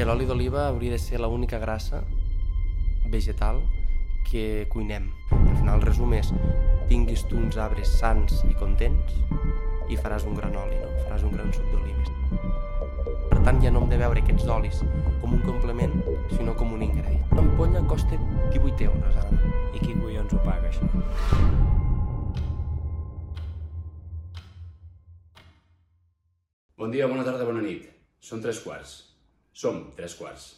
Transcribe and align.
que 0.00 0.06
l'oli 0.08 0.24
d'oliva 0.24 0.62
hauria 0.64 0.94
de 0.94 0.98
ser 0.98 1.18
l'única 1.20 1.58
grassa 1.60 1.98
vegetal 3.12 3.58
que 4.24 4.64
cuinem. 4.72 5.10
Al 5.28 5.56
final 5.58 5.74
el 5.74 5.82
resum 5.84 6.14
és 6.16 6.30
tinguis 6.88 7.26
tu 7.28 7.36
uns 7.36 7.58
arbres 7.60 7.90
sants 7.98 8.38
i 8.48 8.54
contents 8.56 9.18
i 9.92 9.98
faràs 10.00 10.24
un 10.24 10.38
gran 10.38 10.56
oli, 10.56 10.78
no? 10.80 10.88
faràs 11.02 11.26
un 11.28 11.34
gran 11.34 11.52
suc 11.52 11.66
d'olives. 11.68 12.08
Per 13.28 13.42
tant, 13.44 13.60
ja 13.60 13.74
no 13.74 13.82
hem 13.82 13.92
de 13.92 13.98
veure 14.00 14.22
aquests 14.24 14.48
olis 14.54 14.80
com 15.20 15.36
un 15.36 15.44
complement, 15.44 15.92
sinó 16.32 16.56
com 16.56 16.72
un 16.78 16.86
ingredient. 16.88 17.20
Una 17.36 17.44
ampolla 17.44 17.84
costa 17.92 18.16
18 18.56 18.88
euros 18.88 19.20
ara. 19.20 19.52
I 19.76 19.84
qui 19.84 19.92
collons 20.00 20.32
ho 20.32 20.40
paga, 20.48 20.72
això? 20.72 20.88
Bon 26.80 26.88
dia, 26.88 27.04
bona 27.04 27.28
tarda, 27.28 27.44
bona 27.44 27.68
nit. 27.68 27.84
Són 28.24 28.40
tres 28.40 28.64
quarts. 28.64 29.09
Som 29.52 29.90
tres 29.96 30.14
quarts. 30.14 30.56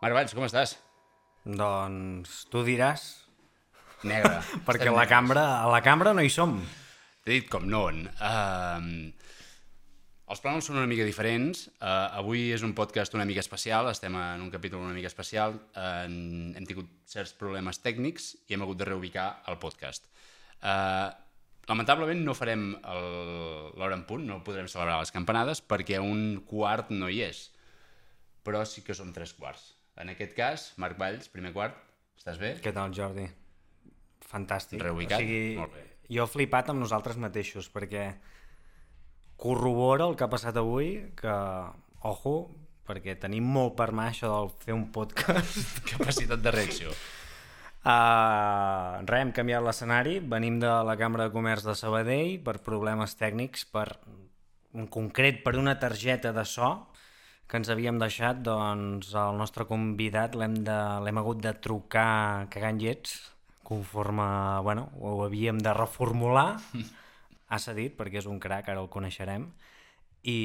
Marc 0.00 0.16
Valls, 0.16 0.32
com 0.34 0.46
estàs? 0.46 0.78
Doncs 1.44 2.44
tu 2.50 2.62
diràs, 2.66 3.04
Negre. 4.08 4.40
perquè 4.66 4.88
a 4.88 4.94
la 4.96 5.06
cambra, 5.08 5.44
a 5.60 5.68
la 5.70 5.80
cambra 5.84 6.14
no 6.16 6.24
hi 6.24 6.32
som. 6.32 6.56
T'he 7.24 7.36
dit 7.36 7.50
com 7.52 7.66
no. 7.68 7.84
Uh, 8.16 9.12
els 10.30 10.42
plànols 10.42 10.68
són 10.68 10.78
una 10.78 10.88
mica 10.90 11.06
diferents. 11.06 11.64
Uh, 11.80 12.20
avui 12.20 12.50
és 12.54 12.62
un 12.66 12.74
podcast 12.78 13.16
una 13.18 13.26
mica 13.26 13.42
especial, 13.42 13.88
estem 13.90 14.14
en 14.16 14.44
un 14.44 14.52
capítol 14.52 14.84
una 14.84 14.94
mica 14.94 15.10
especial. 15.10 15.56
Uh, 15.74 16.06
hem 16.58 16.68
tingut 16.68 16.90
certs 17.10 17.34
problemes 17.38 17.82
tècnics 17.82 18.32
i 18.46 18.54
hem 18.54 18.62
hagut 18.66 18.78
de 18.78 18.86
reubicar 18.88 19.28
el 19.50 19.58
podcast. 19.62 20.06
Uh, 20.60 21.10
lamentablement 21.70 22.22
no 22.26 22.34
farem 22.34 22.70
l'hora 23.78 23.96
en 23.96 24.06
punt, 24.06 24.24
no 24.26 24.40
podrem 24.46 24.70
celebrar 24.70 25.00
les 25.02 25.12
campanades 25.14 25.62
perquè 25.62 26.00
un 26.02 26.40
quart 26.46 26.94
no 26.94 27.10
hi 27.10 27.24
és. 27.26 27.48
Però 28.46 28.62
sí 28.66 28.86
que 28.86 28.96
som 28.96 29.12
tres 29.14 29.34
quarts. 29.36 29.72
En 30.00 30.14
aquest 30.14 30.32
cas, 30.38 30.70
Marc 30.80 30.98
Valls, 30.98 31.28
primer 31.28 31.52
quart, 31.52 31.76
estàs 32.16 32.38
bé? 32.40 32.54
Què 32.62 32.72
tal, 32.72 32.94
Jordi? 32.96 33.26
Fantàstic. 34.30 34.80
Reubicat? 34.82 35.18
O 35.18 35.24
sigui, 35.26 35.56
Molt 35.58 35.74
bé. 35.74 35.86
Jo 36.10 36.24
he 36.24 36.30
flipat 36.30 36.70
amb 36.72 36.82
nosaltres 36.82 37.18
mateixos, 37.20 37.68
perquè 37.70 38.08
corrobora 39.40 40.06
el 40.06 40.16
que 40.16 40.26
ha 40.26 40.32
passat 40.32 40.58
avui, 40.60 40.90
que, 41.16 41.36
ojo, 42.06 42.34
perquè 42.86 43.16
tenim 43.22 43.46
molt 43.46 43.76
per 43.78 43.90
mà 43.96 44.10
això 44.10 44.28
del 44.34 44.52
fer 44.60 44.76
un 44.76 44.90
podcast. 44.92 45.80
Capacitat 45.94 46.42
de 46.44 46.52
reacció. 46.54 46.92
Uh, 47.80 49.00
res, 49.08 49.22
hem 49.22 49.32
canviat 49.32 49.64
l'escenari, 49.64 50.18
venim 50.20 50.58
de 50.60 50.72
la 50.84 50.98
Cambra 51.00 51.28
de 51.28 51.32
Comerç 51.32 51.64
de 51.64 51.74
Sabadell 51.78 52.36
per 52.44 52.58
problemes 52.66 53.16
tècnics, 53.16 53.64
per, 53.72 53.88
en 54.76 54.90
concret 54.92 55.40
per 55.46 55.56
una 55.56 55.78
targeta 55.80 56.34
de 56.36 56.44
so 56.44 56.74
que 57.50 57.58
ens 57.58 57.70
havíem 57.72 57.96
deixat, 57.98 58.44
doncs 58.46 59.14
el 59.18 59.40
nostre 59.40 59.64
convidat 59.66 60.36
l'hem 60.38 61.18
hagut 61.18 61.40
de 61.42 61.50
trucar 61.64 62.46
cagant 62.52 62.78
llets, 62.78 63.16
conforme 63.66 64.26
bueno, 64.62 64.90
ho 65.00 65.16
havíem 65.24 65.58
de 65.58 65.72
reformular, 65.74 66.60
ha 67.50 67.58
cedit 67.58 67.98
perquè 67.98 68.22
és 68.22 68.30
un 68.30 68.38
crac, 68.42 68.70
ara 68.70 68.82
el 68.82 68.88
coneixerem, 68.92 69.50
i, 70.22 70.38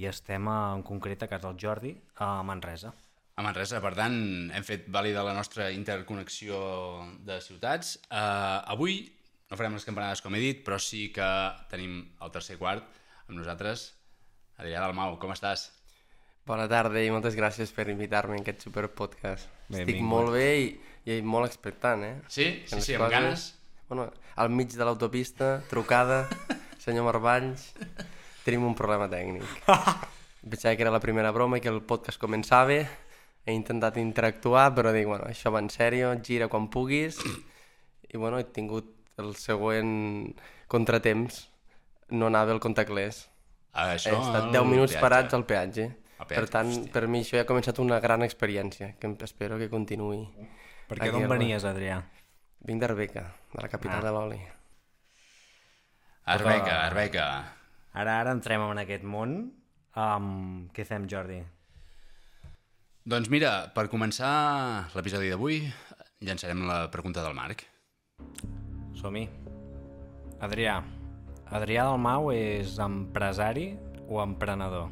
i 0.00 0.06
estem 0.10 0.48
a, 0.50 0.60
en 0.76 0.84
concret 0.86 1.24
a 1.24 1.30
casa 1.30 1.48
del 1.48 1.60
Jordi, 1.62 1.94
a 2.22 2.42
Manresa. 2.46 2.92
A 3.36 3.44
Manresa, 3.44 3.82
per 3.84 3.92
tant, 3.96 4.16
hem 4.56 4.64
fet 4.64 4.86
vàlida 4.92 5.24
la 5.26 5.34
nostra 5.36 5.68
interconnexió 5.74 6.58
de 7.26 7.40
ciutats. 7.44 7.96
Uh, 8.08 8.62
avui 8.72 9.02
no 9.50 9.58
farem 9.58 9.76
les 9.76 9.84
campanades, 9.86 10.22
com 10.24 10.34
he 10.34 10.42
dit, 10.42 10.62
però 10.66 10.78
sí 10.82 11.08
que 11.14 11.26
tenim 11.70 12.00
el 12.24 12.32
tercer 12.34 12.56
quart 12.60 12.86
amb 13.26 13.36
nosaltres. 13.38 13.90
Adrià 14.56 14.80
Dalmau, 14.80 15.18
com 15.20 15.34
estàs? 15.34 15.68
Bona 16.46 16.68
tarda 16.70 17.02
i 17.02 17.10
moltes 17.10 17.36
gràcies 17.36 17.72
per 17.74 17.88
invitar-me 17.90 18.38
en 18.38 18.44
aquest 18.44 18.64
superpodcast. 18.68 19.50
Estic 19.68 19.98
molt 20.00 20.30
bé 20.34 20.48
i, 20.62 20.66
i 21.10 21.20
molt 21.26 21.48
expectant, 21.48 22.04
eh? 22.06 22.14
Sí? 22.30 22.46
Que 22.64 22.78
Sí, 22.78 22.84
sí, 22.92 22.96
amb 22.98 23.10
ganes? 23.10 23.48
Bueno, 23.88 24.10
al 24.34 24.50
mig 24.50 24.72
de 24.74 24.84
l'autopista, 24.84 25.60
trucada, 25.70 26.26
senyor 26.82 27.04
Marvalls, 27.06 27.72
tenim 28.44 28.64
un 28.66 28.74
problema 28.74 29.08
tècnic. 29.10 29.44
Pensava 30.50 30.74
que 30.76 30.82
era 30.82 30.90
la 30.94 31.00
primera 31.02 31.30
broma 31.34 31.58
i 31.58 31.62
que 31.62 31.70
el 31.70 31.80
podcast 31.86 32.20
començava, 32.22 32.80
he 33.46 33.54
intentat 33.54 33.96
interactuar, 34.02 34.72
però 34.74 34.92
dic, 34.94 35.06
bueno, 35.06 35.26
això 35.30 35.52
va 35.54 35.62
en 35.62 35.70
sèrio, 35.70 36.12
gira 36.22 36.48
quan 36.50 36.66
puguis, 36.70 37.18
i 38.10 38.18
bueno, 38.18 38.38
he 38.42 38.46
tingut 38.54 38.90
el 39.22 39.34
següent 39.38 40.34
contratemps, 40.70 41.44
no 42.10 42.26
anava 42.30 42.54
el 42.54 42.60
contactless. 42.62 43.24
Ah, 43.76 43.92
He 43.92 43.98
això, 43.98 44.14
estat 44.18 44.46
el 44.48 44.52
10 44.54 44.66
minuts 44.70 44.92
peatge. 44.94 45.02
parats 45.02 45.34
al 45.36 45.44
peatge. 45.46 45.88
Peatge, 46.16 46.34
Per 46.34 46.46
tant, 46.48 46.70
hòstia. 46.72 46.92
per 46.94 47.06
mi 47.12 47.20
això 47.20 47.36
ja 47.36 47.42
ha 47.44 47.48
començat 47.48 47.78
una 47.82 47.98
gran 48.00 48.22
experiència, 48.24 48.94
que 48.98 49.10
espero 49.26 49.58
que 49.60 49.68
continuï. 49.68 50.22
Perquè 50.88 51.10
Aquí 51.10 51.12
d'on 51.12 51.28
venies, 51.28 51.64
Adrià? 51.68 51.98
Vinc 52.66 52.80
d'Arbeca, 52.80 53.26
de 53.56 53.62
la 53.64 53.68
capital 53.72 54.00
Ah. 54.02 54.06
de 54.06 54.12
l'oli. 54.12 54.40
Arbeca, 56.26 56.86
Arbeca. 56.86 57.26
Ara, 57.94 58.20
ara 58.20 58.32
entrem 58.34 58.60
en 58.70 58.78
aquest 58.82 59.04
món. 59.04 59.36
Um, 59.96 60.68
què 60.74 60.84
fem, 60.84 61.06
Jordi? 61.08 61.38
Doncs 63.06 63.30
mira, 63.32 63.72
per 63.72 63.86
començar 63.88 64.90
l'episodi 64.94 65.30
d'avui, 65.30 65.60
llançarem 66.20 66.66
la 66.66 66.90
pregunta 66.90 67.22
del 67.24 67.32
Marc. 67.38 67.62
Som-hi. 68.98 69.28
Adrià. 70.42 70.82
Adrià 71.54 71.84
Dalmau 71.86 72.32
és 72.34 72.76
empresari 72.82 73.78
o 74.10 74.20
emprenedor? 74.20 74.90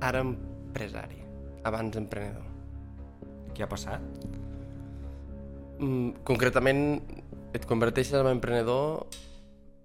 Ara 0.00 0.24
empresari, 0.24 1.20
abans 1.68 1.96
emprenedor. 2.00 2.48
Què 3.54 3.62
ha 3.64 3.68
passat? 3.68 4.00
Mm, 5.76 6.22
concretament, 6.24 7.02
et 7.52 7.64
converteixes 7.68 8.16
en 8.16 8.30
emprenedor 8.30 9.04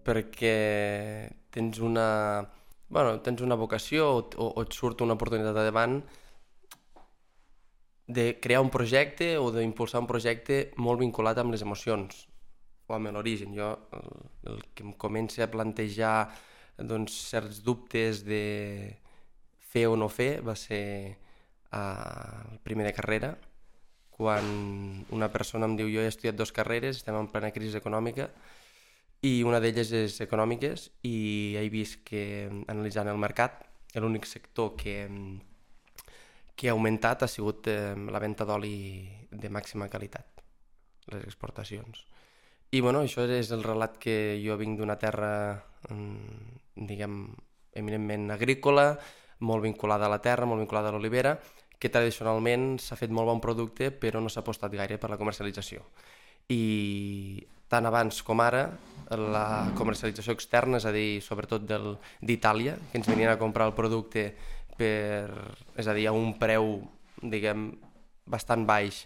perquè 0.07 1.28
tens 1.52 1.81
una, 1.84 2.47
bueno, 2.88 3.18
tens 3.25 3.44
una 3.44 3.57
vocació 3.59 4.07
o, 4.16 4.22
o, 4.40 4.47
et 4.63 4.72
surt 4.72 5.03
una 5.03 5.18
oportunitat 5.19 5.57
davant 5.57 6.00
de 8.07 8.40
crear 8.40 8.63
un 8.63 8.72
projecte 8.72 9.34
o 9.40 9.52
d'impulsar 9.52 10.00
un 10.00 10.07
projecte 10.07 10.62
molt 10.79 11.03
vinculat 11.03 11.44
amb 11.44 11.52
les 11.52 11.68
emocions 11.68 12.25
o 12.88 12.96
amb 12.96 13.12
l'origen. 13.12 13.52
Jo 13.56 13.75
el, 14.00 14.09
el 14.47 14.63
que 14.72 14.88
em 14.88 14.96
comença 14.96 15.44
a 15.44 15.52
plantejar 15.52 16.16
doncs, 16.79 17.19
certs 17.35 17.62
dubtes 17.68 18.23
de 18.23 18.44
fer 19.72 19.90
o 19.91 20.00
no 20.00 20.08
fer 20.12 20.40
va 20.40 20.56
ser 20.56 20.84
uh, 21.75 22.52
el 22.52 22.59
primer 22.63 22.88
de 22.88 22.96
carrera, 22.96 23.35
quan 24.21 24.45
una 25.09 25.31
persona 25.33 25.65
em 25.65 25.73
diu 25.79 25.87
jo 25.89 26.03
he 26.03 26.09
estudiat 26.11 26.37
dues 26.37 26.53
carreres, 26.53 26.99
estem 26.99 27.15
en 27.17 27.29
plena 27.33 27.49
crisi 27.55 27.79
econòmica, 27.79 28.27
i 29.25 29.39
una 29.45 29.57
d'elles 29.61 29.89
és 29.97 30.17
econòmiques, 30.21 30.91
i 31.09 31.57
he 31.57 31.63
vist 31.73 32.03
que 32.05 32.23
analitzant 32.69 33.09
el 33.09 33.17
mercat, 33.21 33.63
l'únic 33.97 34.27
sector 34.29 34.75
que, 34.77 34.95
que 36.53 36.69
ha 36.69 36.75
augmentat 36.75 37.25
ha 37.25 37.29
sigut 37.29 37.65
eh, 37.73 37.95
la 38.13 38.21
venda 38.21 38.45
d'oli 38.45 38.75
de 39.31 39.49
màxima 39.49 39.89
qualitat, 39.89 40.43
les 41.09 41.25
exportacions. 41.25 42.05
I 42.71 42.79
bueno, 42.85 43.01
això 43.01 43.25
és 43.25 43.49
el 43.51 43.65
relat 43.65 43.97
que 43.99 44.37
jo 44.43 44.59
vinc 44.61 44.77
d'una 44.77 44.99
terra, 45.01 45.31
mm, 45.89 46.85
diguem, 46.91 47.17
eminentment 47.73 48.29
agrícola, 48.37 48.93
molt 49.41 49.65
vinculada 49.65 50.05
a 50.05 50.13
la 50.13 50.21
terra, 50.21 50.45
molt 50.45 50.61
vinculada 50.61 50.93
a 50.93 50.95
l'olivera, 50.95 51.39
que 51.81 51.89
tradicionalment 51.89 52.75
s'ha 52.77 52.97
fet 52.99 53.09
molt 53.09 53.25
bon 53.31 53.41
producte 53.41 53.89
però 53.89 54.21
no 54.21 54.29
s'ha 54.29 54.43
apostat 54.45 54.73
gaire 54.77 54.99
per 55.01 55.09
la 55.09 55.17
comercialització. 55.17 55.81
I 56.53 57.41
tant 57.72 57.87
abans 57.87 58.22
com 58.28 58.41
ara, 58.43 58.66
la 59.11 59.72
comercialització 59.78 60.35
externa, 60.35 60.78
és 60.78 60.85
a 60.85 60.91
dir, 60.93 61.22
sobretot 61.23 61.66
d'Itàlia, 61.66 62.75
que 62.91 62.99
ens 62.99 63.09
venien 63.09 63.31
a 63.31 63.39
comprar 63.39 63.69
el 63.69 63.75
producte 63.75 64.28
per, 64.78 65.31
és 65.79 65.87
a 65.87 65.95
dir, 65.95 66.05
a 66.07 66.13
un 66.16 66.35
preu, 66.39 66.78
diguem, 67.22 67.72
bastant 68.27 68.67
baix 68.67 69.05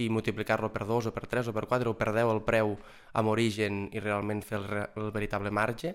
i 0.00 0.08
multiplicar-lo 0.10 0.72
per 0.74 0.86
2 0.88 1.10
o 1.10 1.14
per 1.14 1.28
3 1.30 1.50
o 1.50 1.54
per 1.54 1.66
4 1.70 1.92
o 1.92 1.98
per 1.98 2.10
10 2.14 2.32
el 2.32 2.42
preu 2.46 2.74
amb 3.14 3.30
origen 3.30 3.88
i 3.92 4.02
realment 4.02 4.42
fer 4.42 4.58
el, 4.58 4.66
el 4.96 5.12
veritable 5.14 5.52
marge, 5.54 5.94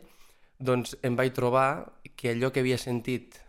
doncs 0.59 0.95
em 1.03 1.15
vaig 1.19 1.33
trobar 1.35 1.69
que 2.15 2.31
allò 2.35 2.51
que 2.51 2.63
havia 2.63 2.79
sentit 2.79 3.39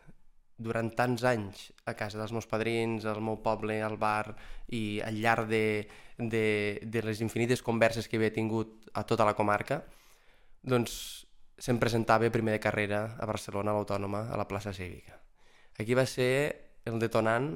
durant 0.60 0.90
tants 0.92 1.24
anys 1.24 1.70
a 1.88 1.94
casa 1.96 2.20
dels 2.20 2.34
meus 2.36 2.46
padrins, 2.48 3.06
al 3.08 3.22
meu 3.24 3.40
poble, 3.40 3.78
al 3.82 3.96
bar 4.00 4.34
i 4.76 5.00
al 5.04 5.16
llarg 5.22 5.48
de, 5.48 5.64
de, 6.18 6.44
de 6.84 7.02
les 7.06 7.22
infinites 7.24 7.64
converses 7.64 8.08
que 8.08 8.20
havia 8.20 8.34
tingut 8.34 8.90
a 8.92 9.06
tota 9.08 9.24
la 9.24 9.34
comarca, 9.38 9.80
doncs 10.60 11.26
se'm 11.60 11.80
presentava 11.80 12.28
primer 12.32 12.58
de 12.58 12.62
carrera 12.62 13.16
a 13.16 13.28
Barcelona, 13.28 13.72
a 13.72 13.78
l'Autònoma, 13.78 14.26
a 14.28 14.36
la 14.40 14.48
plaça 14.48 14.72
Cívica. 14.76 15.16
Aquí 15.80 15.96
va 15.96 16.04
ser 16.08 16.32
el 16.84 17.00
detonant 17.00 17.52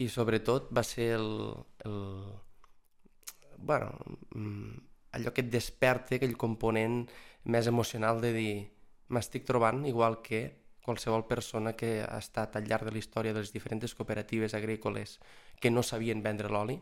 i 0.00 0.08
sobretot 0.08 0.72
va 0.72 0.84
ser 0.84 1.12
el, 1.18 1.28
el 1.84 1.98
bueno, 3.58 3.92
mm, 4.34 4.80
allò 5.16 5.32
que 5.32 5.44
et 5.44 5.52
desperta 5.52 6.16
aquell 6.16 6.36
component 6.40 7.04
més 7.52 7.68
emocional 7.68 8.20
de 8.24 8.32
dir 8.32 8.54
m'estic 9.12 9.44
trobant 9.44 9.84
igual 9.88 10.20
que 10.24 10.61
qualsevol 10.82 11.26
persona 11.26 11.74
que 11.78 12.02
ha 12.02 12.18
estat 12.18 12.56
al 12.58 12.66
llarg 12.66 12.88
de 12.88 12.92
la 12.92 12.98
història 12.98 13.32
de 13.32 13.44
les 13.44 13.52
diferents 13.54 13.94
cooperatives 13.94 14.54
agrícoles 14.58 15.18
que 15.60 15.70
no 15.70 15.82
sabien 15.86 16.22
vendre 16.22 16.50
l'oli, 16.50 16.80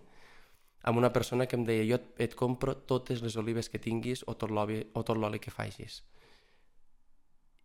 amb 0.83 0.99
una 0.99 1.13
persona 1.13 1.47
que 1.47 1.59
em 1.59 1.67
deia 1.69 1.85
jo 1.85 1.99
et, 2.01 2.07
et 2.29 2.37
compro 2.37 2.75
totes 2.89 3.21
les 3.21 3.37
olives 3.37 3.69
que 3.69 3.79
tinguis 3.79 4.25
o 4.27 4.35
tot 4.37 4.51
l'oli 4.51 5.41
que 5.41 5.53
facis. 5.53 6.01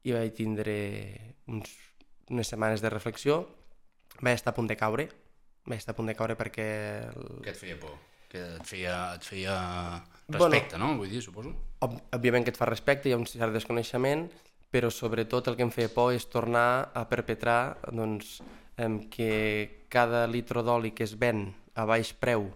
I 0.03 0.13
vaig 0.13 0.33
tindre 0.37 0.75
uns, 1.47 1.71
unes 2.29 2.51
setmanes 2.51 2.83
de 2.83 2.91
reflexió, 2.91 3.45
vaig 4.19 4.35
estar 4.35 4.51
a 4.51 4.57
punt 4.57 4.67
de 4.67 4.77
caure, 4.77 5.07
vaig 5.65 5.79
estar 5.79 5.95
a 5.95 5.97
punt 5.97 6.11
de 6.11 6.17
caure 6.19 6.35
perquè... 6.35 6.67
El... 7.13 7.39
Què 7.45 7.55
et 7.55 7.61
feia 7.61 7.79
por? 7.79 7.95
Que 8.29 8.43
et 8.57 8.67
feia, 8.67 8.97
et 9.15 9.23
feia 9.23 9.55
respecte, 10.27 10.75
bueno, 10.75 10.91
no? 10.91 10.99
Vull 10.99 11.15
dir, 11.15 11.23
suposo. 11.23 11.55
Òb 11.85 11.95
òbviament 12.17 12.43
que 12.43 12.51
et 12.51 12.59
fa 12.59 12.67
respecte, 12.67 13.07
hi 13.07 13.15
ha 13.15 13.21
un 13.21 13.27
cert 13.29 13.55
desconeixement, 13.55 14.27
però 14.75 14.89
sobretot 14.91 15.47
el 15.47 15.55
que 15.55 15.63
em 15.63 15.71
feia 15.71 15.87
por 15.87 16.11
és 16.11 16.25
tornar 16.27 16.91
a 16.91 17.05
perpetrar 17.07 17.77
doncs, 17.95 18.41
que 19.07 19.85
cada 19.87 20.25
litro 20.27 20.65
d'oli 20.67 20.91
que 20.91 21.05
es 21.07 21.13
ven 21.15 21.53
a 21.79 21.85
baix 21.87 22.11
preu 22.11 22.49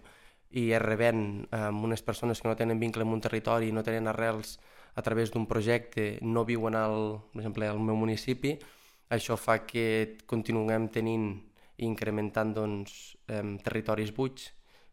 i 0.52 0.66
es 0.76 0.82
reven 0.84 1.46
amb 1.56 1.86
unes 1.88 2.04
persones 2.04 2.42
que 2.42 2.50
no 2.50 2.58
tenen 2.60 2.82
vincle 2.82 3.06
amb 3.06 3.16
un 3.16 3.24
territori 3.24 3.72
no 3.72 3.80
tenen 3.86 4.10
arrels 4.12 4.58
a 4.92 5.00
través 5.06 5.32
d'un 5.32 5.46
projecte, 5.48 6.18
no 6.20 6.44
viuen 6.44 6.76
al, 6.76 7.22
per 7.32 7.40
exemple, 7.40 7.70
al 7.72 7.80
meu 7.80 7.96
municipi, 7.96 8.52
això 9.08 9.38
fa 9.40 9.62
que 9.64 10.18
continuem 10.28 10.90
tenint 10.92 11.30
i 11.78 11.86
incrementant 11.88 12.52
doncs, 12.52 13.16
territoris 13.64 14.12
buits, 14.12 14.50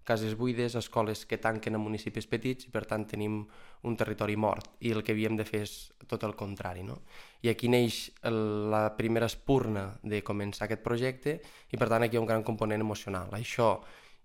cases 0.07 0.37
buides, 0.39 0.75
escoles 0.79 1.25
que 1.27 1.37
tanquen 1.37 1.75
a 1.75 1.81
municipis 1.83 2.29
petits 2.31 2.69
i 2.69 2.71
per 2.71 2.85
tant 2.87 3.03
tenim 3.11 3.41
un 3.83 3.97
territori 3.99 4.37
mort 4.39 4.77
i 4.87 4.93
el 4.95 5.03
que 5.03 5.11
havíem 5.11 5.35
de 5.35 5.45
fer 5.45 5.65
és 5.65 5.73
tot 6.07 6.23
el 6.23 6.35
contrari. 6.39 6.85
No? 6.87 7.01
I 7.43 7.51
aquí 7.51 7.67
neix 7.67 8.05
el, 8.29 8.39
la 8.71 8.85
primera 8.95 9.27
espurna 9.27 9.89
de 10.01 10.23
començar 10.23 10.65
aquest 10.65 10.85
projecte 10.85 11.35
i 11.71 11.77
per 11.77 11.91
tant 11.91 12.07
aquí 12.07 12.15
hi 12.15 12.21
ha 12.21 12.23
un 12.23 12.31
gran 12.31 12.47
component 12.47 12.81
emocional. 12.87 13.35
Això 13.35 13.75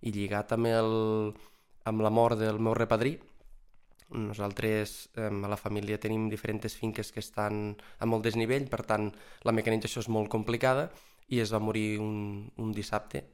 i 0.07 0.15
lligat 0.15 0.55
amb, 0.55 0.71
el, 0.71 0.95
amb 1.91 2.07
la 2.07 2.15
mort 2.15 2.39
del 2.39 2.63
meu 2.63 2.79
repadrí, 2.79 3.17
nosaltres 4.13 5.11
eh, 5.17 5.27
a 5.27 5.51
la 5.51 5.59
família 5.59 5.99
tenim 5.99 6.29
diferents 6.31 6.79
finques 6.79 7.11
que 7.11 7.23
estan 7.25 7.73
a 7.99 8.07
molt 8.07 8.29
desnivell, 8.29 8.71
per 8.71 8.85
tant 8.87 9.11
la 9.43 9.55
mecanització 9.57 10.05
és 10.05 10.13
molt 10.13 10.31
complicada 10.31 10.91
i 11.33 11.41
es 11.43 11.51
va 11.51 11.63
morir 11.63 11.97
un, 11.99 12.51
un 12.61 12.75
dissabte 12.77 13.25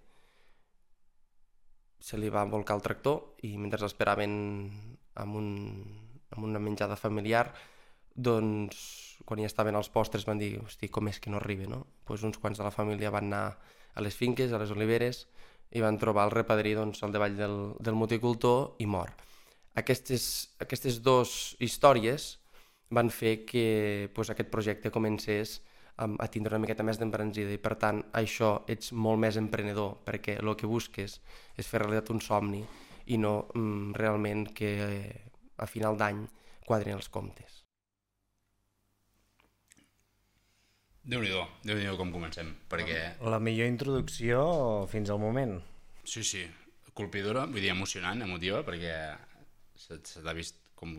se 2.01 2.19
li 2.19 2.31
va 2.31 2.47
volcar 2.49 2.77
el 2.79 2.85
tractor 2.85 3.43
i 3.47 3.57
mentre 3.59 3.87
esperaven 3.87 4.33
amb, 5.19 5.37
un, 5.37 5.49
amb 6.31 6.47
una 6.47 6.63
menjada 6.63 6.97
familiar 6.97 7.49
doncs 8.15 8.79
quan 9.29 9.43
ja 9.43 9.49
estaven 9.51 9.77
als 9.77 9.91
postres 9.93 10.25
van 10.27 10.41
dir 10.41 10.57
hosti, 10.63 10.89
com 10.89 11.09
és 11.11 11.21
que 11.21 11.31
no 11.31 11.39
arriba, 11.39 11.67
no? 11.69 11.85
Pues 12.09 12.25
uns 12.25 12.39
quants 12.41 12.59
de 12.59 12.65
la 12.65 12.75
família 12.75 13.13
van 13.15 13.29
anar 13.29 13.59
a 13.95 14.03
les 14.03 14.17
finques, 14.17 14.53
a 14.53 14.61
les 14.63 14.73
oliveres 14.73 15.27
i 15.71 15.83
van 15.85 15.99
trobar 16.01 16.25
el 16.27 16.33
repadrí 16.33 16.73
doncs, 16.75 17.03
al 17.03 17.13
davall 17.13 17.37
del, 17.37 17.57
del 17.79 17.99
moticultor 17.99 18.79
i 18.81 18.87
mor. 18.89 19.13
Aquestes, 19.79 20.55
aquestes 20.59 21.03
dues 21.05 21.57
històries 21.63 22.39
van 22.91 23.13
fer 23.13 23.45
que 23.45 24.09
pues, 24.15 24.31
aquest 24.33 24.49
projecte 24.51 24.91
comencés 24.91 25.59
a 25.99 26.29
tindre 26.31 26.55
una 26.55 26.63
miqueta 26.63 26.87
més 26.87 26.99
d'embranzida 27.01 27.51
i 27.55 27.61
per 27.63 27.75
tant 27.81 28.03
això 28.21 28.63
ets 28.71 28.93
molt 28.93 29.19
més 29.23 29.39
emprenedor 29.41 29.99
perquè 30.07 30.39
el 30.39 30.55
que 30.57 30.71
busques 30.71 31.19
és 31.59 31.67
fer 31.67 31.83
realitat 31.83 32.13
un 32.15 32.23
somni 32.23 32.63
i 33.11 33.19
no 33.19 33.49
mm, 33.55 33.95
realment 33.99 34.47
que 34.55 34.71
eh, 34.85 35.17
a 35.59 35.67
final 35.67 35.99
d'any 35.99 36.23
quadrin 36.69 36.99
els 36.99 37.09
comptes. 37.11 37.65
Déu-n'hi-do, 41.09 41.41
déu 41.65 41.79
nhi 41.79 41.87
déu 41.87 41.97
com 41.97 42.11
comencem, 42.13 42.51
perquè... 42.69 42.99
La 43.25 43.39
millor 43.41 43.71
introducció 43.71 44.43
fins 44.93 45.09
al 45.09 45.21
moment. 45.23 45.55
Sí, 46.05 46.21
sí, 46.21 46.43
colpidora, 46.93 47.47
vull 47.49 47.65
dir, 47.65 47.73
emocionant, 47.73 48.21
emotiva, 48.27 48.61
perquè 48.67 48.93
se, 49.79 49.97
se 50.05 50.21
t'ha 50.21 50.37
vist 50.37 50.61
com 50.77 50.93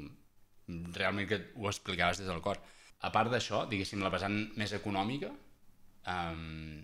realment 0.97 1.29
que 1.29 1.39
ho 1.55 1.69
explicaves 1.69 2.23
des 2.23 2.29
del 2.29 2.41
cor 2.41 2.57
a 2.99 3.11
part 3.15 3.31
d'això, 3.31 3.63
diguéssim, 3.69 4.01
la 4.03 4.11
vessant 4.11 4.35
més 4.59 4.73
econòmica, 4.75 5.29
um, 6.11 6.79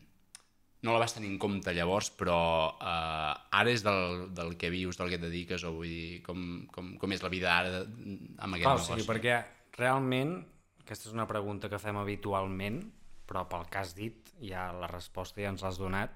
no 0.86 0.94
la 0.94 1.02
vas 1.02 1.16
tenir 1.16 1.32
en 1.34 1.40
compte 1.42 1.74
llavors, 1.74 2.12
però 2.14 2.40
uh, 2.78 3.58
ara 3.60 3.72
és 3.74 3.84
del, 3.84 4.28
del 4.38 4.54
que 4.62 4.70
vius, 4.74 5.00
del 5.00 5.10
que 5.12 5.18
et 5.20 5.26
dediques, 5.26 5.66
o 5.66 5.74
vull 5.80 5.90
dir, 5.90 6.22
com, 6.26 6.46
com, 6.72 6.94
com 7.02 7.16
és 7.16 7.26
la 7.26 7.32
vida 7.34 7.52
ara 7.52 7.82
amb 7.82 8.56
aquest 8.56 8.68
Clar, 8.68 8.78
negoci? 8.78 9.02
Sí, 9.02 9.10
perquè 9.10 9.40
realment, 9.80 10.38
aquesta 10.84 11.10
és 11.10 11.18
una 11.18 11.28
pregunta 11.28 11.72
que 11.72 11.82
fem 11.82 11.98
habitualment, 12.00 12.80
però 13.26 13.48
pel 13.50 13.66
que 13.72 13.82
has 13.82 13.96
dit, 13.98 14.32
ja 14.46 14.70
la 14.78 14.90
resposta 14.92 15.42
ja 15.42 15.52
ens 15.52 15.66
l'has 15.66 15.82
donat, 15.82 16.16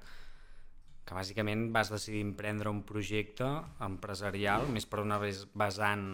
que 1.09 1.17
bàsicament 1.17 1.71
vas 1.73 1.89
decidir 1.89 2.21
emprendre 2.21 2.69
un 2.69 2.83
projecte 2.85 3.47
empresarial 3.81 4.67
més 4.69 4.85
per 4.85 5.01
una 5.01 5.17
vessant 5.17 6.05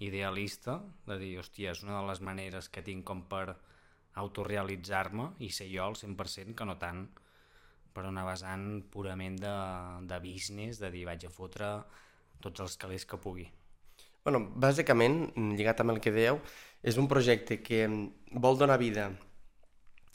idealista, 0.00 0.78
de 1.06 1.18
dir, 1.20 1.34
hòstia, 1.40 1.74
és 1.74 1.82
una 1.84 1.98
de 1.98 2.06
les 2.08 2.22
maneres 2.24 2.68
que 2.72 2.82
tinc 2.84 3.04
com 3.06 3.22
per 3.28 3.54
autorrealitzar-me 4.20 5.34
i 5.44 5.50
ser 5.54 5.68
jo 5.70 5.84
al 5.84 5.96
100%, 5.98 6.56
que 6.56 6.66
no 6.66 6.78
tant 6.80 7.04
per 7.94 8.06
una 8.08 8.24
vessant 8.26 8.82
purament 8.90 9.36
de, 9.42 9.54
de 10.08 10.20
business, 10.24 10.80
de 10.82 10.90
dir, 10.94 11.04
vaig 11.08 11.26
a 11.26 11.32
fotre 11.32 11.70
tots 12.40 12.64
els 12.64 12.76
calés 12.80 13.04
que 13.06 13.20
pugui. 13.20 13.46
Bueno, 14.24 14.42
bàsicament, 14.62 15.30
lligat 15.56 15.80
amb 15.82 15.94
el 15.94 16.00
que 16.02 16.12
dèieu, 16.14 16.40
és 16.82 16.96
un 17.00 17.08
projecte 17.08 17.60
que 17.64 17.84
vol 18.32 18.58
donar 18.60 18.78
vida 18.80 19.10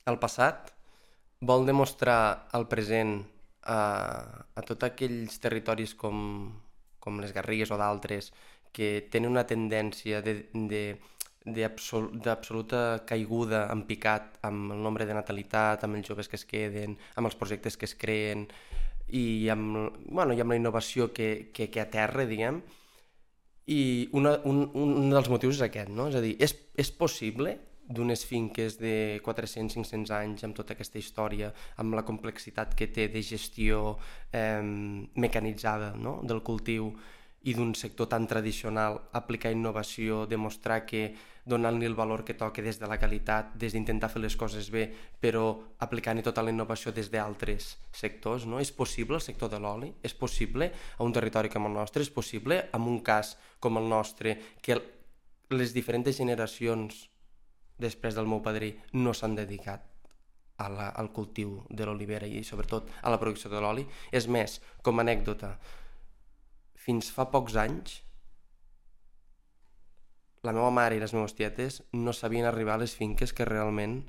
al 0.10 0.20
passat, 0.22 0.72
vol 1.46 1.66
demostrar 1.66 2.48
el 2.58 2.68
present 2.70 3.18
a, 3.66 3.78
a 4.56 4.62
tots 4.66 4.88
aquells 4.88 5.38
territoris 5.42 5.94
com, 5.98 6.18
com 7.02 7.22
les 7.22 7.34
Garrigues 7.36 7.74
o 7.74 7.80
d'altres 7.82 8.32
que 8.76 9.08
tenen 9.12 9.32
una 9.32 9.46
tendència 9.48 10.22
d'absoluta 11.46 12.82
caiguda 13.08 13.66
en 13.72 13.86
picat 13.88 14.40
amb 14.48 14.74
el 14.76 14.82
nombre 14.84 15.08
de 15.08 15.16
natalitat, 15.16 15.84
amb 15.86 15.96
els 16.00 16.08
joves 16.10 16.28
que 16.28 16.40
es 16.40 16.48
queden, 16.50 16.98
amb 17.16 17.30
els 17.30 17.38
projectes 17.40 17.78
que 17.78 17.88
es 17.88 17.96
creen 17.96 18.48
i 19.16 19.48
amb, 19.54 19.94
bueno, 20.10 20.34
i 20.34 20.42
amb 20.42 20.52
la 20.52 20.60
innovació 20.60 21.14
que, 21.14 21.52
que, 21.54 21.70
que 21.70 21.82
aterra, 21.84 22.26
diguem, 22.26 22.60
i 23.66 24.10
una, 24.14 24.36
un, 24.46 24.68
un 24.78 25.08
dels 25.14 25.30
motius 25.32 25.58
és 25.58 25.64
aquest, 25.70 25.90
no? 25.90 26.10
És 26.12 26.18
a 26.20 26.22
dir, 26.22 26.36
és, 26.42 26.54
és 26.78 26.92
possible 26.94 27.56
d'unes 27.86 28.24
finques 28.26 28.80
de 28.82 29.22
400-500 29.26 30.14
anys 30.18 30.46
amb 30.46 30.58
tota 30.58 30.74
aquesta 30.74 30.98
història, 30.98 31.52
amb 31.82 31.94
la 31.98 32.06
complexitat 32.06 32.74
que 32.78 32.88
té 32.90 33.08
de 33.14 33.22
gestió 33.22 33.98
eh, 34.34 34.62
mecanitzada 34.62 35.94
no? 35.98 36.20
del 36.26 36.42
cultiu, 36.42 36.90
i 37.46 37.54
d'un 37.54 37.76
sector 37.78 38.10
tan 38.10 38.26
tradicional, 38.28 38.98
aplicar 39.14 39.52
innovació, 39.54 40.26
demostrar 40.26 40.82
que 40.90 41.14
donant-li 41.46 41.86
el 41.86 41.94
valor 41.94 42.24
que 42.26 42.34
toca 42.34 42.64
des 42.66 42.80
de 42.82 42.90
la 42.90 42.98
qualitat, 42.98 43.54
des 43.54 43.76
d'intentar 43.76 44.10
fer 44.10 44.22
les 44.24 44.36
coses 44.36 44.72
bé, 44.74 44.88
però 45.22 45.46
aplicant-hi 45.86 46.26
tota 46.26 46.42
la 46.42 46.50
innovació 46.50 46.92
des 46.92 47.12
d'altres 47.14 47.76
sectors. 47.94 48.48
No? 48.50 48.60
És 48.60 48.74
possible 48.74 49.20
el 49.20 49.22
sector 49.22 49.52
de 49.54 49.62
l'oli? 49.62 49.92
És 50.02 50.18
possible 50.18 50.72
a 50.98 51.04
un 51.06 51.14
territori 51.14 51.54
com 51.54 51.70
el 51.70 51.78
nostre? 51.78 52.02
És 52.02 52.10
possible 52.10 52.64
en 52.74 52.90
un 52.90 53.02
cas 53.06 53.36
com 53.60 53.78
el 53.78 53.90
nostre 53.90 54.40
que 54.62 54.82
les 55.54 55.74
diferents 55.74 56.18
generacions 56.18 57.06
després 57.78 58.16
del 58.18 58.26
meu 58.26 58.42
padrí 58.42 58.74
no 58.98 59.14
s'han 59.14 59.36
dedicat 59.38 59.86
a 60.58 60.70
la, 60.72 60.90
al 60.90 61.12
cultiu 61.14 61.60
de 61.70 61.86
l'olivera 61.86 62.26
i 62.26 62.44
sobretot 62.48 62.90
a 63.04 63.12
la 63.12 63.20
producció 63.22 63.52
de 63.52 63.62
l'oli. 63.62 63.86
És 64.12 64.26
més, 64.26 64.62
com 64.82 64.98
a 64.98 65.06
anècdota, 65.06 65.60
fins 66.86 67.10
fa 67.14 67.28
pocs 67.34 67.58
anys 67.58 68.02
la 70.46 70.54
meva 70.54 70.70
mare 70.70 70.98
i 70.98 71.02
les 71.02 71.14
meves 71.16 71.34
tietes 71.34 71.82
no 71.98 72.14
sabien 72.14 72.46
arribar 72.46 72.76
a 72.78 72.84
les 72.84 72.94
finques 72.96 73.34
que 73.34 73.48
realment 73.50 74.04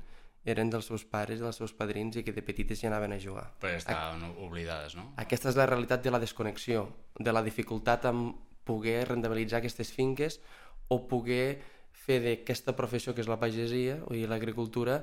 eren 0.47 0.69
dels 0.71 0.87
seus 0.87 1.03
pares 1.03 1.41
dels 1.43 1.57
seus 1.59 1.73
padrins 1.75 2.15
i 2.15 2.23
que 2.23 2.33
de 2.35 2.43
petites 2.45 2.79
ja 2.79 2.87
anaven 2.91 3.15
a 3.15 3.19
jugar. 3.19 3.47
Perquè 3.59 3.81
estaven 3.81 4.23
Aqu 4.29 4.45
oblidades, 4.47 4.95
no? 4.95 5.09
Aquesta 5.19 5.51
és 5.51 5.57
la 5.59 5.65
realitat 5.67 6.05
de 6.05 6.13
la 6.13 6.21
desconnexió, 6.23 6.85
de 7.19 7.33
la 7.33 7.43
dificultat 7.43 8.07
en 8.07 8.29
poder 8.67 9.01
rendibilitzar 9.09 9.59
aquestes 9.59 9.91
finques 9.91 10.39
o 10.87 11.01
poder 11.09 11.59
fer 11.91 12.21
d'aquesta 12.23 12.75
professió 12.77 13.13
que 13.13 13.23
és 13.25 13.31
la 13.31 13.39
pagesia 13.41 13.97
o 14.07 14.15
l'agricultura 14.15 15.01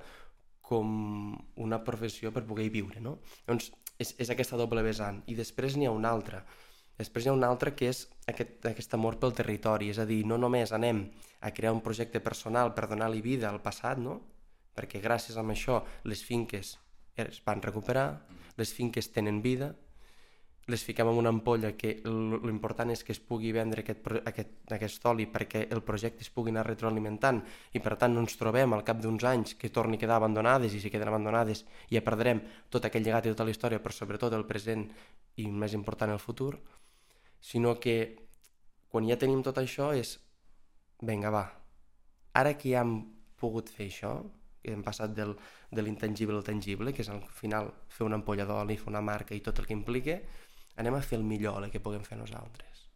com 0.64 1.35
una 1.61 1.83
professió 1.85 2.33
per 2.33 2.47
poder 2.49 2.71
viure, 2.73 3.02
no? 3.04 3.19
Doncs 3.45 3.69
és, 3.99 4.14
és 4.16 4.31
aquesta 4.33 4.57
doble 4.57 4.83
vessant. 4.87 5.21
I 5.28 5.37
després 5.37 5.76
n'hi 5.76 5.90
ha 5.90 5.93
una 5.93 6.14
altra, 6.14 6.40
Després 6.99 7.25
hi 7.25 7.31
ha 7.31 7.35
un 7.35 7.45
altre 7.45 7.75
que 7.75 7.89
és 7.91 8.05
aquest, 8.31 8.61
aquest 8.71 8.95
amor 8.95 9.19
pel 9.23 9.35
territori, 9.35 9.91
és 9.91 9.99
a 9.99 10.07
dir, 10.07 10.23
no 10.27 10.39
només 10.39 10.73
anem 10.73 11.05
a 11.41 11.51
crear 11.51 11.75
un 11.75 11.83
projecte 11.83 12.23
personal 12.23 12.73
per 12.75 12.87
donar-li 12.91 13.23
vida 13.25 13.51
al 13.51 13.61
passat, 13.63 13.99
no? 13.99 14.21
perquè 14.75 15.01
gràcies 15.03 15.37
a 15.39 15.43
això 15.43 15.83
les 16.11 16.23
finques 16.27 16.77
es 17.15 17.41
van 17.47 17.63
recuperar, 17.63 18.07
les 18.59 18.73
finques 18.75 19.11
tenen 19.15 19.43
vida 19.43 19.75
les 20.67 20.83
fiquem 20.85 21.09
en 21.09 21.19
una 21.21 21.29
ampolla 21.29 21.75
que 21.77 21.99
l'important 22.05 22.91
és 22.95 23.03
que 23.05 23.13
es 23.13 23.21
pugui 23.21 23.51
vendre 23.53 23.83
aquest, 23.83 24.07
aquest, 24.31 24.55
aquest 24.73 25.09
oli 25.11 25.27
perquè 25.31 25.67
el 25.77 25.83
projecte 25.85 26.25
es 26.25 26.31
pugui 26.33 26.55
anar 26.55 26.65
retroalimentant 26.67 27.43
i 27.77 27.83
per 27.85 27.99
tant 28.01 28.15
no 28.17 28.23
ens 28.25 28.39
trobem 28.41 28.73
al 28.73 28.85
cap 28.87 29.03
d'uns 29.03 29.27
anys 29.29 29.59
que 29.61 29.69
torni 29.69 29.99
a 29.99 30.05
quedar 30.05 30.17
abandonades 30.17 30.73
i 30.73 30.81
si 30.81 30.93
queden 30.93 31.11
abandonades 31.13 31.65
ja 31.91 32.05
perdrem 32.07 32.41
tot 32.73 32.89
aquell 32.89 33.05
llegat 33.05 33.29
i 33.29 33.35
tota 33.35 33.45
la 33.45 33.53
història 33.53 33.83
però 33.85 33.93
sobretot 33.93 34.33
el 34.33 34.49
present 34.49 34.89
i 35.37 35.51
més 35.51 35.77
important 35.77 36.15
el 36.15 36.23
futur 36.23 36.55
sinó 37.45 37.77
que 37.81 37.97
quan 38.89 39.05
ja 39.11 39.19
tenim 39.21 39.43
tot 39.45 39.59
això 39.61 39.91
és 39.93 40.17
vinga 41.05 41.33
va, 41.35 41.45
ara 42.41 42.55
que 42.57 42.73
ja 42.73 42.81
hem 42.85 42.97
pogut 43.41 43.69
fer 43.69 43.91
això 43.91 44.15
que 44.65 44.73
hem 44.73 44.85
passat 44.87 45.13
del, 45.13 45.35
de 45.69 45.83
l'intangible 45.85 46.39
al 46.39 46.47
tangible, 46.47 46.95
que 46.97 47.05
és 47.05 47.11
al 47.13 47.21
final 47.29 47.69
fer 47.93 48.07
una 48.07 48.17
ampolla 48.17 48.47
d'oli, 48.49 48.79
fer 48.81 48.89
una 48.89 49.03
marca 49.05 49.37
i 49.37 49.43
tot 49.45 49.61
el 49.61 49.69
que 49.69 49.77
implica, 49.77 50.17
anem 50.81 50.97
a 50.97 51.03
fer 51.05 51.19
el 51.19 51.27
millor 51.29 51.59
oli 51.61 51.69
que 51.71 51.83
puguem 51.85 52.07
fer 52.07 52.17
nosaltres. 52.17 52.87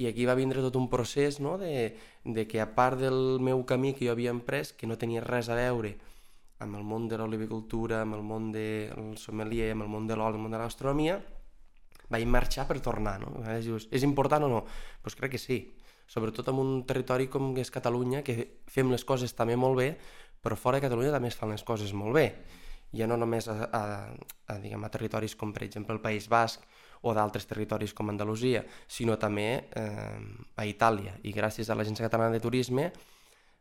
I 0.00 0.08
aquí 0.08 0.24
va 0.24 0.38
vindre 0.38 0.64
tot 0.64 0.78
un 0.80 0.88
procés 0.90 1.36
no? 1.44 1.58
de, 1.60 1.92
de 2.24 2.46
que 2.48 2.62
a 2.64 2.70
part 2.74 2.98
del 2.98 3.38
meu 3.44 3.60
camí 3.68 3.92
que 3.92 4.08
jo 4.08 4.16
havia 4.16 4.32
emprès, 4.32 4.72
que 4.72 4.88
no 4.88 4.96
tenia 4.96 5.20
res 5.20 5.52
a 5.52 5.58
veure 5.60 5.92
amb 6.64 6.78
el 6.78 6.86
món 6.86 7.10
de 7.10 7.20
l'olivicultura, 7.20 8.00
amb 8.06 8.16
el 8.16 8.24
món 8.24 8.48
del 8.56 9.18
sommelier, 9.20 9.74
amb 9.76 9.84
el 9.84 9.92
món 9.92 10.08
de 10.08 10.16
l'oli, 10.16 10.38
amb 10.38 10.40
el 10.40 10.48
món 10.48 10.56
de 10.56 10.62
la 10.62 10.70
gastronomia, 10.70 11.20
vaig 12.12 12.26
marxar 12.28 12.66
per 12.68 12.78
tornar, 12.84 13.18
no? 13.22 13.40
Dius, 13.64 13.88
és 13.90 14.04
important 14.06 14.44
o 14.46 14.50
no? 14.50 14.60
Doncs 14.64 15.02
pues 15.06 15.18
crec 15.18 15.34
que 15.34 15.40
sí. 15.40 15.62
Sobretot 16.12 16.50
en 16.52 16.58
un 16.60 16.72
territori 16.88 17.28
com 17.32 17.54
és 17.56 17.72
Catalunya, 17.72 18.20
que 18.26 18.62
fem 18.68 18.90
les 18.92 19.04
coses 19.08 19.32
també 19.38 19.56
molt 19.56 19.78
bé, 19.80 19.88
però 20.42 20.58
fora 20.58 20.78
de 20.78 20.84
Catalunya 20.84 21.14
també 21.14 21.30
es 21.32 21.38
fan 21.38 21.54
les 21.54 21.64
coses 21.64 21.94
molt 21.96 22.18
bé. 22.18 22.26
Ja 22.92 23.06
no 23.08 23.16
només 23.16 23.48
a, 23.48 23.54
a, 23.64 23.82
a, 24.52 24.58
diguem, 24.60 24.82
a 24.84 24.90
territoris 24.92 25.34
com, 25.38 25.54
per 25.56 25.64
exemple, 25.64 25.96
el 25.96 26.02
País 26.04 26.28
Basc 26.28 26.66
o 27.02 27.14
d'altres 27.16 27.48
territoris 27.48 27.94
com 27.96 28.12
Andalusia, 28.12 28.60
sinó 28.86 29.16
també 29.18 29.46
eh, 29.64 30.20
a 30.56 30.66
Itàlia. 30.68 31.16
I 31.24 31.32
gràcies 31.32 31.70
a 31.70 31.78
l'Agència 31.78 32.04
Catalana 32.04 32.36
de 32.36 32.42
Turisme 32.44 32.90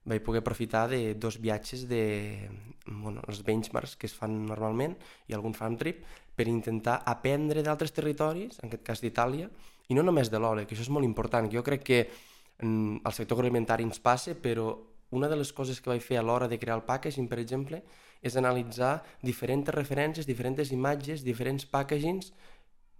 vaig 0.03 0.23
poder 0.25 0.41
aprofitar 0.41 0.87
de 0.89 1.13
dos 1.13 1.37
viatges 1.41 1.87
de 1.87 2.49
bueno, 2.85 3.21
els 3.27 3.43
benchmarks 3.45 3.95
que 3.95 4.09
es 4.09 4.15
fan 4.17 4.33
normalment 4.47 4.95
i 5.29 5.37
algun 5.37 5.53
farm 5.53 5.77
trip 5.77 6.01
per 6.41 6.49
intentar 6.49 7.03
aprendre 7.05 7.61
d'altres 7.61 7.93
territoris, 7.93 8.57
en 8.63 8.71
aquest 8.71 8.85
cas 8.87 9.01
d'Itàlia, 9.03 9.49
i 9.93 9.97
no 9.97 10.01
només 10.01 10.31
de 10.33 10.39
l'oli, 10.41 10.65
que 10.65 10.73
això 10.73 10.87
és 10.87 10.93
molt 10.93 11.05
important. 11.05 11.45
Jo 11.53 11.61
crec 11.61 11.83
que 11.85 11.99
mm, 12.07 13.03
al 13.05 13.13
sector 13.13 13.37
agroalimentari 13.37 13.85
ens 13.85 14.01
passa, 14.01 14.33
però 14.33 14.71
una 15.13 15.29
de 15.29 15.37
les 15.37 15.51
coses 15.53 15.77
que 15.77 15.91
vaig 15.91 16.01
fer 16.01 16.17
a 16.17 16.23
l'hora 16.25 16.47
de 16.49 16.57
crear 16.57 16.79
el 16.79 16.85
packaging, 16.87 17.27
per 17.29 17.37
exemple, 17.43 17.83
és 18.25 18.37
analitzar 18.39 19.03
diferents 19.21 19.69
referències, 19.75 20.25
diferents 20.25 20.71
imatges, 20.73 21.25
diferents 21.27 21.67
packagings 21.69 22.31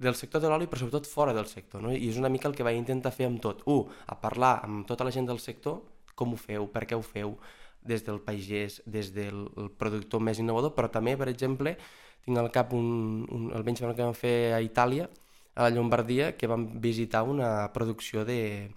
del 0.02 0.18
sector 0.20 0.44
de 0.44 0.52
l'oli, 0.52 0.68
però 0.70 0.84
sobretot 0.84 1.10
fora 1.10 1.34
del 1.34 1.50
sector. 1.50 1.82
No? 1.82 1.94
I 1.94 2.12
és 2.12 2.20
una 2.22 2.30
mica 2.30 2.50
el 2.50 2.58
que 2.58 2.66
vaig 2.68 2.78
intentar 2.78 3.14
fer 3.16 3.30
amb 3.30 3.42
tot. 3.42 3.64
Un, 3.66 3.90
a 4.06 4.18
parlar 4.22 4.60
amb 4.68 4.86
tota 4.90 5.08
la 5.08 5.14
gent 5.16 5.30
del 5.30 5.42
sector, 5.42 5.82
com 6.14 6.36
ho 6.36 6.38
feu, 6.38 6.70
per 6.70 6.86
què 6.86 6.98
ho 6.98 7.02
feu, 7.06 7.38
des 7.82 8.06
del 8.06 8.20
pagès, 8.22 8.82
des 8.86 9.10
del 9.16 9.48
el 9.58 9.72
productor 9.74 10.22
més 10.22 10.38
innovador, 10.42 10.76
però 10.78 10.92
també, 10.94 11.16
per 11.18 11.30
exemple, 11.32 11.78
tinc 12.26 12.38
al 12.38 12.52
cap 12.54 12.74
un, 12.78 13.26
un, 13.30 13.50
el 13.56 13.64
benchmark 13.64 13.98
que 13.98 14.08
vam 14.08 14.18
fer 14.18 14.54
a 14.56 14.62
Itàlia, 14.62 15.10
a 15.56 15.68
la 15.68 15.74
Llombardia, 15.74 16.36
que 16.38 16.48
vam 16.48 16.68
visitar 16.82 17.24
una 17.28 17.72
producció 17.74 18.26
de, 18.26 18.72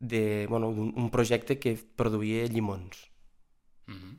de 0.00 0.46
bueno, 0.50 0.68
un, 0.68 0.92
un 0.96 1.10
projecte 1.10 1.58
que 1.58 1.76
produïa 1.96 2.46
llimons. 2.46 3.08
Mm 3.86 3.94
-hmm. 3.94 4.16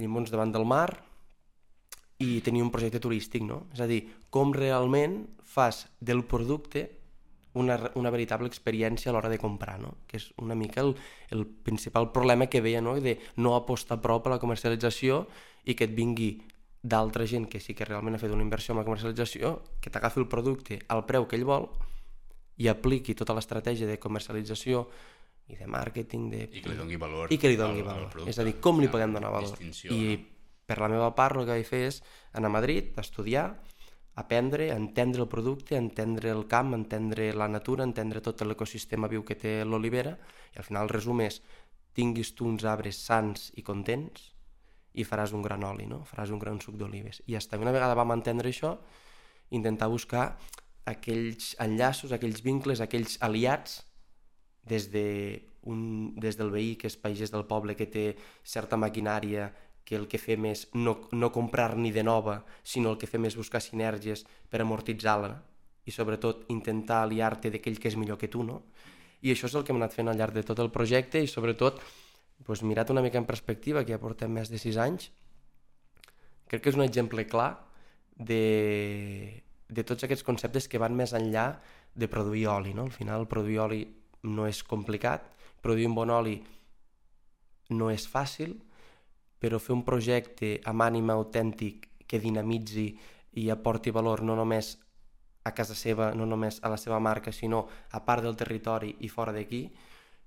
Llimons 0.00 0.30
davant 0.30 0.52
del 0.52 0.64
mar 0.64 1.04
i 2.18 2.40
tenia 2.40 2.62
un 2.62 2.70
projecte 2.70 3.00
turístic, 3.00 3.42
no? 3.42 3.66
És 3.72 3.80
a 3.80 3.86
dir, 3.86 4.08
com 4.30 4.52
realment 4.52 5.26
fas 5.42 5.88
del 6.00 6.24
producte 6.24 7.04
una, 7.54 7.78
una 7.94 8.10
veritable 8.10 8.48
experiència 8.50 9.10
a 9.10 9.14
l'hora 9.14 9.30
de 9.30 9.38
comprar, 9.38 9.78
no? 9.80 9.94
que 10.06 10.18
és 10.18 10.32
una 10.42 10.56
mica 10.58 10.82
el, 10.82 10.94
el 11.30 11.46
principal 11.46 12.10
problema 12.12 12.48
que 12.50 12.60
veia, 12.60 12.82
no? 12.82 12.96
de 13.00 13.18
no 13.36 13.54
apostar 13.54 14.00
prou 14.02 14.20
per 14.22 14.34
la 14.34 14.40
comercialització 14.42 15.24
i 15.64 15.76
que 15.78 15.86
et 15.86 15.94
vingui 15.94 16.42
d'altra 16.84 17.24
gent 17.24 17.46
que 17.48 17.60
sí 17.64 17.72
que 17.72 17.86
realment 17.88 18.18
ha 18.18 18.20
fet 18.20 18.32
una 18.34 18.44
inversió 18.44 18.74
en 18.74 18.78
la 18.82 18.84
comercialització, 18.84 19.54
que 19.80 19.88
t'agafi 19.90 20.20
el 20.20 20.28
producte 20.28 20.78
al 20.92 21.06
preu 21.08 21.24
que 21.26 21.38
ell 21.38 21.46
vol 21.48 21.70
i 22.60 22.68
apliqui 22.68 23.14
tota 23.16 23.32
l'estratègia 23.34 23.88
de 23.88 23.96
comercialització 23.98 24.84
i 25.48 25.56
de 25.56 25.66
màrqueting, 25.68 26.28
de... 26.32 26.42
I 26.52 26.60
que 26.64 26.70
li 26.72 26.76
doni 26.76 26.96
valor. 27.00 27.32
I 27.32 27.38
que 27.40 27.48
li 27.48 27.56
doni 27.56 27.80
al- 27.80 27.88
al 27.88 27.94
valor. 27.94 28.10
producte. 28.12 28.30
és 28.30 28.38
a 28.38 28.44
dir, 28.44 28.54
com 28.60 28.80
li 28.80 28.88
podem 28.92 29.12
donar 29.16 29.32
valor. 29.32 29.56
I 29.96 30.18
per 30.66 30.78
la 30.80 30.88
meva 30.92 31.08
part 31.16 31.36
el 31.40 31.44
que 31.48 31.56
vaig 31.56 31.66
fer 31.68 31.82
és 31.88 32.02
anar 32.32 32.48
a 32.52 32.54
Madrid, 32.58 32.92
estudiar, 33.00 33.46
aprendre, 34.14 34.70
entendre 34.72 35.22
el 35.24 35.28
producte, 35.28 35.76
entendre 35.76 36.30
el 36.30 36.46
camp, 36.46 36.72
entendre 36.76 37.32
la 37.34 37.48
natura, 37.48 37.84
entendre 37.84 38.20
tot 38.24 38.40
l'ecosistema 38.46 39.08
viu 39.08 39.24
que 39.24 39.34
té 39.40 39.64
l'olivera 39.64 40.14
i 40.54 40.60
al 40.60 40.64
final 40.68 40.84
el 40.86 40.92
resum 40.94 41.20
és 41.24 41.40
tinguis 41.96 42.34
tu 42.34 42.46
uns 42.46 42.64
arbres 42.64 42.96
sants 43.04 43.50
i 43.56 43.62
contents 43.62 44.33
i 44.94 45.04
faràs 45.04 45.32
un 45.34 45.42
gran 45.42 45.64
oli, 45.66 45.88
no? 45.90 46.02
faràs 46.06 46.30
un 46.30 46.38
gran 46.38 46.60
suc 46.62 46.76
d'olives. 46.78 47.22
I 47.26 47.36
hasta 47.36 47.58
una 47.58 47.74
vegada 47.74 47.96
vam 47.98 48.14
entendre 48.14 48.50
això, 48.50 48.76
intentar 49.50 49.88
buscar 49.90 50.36
aquells 50.86 51.54
enllaços, 51.62 52.12
aquells 52.12 52.42
vincles, 52.44 52.80
aquells 52.80 53.18
aliats 53.24 53.82
des, 54.68 54.90
de 54.92 55.06
un, 55.62 56.14
des 56.20 56.38
del 56.38 56.52
veí 56.52 56.74
que 56.76 56.88
és 56.88 56.96
pagès 57.00 57.32
del 57.32 57.46
poble 57.48 57.76
que 57.76 57.88
té 57.90 58.06
certa 58.44 58.78
maquinària 58.80 59.50
que 59.84 59.96
el 59.96 60.06
que 60.08 60.20
fem 60.20 60.46
és 60.48 60.66
no, 60.72 60.96
no 61.12 61.32
comprar 61.32 61.74
ni 61.76 61.90
de 61.92 62.04
nova, 62.04 62.38
sinó 62.62 62.94
el 62.94 63.00
que 63.00 63.08
fem 63.08 63.26
és 63.28 63.36
buscar 63.36 63.60
sinergies 63.60 64.24
per 64.48 64.62
amortitzar-la 64.64 65.34
i 65.84 65.92
sobretot 65.92 66.46
intentar 66.52 67.02
aliar-te 67.04 67.52
d'aquell 67.52 67.76
que 67.80 67.90
és 67.90 67.98
millor 68.00 68.16
que 68.20 68.30
tu, 68.32 68.44
no? 68.44 68.62
I 69.24 69.32
això 69.32 69.48
és 69.48 69.56
el 69.56 69.64
que 69.64 69.72
hem 69.72 69.80
anat 69.80 69.96
fent 69.96 70.08
al 70.08 70.16
llarg 70.20 70.36
de 70.36 70.44
tot 70.44 70.60
el 70.60 70.72
projecte 70.72 71.20
i 71.20 71.28
sobretot 71.28 71.80
doncs, 72.46 72.62
mirat 72.62 72.90
una 72.92 73.02
mica 73.02 73.18
en 73.18 73.26
perspectiva, 73.28 73.84
que 73.84 73.94
ja 73.94 74.00
portem 74.02 74.32
més 74.32 74.50
de 74.52 74.60
sis 74.60 74.76
anys, 74.80 75.10
crec 76.48 76.62
que 76.62 76.72
és 76.72 76.78
un 76.78 76.84
exemple 76.84 77.24
clar 77.26 77.52
de, 78.16 79.42
de 79.68 79.84
tots 79.84 80.04
aquests 80.04 80.26
conceptes 80.26 80.68
que 80.68 80.80
van 80.80 80.94
més 80.96 81.14
enllà 81.16 81.48
de 81.94 82.08
produir 82.08 82.46
oli. 82.52 82.74
No? 82.74 82.84
Al 82.88 82.94
final, 82.94 83.26
produir 83.30 83.60
oli 83.64 83.82
no 84.28 84.46
és 84.48 84.62
complicat, 84.64 85.26
produir 85.62 85.88
un 85.88 85.96
bon 85.96 86.12
oli 86.12 86.38
no 87.74 87.90
és 87.90 88.06
fàcil, 88.08 88.54
però 89.40 89.58
fer 89.60 89.74
un 89.74 89.84
projecte 89.84 90.58
amb 90.68 90.84
ànima 90.84 91.16
autèntic 91.16 91.88
que 92.08 92.20
dinamitzi 92.20 92.86
i 93.40 93.48
aporti 93.50 93.92
valor 93.92 94.22
no 94.22 94.36
només 94.36 94.76
a 95.44 95.52
casa 95.52 95.74
seva, 95.76 96.12
no 96.16 96.24
només 96.24 96.60
a 96.64 96.70
la 96.72 96.78
seva 96.80 97.00
marca, 97.00 97.32
sinó 97.32 97.66
a 97.92 98.00
part 98.04 98.24
del 98.24 98.36
territori 98.36 98.94
i 99.04 99.10
fora 99.12 99.32
d'aquí, 99.32 99.66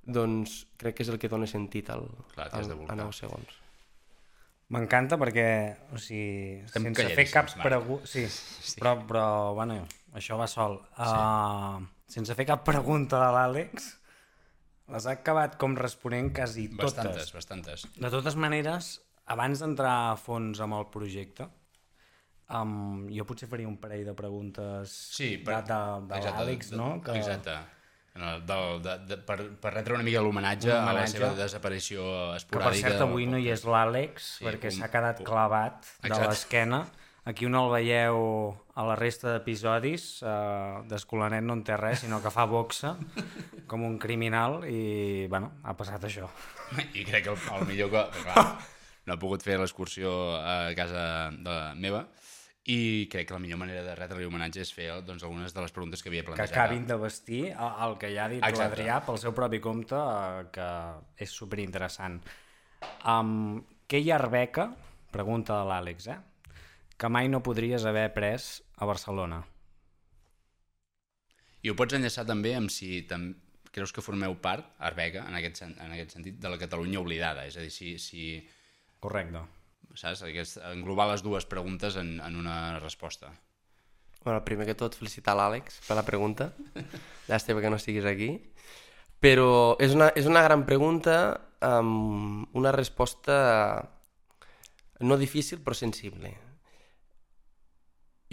doncs 0.08 0.62
crec 0.80 0.96
que 0.98 1.04
és 1.06 1.10
el 1.12 1.20
que 1.20 1.30
dona 1.32 1.48
sentit 1.52 1.90
al, 1.92 2.06
Clar, 2.34 2.48
al, 2.56 2.68
de 2.70 2.74
a 2.76 2.80
bolcar. 2.80 2.98
9 3.04 3.16
segons. 3.16 3.56
M'encanta 4.74 5.16
perquè, 5.20 5.46
o 5.96 6.00
sigui, 6.02 6.64
Estem 6.66 6.90
sense 6.90 7.06
fer 7.16 7.26
cap 7.32 7.52
pregunta... 7.62 8.08
Sí, 8.12 8.26
sí, 8.32 8.74
Però, 8.82 8.98
però, 9.08 9.28
bueno, 9.56 9.78
això 10.20 10.36
va 10.40 10.48
sol. 10.52 10.76
Uh, 11.00 11.86
sense 12.12 12.36
fer 12.36 12.46
cap 12.50 12.66
pregunta 12.68 13.20
de 13.22 13.30
l'Àlex, 13.36 13.86
les 14.92 15.08
ha 15.08 15.14
acabat 15.16 15.56
com 15.60 15.76
responent 15.80 16.34
quasi 16.36 16.68
totes. 16.74 16.84
Bastantes, 16.98 17.32
bastantes. 17.36 17.86
De 17.96 18.12
totes 18.12 18.36
maneres, 18.40 18.92
abans 19.32 19.64
d'entrar 19.64 19.96
a 20.12 20.18
fons 20.20 20.60
amb 20.64 20.76
el 20.82 20.86
projecte, 20.92 21.48
um, 22.52 23.08
jo 23.12 23.24
potser 23.28 23.48
faria 23.52 23.68
un 23.72 23.80
parell 23.80 24.04
de 24.08 24.14
preguntes 24.20 24.92
Sí, 25.16 25.38
de, 25.38 25.58
de, 25.72 25.80
de 26.12 26.20
exacte, 26.20 26.38
l'Àlex, 26.44 26.72
de- 26.76 26.80
no? 26.80 26.90
Que, 27.04 27.16
Exacte. 27.20 27.56
El, 28.18 28.46
del, 28.50 28.82
de, 28.82 28.94
de, 29.10 29.18
per, 29.28 29.38
per 29.62 29.74
retre 29.76 29.94
una 29.94 30.06
mica 30.06 30.22
l'homenatge 30.26 30.72
a 30.74 30.94
la 30.96 31.06
seva 31.10 31.34
desaparició 31.38 32.02
que 32.02 32.30
per 32.30 32.38
esporàdica. 32.42 32.90
cert 32.90 33.04
avui 33.06 33.28
no 33.30 33.38
hi 33.38 33.52
és 33.54 33.66
l'Àlex, 33.68 34.32
Sí, 34.40 34.46
perquè 34.48 34.72
s'ha 34.74 34.90
quedat 34.94 35.22
clavat 35.28 35.86
de 36.02 36.22
l'esquena. 36.24 36.86
Aquí 37.28 37.46
no 37.52 37.66
el 37.66 37.74
veieu 37.74 38.18
a 38.80 38.86
la 38.88 38.96
resta 38.96 39.34
d'episodis, 39.34 40.24
uh, 40.24 40.86
d'Escolanet 40.88 41.44
no 41.44 41.58
en 41.58 41.64
té 41.68 41.76
res, 41.76 42.00
sinó 42.06 42.22
que 42.24 42.32
fa 42.32 42.46
boxa 42.48 42.94
com 43.68 43.84
un 43.84 43.98
criminal 44.00 44.62
i, 44.64 45.28
bueno, 45.28 45.52
ha 45.68 45.76
passat 45.76 46.08
això. 46.08 46.30
I 46.94 47.04
crec 47.04 47.28
que 47.28 47.34
el, 47.36 47.42
el 47.60 47.68
millor 47.68 47.92
que... 47.92 48.06
Clar, 48.24 48.46
no 49.08 49.16
ha 49.16 49.20
pogut 49.20 49.44
fer 49.44 49.60
l'excursió 49.60 50.10
a 50.40 50.74
casa 50.76 51.04
de 51.32 51.52
la 51.52 51.76
meva 51.76 52.06
i 52.68 53.08
crec 53.08 53.30
que 53.30 53.36
la 53.36 53.40
millor 53.40 53.62
manera 53.62 53.82
de 53.86 53.94
retre-li 53.96 54.26
homenatge 54.28 54.60
és 54.66 54.72
fer 54.76 54.90
doncs, 55.08 55.24
algunes 55.24 55.54
de 55.56 55.64
les 55.64 55.72
preguntes 55.72 56.04
que 56.04 56.10
havia 56.12 56.24
Que 56.26 56.34
plantejat. 56.34 56.52
acabin 56.52 56.86
de 56.88 56.98
vestir 57.00 57.42
el, 57.56 57.96
que 57.98 58.12
ja 58.12 58.26
ha 58.26 58.32
dit 58.34 58.44
l'Adrià 58.44 59.00
pel 59.06 59.20
seu 59.22 59.32
propi 59.34 59.62
compte, 59.64 59.96
uh, 59.96 60.50
que 60.52 60.68
és 61.24 61.32
superinteressant. 61.32 62.20
Um, 63.08 63.64
què 63.88 64.02
hi 64.04 64.12
ha 64.12 64.20
Arbeca? 64.20 64.68
Pregunta 65.16 65.56
de 65.62 65.70
l'Àlex, 65.70 66.10
eh? 66.12 66.20
Que 67.00 67.08
mai 67.08 67.30
no 67.32 67.40
podries 67.46 67.86
haver 67.88 68.10
pres 68.14 68.50
a 68.76 68.86
Barcelona. 68.90 69.40
I 71.64 71.72
ho 71.72 71.76
pots 71.76 71.96
enllaçar 71.96 72.26
també 72.28 72.54
amb 72.58 72.70
si 72.74 73.02
tam 73.08 73.30
creus 73.72 73.94
que 73.94 74.04
formeu 74.04 74.36
part, 74.42 74.74
Arbeca, 74.80 75.24
en 75.30 75.36
aquest, 75.40 75.64
en 75.68 75.92
aquest 75.94 76.18
sentit, 76.18 76.40
de 76.42 76.50
la 76.50 76.60
Catalunya 76.60 77.00
oblidada. 77.00 77.46
És 77.48 77.56
a 77.56 77.64
dir, 77.64 77.72
si, 77.72 77.96
si 78.02 78.42
Correcte. 79.00 79.44
Saps? 79.98 80.24
Aquest, 80.28 80.62
englobar 80.72 81.10
les 81.12 81.24
dues 81.26 81.48
preguntes 81.50 81.98
en, 82.00 82.18
en 82.24 82.40
una 82.40 82.80
resposta. 82.80 83.34
Bueno, 84.24 84.44
primer 84.46 84.68
que 84.68 84.76
tot, 84.76 84.96
felicitar 84.98 85.38
l'Àlex 85.40 85.82
per 85.88 85.96
la 85.98 86.06
pregunta. 86.08 86.52
Llàstima 87.30 87.64
que 87.64 87.72
no 87.72 87.80
estiguis 87.80 88.08
aquí. 88.10 88.32
Però 89.24 89.78
és 89.82 89.96
una, 89.98 90.12
és 90.20 90.28
una 90.30 90.44
gran 90.46 90.66
pregunta 90.68 91.18
amb 91.66 92.54
una 92.58 92.74
resposta 92.76 93.38
no 95.00 95.18
difícil 95.18 95.62
però 95.64 95.78
sensible. 95.78 96.34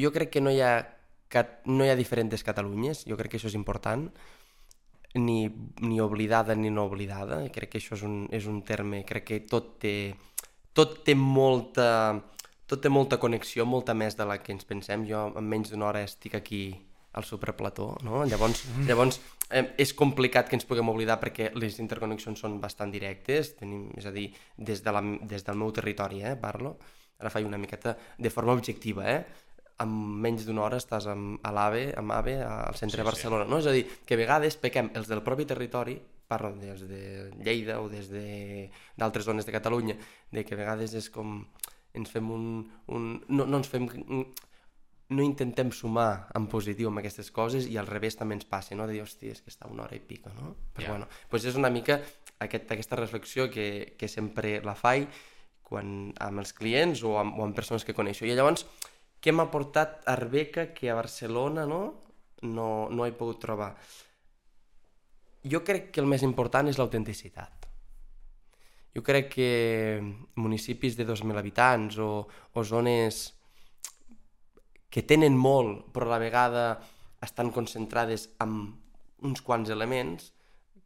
Jo 0.00 0.11
crec 0.12 0.33
que 0.35 0.42
no 0.42 0.50
hi 0.50 0.61
ha, 0.64 0.75
no 1.71 1.85
hi 1.85 1.92
ha 1.92 1.99
diferents 1.99 2.42
Catalunyes, 2.44 3.04
jo 3.09 3.16
crec 3.16 3.35
que 3.35 3.38
això 3.38 3.50
és 3.52 3.56
important, 3.59 4.09
ni, 5.14 5.47
ni 5.80 6.00
oblidada 6.02 6.56
ni 6.59 6.71
no 6.71 6.88
oblidada, 6.88 7.44
crec 7.54 7.75
que 7.75 7.78
això 7.78 7.94
és 7.94 8.02
un, 8.02 8.25
és 8.35 8.49
un 8.50 8.62
terme, 8.66 9.04
crec 9.06 9.28
que 9.30 9.40
tot 9.47 9.76
té, 9.83 10.14
tot 10.75 11.00
té 11.07 11.14
molta, 11.19 11.88
tot 12.66 12.83
té 12.83 12.90
molta 12.90 13.21
connexió, 13.23 13.66
molta 13.66 13.95
més 13.95 14.19
de 14.19 14.26
la 14.28 14.40
que 14.43 14.52
ens 14.54 14.66
pensem. 14.69 15.07
Jo 15.09 15.28
en 15.33 15.47
menys 15.49 15.73
d'una 15.73 15.88
hora 15.90 16.02
estic 16.04 16.37
aquí 16.38 16.64
al 17.14 17.25
superplató, 17.25 17.93
no? 18.02 18.25
Llavors, 18.26 18.64
mm. 18.66 18.88
llavors 18.90 19.21
eh, 19.50 19.69
és 19.78 19.95
complicat 19.95 20.49
que 20.50 20.59
ens 20.59 20.66
puguem 20.66 20.90
oblidar 20.90 21.21
perquè 21.23 21.52
les 21.54 21.78
interconnexions 21.78 22.43
són 22.43 22.59
bastant 22.62 22.90
directes, 22.90 23.54
tenim, 23.61 23.87
és 23.95 24.09
a 24.11 24.12
dir, 24.14 24.26
des, 24.59 24.83
de 24.83 24.95
la, 24.95 25.02
des 25.23 25.47
del 25.47 25.61
meu 25.61 25.71
territori, 25.75 26.25
eh, 26.26 26.35
parlo, 26.40 26.75
ara 27.23 27.31
faig 27.31 27.47
una 27.47 27.61
miqueta 27.62 27.95
de 28.19 28.35
forma 28.35 28.57
objectiva, 28.59 29.07
eh? 29.07 29.45
en 29.83 29.95
menys 30.23 30.45
d'una 30.47 30.66
hora 30.66 30.78
estàs 30.78 31.07
amb, 31.11 31.38
a 31.43 31.50
l'AVE, 31.54 31.87
amb 31.99 32.14
AVE, 32.14 32.35
al 32.47 32.76
centre 32.78 32.99
sí, 32.99 33.02
de 33.02 33.07
Barcelona, 33.07 33.47
sí. 33.47 33.50
no? 33.50 33.62
És 33.62 33.71
a 33.71 33.75
dir, 33.75 33.87
que 34.07 34.19
a 34.19 34.21
vegades 34.21 34.59
pequem 34.62 34.90
els 34.99 35.11
del 35.11 35.23
propi 35.26 35.47
territori, 35.50 35.97
parlo 36.34 36.52
des 36.58 36.82
de 36.90 37.30
Lleida 37.38 37.80
o 37.80 37.88
des 37.88 38.10
d'altres 38.10 39.24
de, 39.24 39.30
zones 39.30 39.46
de 39.46 39.54
Catalunya, 39.54 39.96
de 40.30 40.44
que 40.44 40.58
a 40.58 40.60
vegades 40.60 40.98
és 40.98 41.10
com 41.14 41.40
ens 41.94 42.10
fem 42.10 42.30
un... 42.30 42.48
un 42.90 43.14
no, 43.28 43.46
no 43.46 43.62
ens 43.62 43.70
fem 43.70 43.88
no 45.14 45.22
intentem 45.22 45.70
sumar 45.70 46.30
en 46.34 46.46
positiu 46.50 46.88
amb 46.88 47.02
aquestes 47.02 47.28
coses 47.30 47.66
i 47.68 47.76
al 47.78 47.86
revés 47.86 48.16
també 48.16 48.38
ens 48.38 48.46
passa, 48.48 48.74
no? 48.74 48.86
de 48.88 48.96
dir, 48.96 49.02
hòstia, 49.04 49.34
és 49.36 49.42
que 49.44 49.52
està 49.52 49.68
una 49.70 49.84
hora 49.84 49.98
i 49.98 50.00
pica, 50.00 50.32
no? 50.34 50.54
Però 50.74 50.86
yeah. 50.86 50.94
bueno, 50.94 51.08
doncs 51.30 51.44
és 51.50 51.58
una 51.60 51.70
mica 51.70 51.98
aquest, 52.40 52.72
aquesta 52.72 52.96
reflexió 52.96 53.50
que, 53.52 53.94
que 54.00 54.08
sempre 54.08 54.56
la 54.64 54.74
faig 54.74 55.06
quan, 55.64 56.10
amb 56.24 56.42
els 56.42 56.54
clients 56.56 57.04
o 57.04 57.18
amb, 57.20 57.36
o 57.38 57.44
amb 57.44 57.56
persones 57.56 57.84
que 57.84 57.96
coneixo. 57.96 58.24
I 58.24 58.32
llavors, 58.34 58.64
què 59.20 59.32
m'ha 59.32 59.50
portat 59.52 60.02
Arbeca 60.10 60.70
que 60.76 60.90
a 60.90 60.96
Barcelona 60.98 61.68
no, 61.68 61.82
no, 62.42 62.68
no 62.90 63.06
he 63.06 63.14
pogut 63.16 63.40
trobar? 63.44 63.74
Jo 65.44 65.60
crec 65.64 65.90
que 65.92 66.00
el 66.00 66.08
més 66.08 66.24
important 66.24 66.68
és 66.70 66.78
l'autenticitat. 66.80 67.68
Jo 68.94 69.02
crec 69.02 69.32
que 69.34 69.48
municipis 70.38 70.96
de 70.96 71.04
2.000 71.06 71.36
habitants 71.36 71.98
o, 71.98 72.26
o 72.54 72.64
zones 72.64 73.24
que 74.88 75.02
tenen 75.02 75.34
molt, 75.34 75.88
però 75.92 76.06
a 76.06 76.14
la 76.14 76.22
vegada 76.22 76.64
estan 77.24 77.50
concentrades 77.50 78.28
amb 78.38 79.26
uns 79.26 79.42
quants 79.42 79.72
elements, 79.74 80.30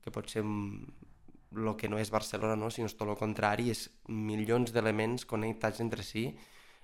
que 0.01 0.13
pot 0.15 0.31
ser 0.33 0.43
el 0.43 1.69
que 1.77 1.89
no 1.93 1.99
és 2.01 2.11
Barcelona, 2.11 2.57
no? 2.57 2.71
sinó 2.73 2.89
tot 2.89 3.09
el 3.09 3.19
contrari, 3.21 3.69
és 3.75 3.87
milions 4.09 4.73
d'elements 4.73 5.27
connectats 5.29 5.83
entre 5.85 6.05
si 6.07 6.31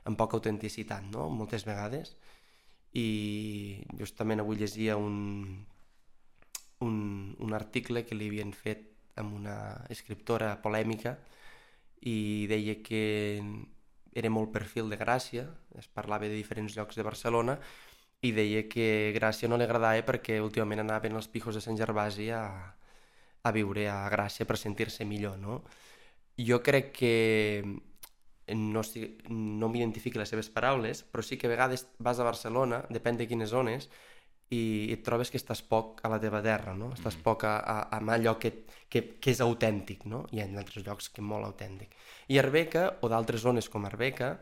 amb 0.04 0.21
poca 0.21 0.37
autenticitat, 0.37 1.07
no? 1.12 1.31
moltes 1.33 1.64
vegades. 1.64 2.14
I 2.95 3.83
justament 3.99 4.45
avui 4.45 4.61
llegia 4.61 4.99
un, 5.00 5.64
un, 6.85 7.35
un 7.41 7.55
article 7.57 8.05
que 8.05 8.17
li 8.19 8.29
havien 8.31 8.53
fet 8.57 8.91
amb 9.21 9.35
una 9.38 9.57
escriptora 9.91 10.55
polèmica 10.62 11.17
i 12.05 12.47
deia 12.50 12.81
que 12.85 13.03
era 14.14 14.31
molt 14.31 14.53
perfil 14.55 14.91
de 14.93 14.99
Gràcia, 15.00 15.49
es 15.79 15.88
parlava 15.88 16.29
de 16.29 16.37
diferents 16.37 16.76
llocs 16.76 16.97
de 16.99 17.07
Barcelona, 17.07 17.59
i 18.25 18.31
deia 18.33 18.64
que 18.71 19.12
Gràcia 19.17 19.50
no 19.50 19.59
li 19.61 19.67
agradava 19.67 20.05
perquè 20.07 20.38
últimament 20.41 20.85
anaven 20.85 21.19
els 21.19 21.29
pijos 21.29 21.57
de 21.57 21.62
Sant 21.64 21.76
Gervasi 21.76 22.31
a, 22.33 22.45
a 23.43 23.50
viure 23.53 23.88
a 23.91 23.99
Gràcia 24.12 24.47
per 24.49 24.57
sentir-se 24.61 25.05
millor, 25.05 25.37
no? 25.40 25.62
Jo 26.38 26.62
crec 26.66 26.92
que 26.97 27.14
no, 28.55 28.83
no 29.29 29.68
m'identifiqui 29.68 30.20
les 30.20 30.33
seves 30.33 30.49
paraules, 30.53 31.03
però 31.05 31.23
sí 31.23 31.38
que 31.38 31.49
a 31.49 31.53
vegades 31.53 31.87
vas 31.99 32.20
a 32.20 32.27
Barcelona, 32.27 32.83
depèn 32.90 33.20
de 33.20 33.29
quines 33.29 33.53
zones, 33.53 33.90
i 34.52 34.92
et 34.92 35.02
trobes 35.07 35.30
que 35.33 35.38
estàs 35.40 35.62
poc 35.64 36.02
a 36.04 36.11
la 36.12 36.18
teva 36.20 36.42
terra, 36.44 36.74
no? 36.76 36.90
Estàs 36.92 37.16
mm. 37.16 37.24
poc 37.24 37.46
a, 37.48 37.54
a, 37.59 37.76
a 37.96 38.00
allò 38.16 38.37
que, 38.38 38.52
que, 38.90 39.02
que 39.20 39.33
és 39.33 39.40
autèntic, 39.40 40.04
no? 40.11 40.24
Hi 40.33 40.42
ha 40.42 40.48
altres 40.61 40.85
llocs 40.85 41.09
que 41.09 41.22
és 41.22 41.28
molt 41.28 41.48
autèntic. 41.48 41.96
I 42.28 42.38
Arbeca, 42.42 42.85
o 43.00 43.09
d'altres 43.09 43.44
zones 43.44 43.70
com 43.72 43.87
Arbeca, 43.88 44.35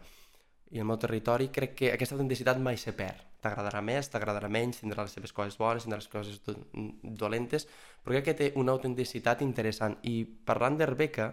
i 0.72 0.80
el 0.80 0.88
meu 0.88 0.96
territori, 0.96 1.50
crec 1.52 1.74
que 1.76 1.92
aquesta 1.92 2.16
autenticitat 2.16 2.58
mai 2.58 2.78
se 2.80 2.94
perd. 2.96 3.28
T'agradarà 3.42 3.82
més, 3.84 4.08
t'agradarà 4.08 4.48
menys, 4.48 4.80
tindrà 4.80 5.04
les 5.04 5.14
seves 5.16 5.34
coses 5.34 5.58
bones, 5.58 5.84
tindrà 5.84 5.98
les 6.00 6.08
coses 6.08 6.38
do 6.46 6.54
dolentes, 7.02 7.66
però 8.02 8.16
crec 8.16 8.28
que 8.30 8.36
té 8.38 8.50
una 8.60 8.72
autenticitat 8.72 9.42
interessant. 9.42 9.98
I 10.08 10.22
parlant 10.24 10.78
d'Arbeca, 10.78 11.32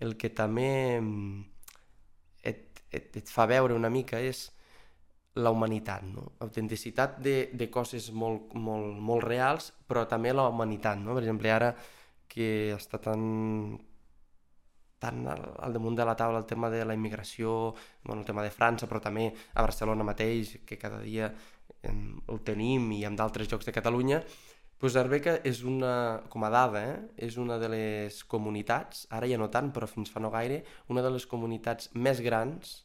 el 0.00 0.16
que 0.18 0.32
també 0.34 1.00
mm, 1.00 1.44
et, 2.50 2.82
et, 2.90 3.20
et 3.22 3.30
fa 3.30 3.46
veure 3.46 3.76
una 3.76 3.92
mica 3.92 4.18
és 4.18 4.48
la 5.34 5.50
humanitat, 5.50 6.04
no? 6.06 6.28
Autenticitat 6.44 7.18
de, 7.22 7.50
de 7.52 7.66
coses 7.70 8.10
molt, 8.14 8.54
molt, 8.54 8.94
molt 9.02 9.26
reals, 9.26 9.72
però 9.88 10.04
també 10.10 10.32
la 10.32 10.46
humanitat, 10.50 11.00
no? 11.02 11.16
Per 11.16 11.24
exemple, 11.24 11.50
ara 11.50 11.72
que 12.30 12.46
està 12.74 13.00
tan, 13.02 13.24
tan 15.02 15.26
al, 15.30 15.42
al 15.66 15.74
damunt 15.74 15.98
de 15.98 16.06
la 16.06 16.14
taula 16.18 16.38
el 16.38 16.46
tema 16.46 16.70
de 16.70 16.84
la 16.86 16.94
immigració, 16.94 17.74
bueno, 18.04 18.20
el 18.22 18.26
tema 18.26 18.46
de 18.46 18.54
França, 18.54 18.86
però 18.90 19.02
també 19.02 19.28
a 19.54 19.66
Barcelona 19.66 20.06
mateix, 20.06 20.60
que 20.66 20.78
cada 20.78 21.02
dia 21.02 21.32
em, 21.82 22.20
ho 22.30 22.38
tenim, 22.46 22.92
i 22.94 23.04
en 23.08 23.18
d'altres 23.18 23.50
llocs 23.50 23.66
de 23.66 23.74
Catalunya, 23.74 24.22
doncs 24.80 24.96
Arbeca 25.00 25.38
és 25.48 25.62
una, 25.66 26.22
com 26.30 26.44
a 26.44 26.50
dada, 26.52 26.82
eh? 26.84 26.96
és 27.26 27.38
una 27.40 27.58
de 27.58 27.70
les 27.72 28.22
comunitats, 28.30 29.06
ara 29.10 29.26
ja 29.30 29.38
no 29.40 29.50
tant, 29.50 29.70
però 29.74 29.88
fins 29.90 30.10
fa 30.12 30.22
no 30.22 30.30
gaire, 30.34 30.62
una 30.92 31.02
de 31.02 31.10
les 31.14 31.26
comunitats 31.26 31.90
més 31.94 32.20
grans 32.22 32.84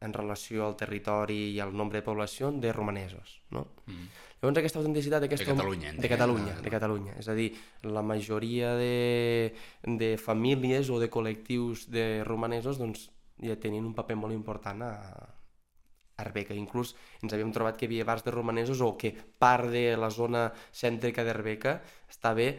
en 0.00 0.14
relació 0.16 0.64
al 0.66 0.76
territori 0.80 1.50
i 1.54 1.60
al 1.60 1.74
nombre 1.76 2.00
de 2.00 2.06
població 2.06 2.50
de 2.52 2.72
romanesos. 2.72 3.40
No? 3.52 3.66
Mm. 3.86 4.06
Llavors 4.40 4.60
aquesta 4.62 4.80
autenticitat... 4.80 5.26
Aquesta, 5.26 5.44
de 5.44 5.52
Catalunya. 5.52 5.92
De 5.92 6.08
Catalunya, 6.08 6.54
de 6.64 6.72
Catalunya. 6.72 7.16
És 7.20 7.28
a 7.28 7.36
dir, 7.36 7.50
la 7.84 8.00
majoria 8.00 8.72
de, 8.78 9.52
de 9.84 10.14
famílies 10.16 10.88
o 10.88 10.96
de 11.02 11.10
col·lectius 11.12 11.84
de 11.92 12.24
romanesos 12.24 12.80
doncs, 12.80 13.10
ja 13.44 13.58
tenien 13.60 13.84
un 13.84 13.96
paper 13.96 14.16
molt 14.16 14.36
important 14.36 14.86
a, 14.88 14.94
Arbeca. 16.20 16.54
Inclús 16.56 16.94
ens 17.24 17.32
havíem 17.32 17.52
trobat 17.56 17.78
que 17.78 17.86
hi 17.86 17.90
havia 17.90 18.06
bars 18.08 18.24
de 18.26 18.34
romanesos 18.34 18.82
o 18.84 18.92
que 19.00 19.14
part 19.14 19.70
de 19.72 19.96
la 19.96 20.10
zona 20.12 20.50
cèntrica 20.72 21.24
d'Arbeca 21.24 21.80
estava 22.12 22.50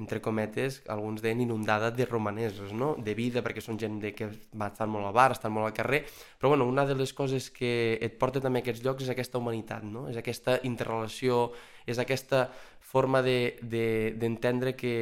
entre 0.00 0.20
cometes, 0.24 0.80
alguns 0.88 1.20
deien 1.20 1.42
inundada 1.44 1.90
de 1.92 2.06
romanesos, 2.08 2.72
no? 2.72 2.94
de 2.96 3.14
vida, 3.14 3.44
perquè 3.44 3.62
són 3.62 3.78
gent 3.78 4.00
de 4.02 4.14
que 4.16 4.30
va 4.56 4.70
estar 4.72 4.88
molt 4.88 5.06
al 5.06 5.14
bar, 5.16 5.30
estan 5.36 5.52
molt 5.52 5.68
al 5.68 5.76
carrer, 5.76 6.02
però 6.40 6.54
bueno, 6.54 6.66
una 6.66 6.86
de 6.88 6.96
les 6.96 7.12
coses 7.12 7.50
que 7.52 7.98
et 8.00 8.16
porta 8.18 8.40
també 8.40 8.62
a 8.62 8.64
aquests 8.64 8.84
llocs 8.86 9.04
és 9.04 9.12
aquesta 9.12 9.38
humanitat, 9.38 9.84
no? 9.84 10.08
és 10.10 10.16
aquesta 10.16 10.58
interrelació, 10.66 11.50
és 11.86 12.00
aquesta 12.00 12.46
forma 12.80 13.20
d'entendre 13.22 14.72
de, 14.72 14.72
de, 14.72 14.78
que, 14.80 14.94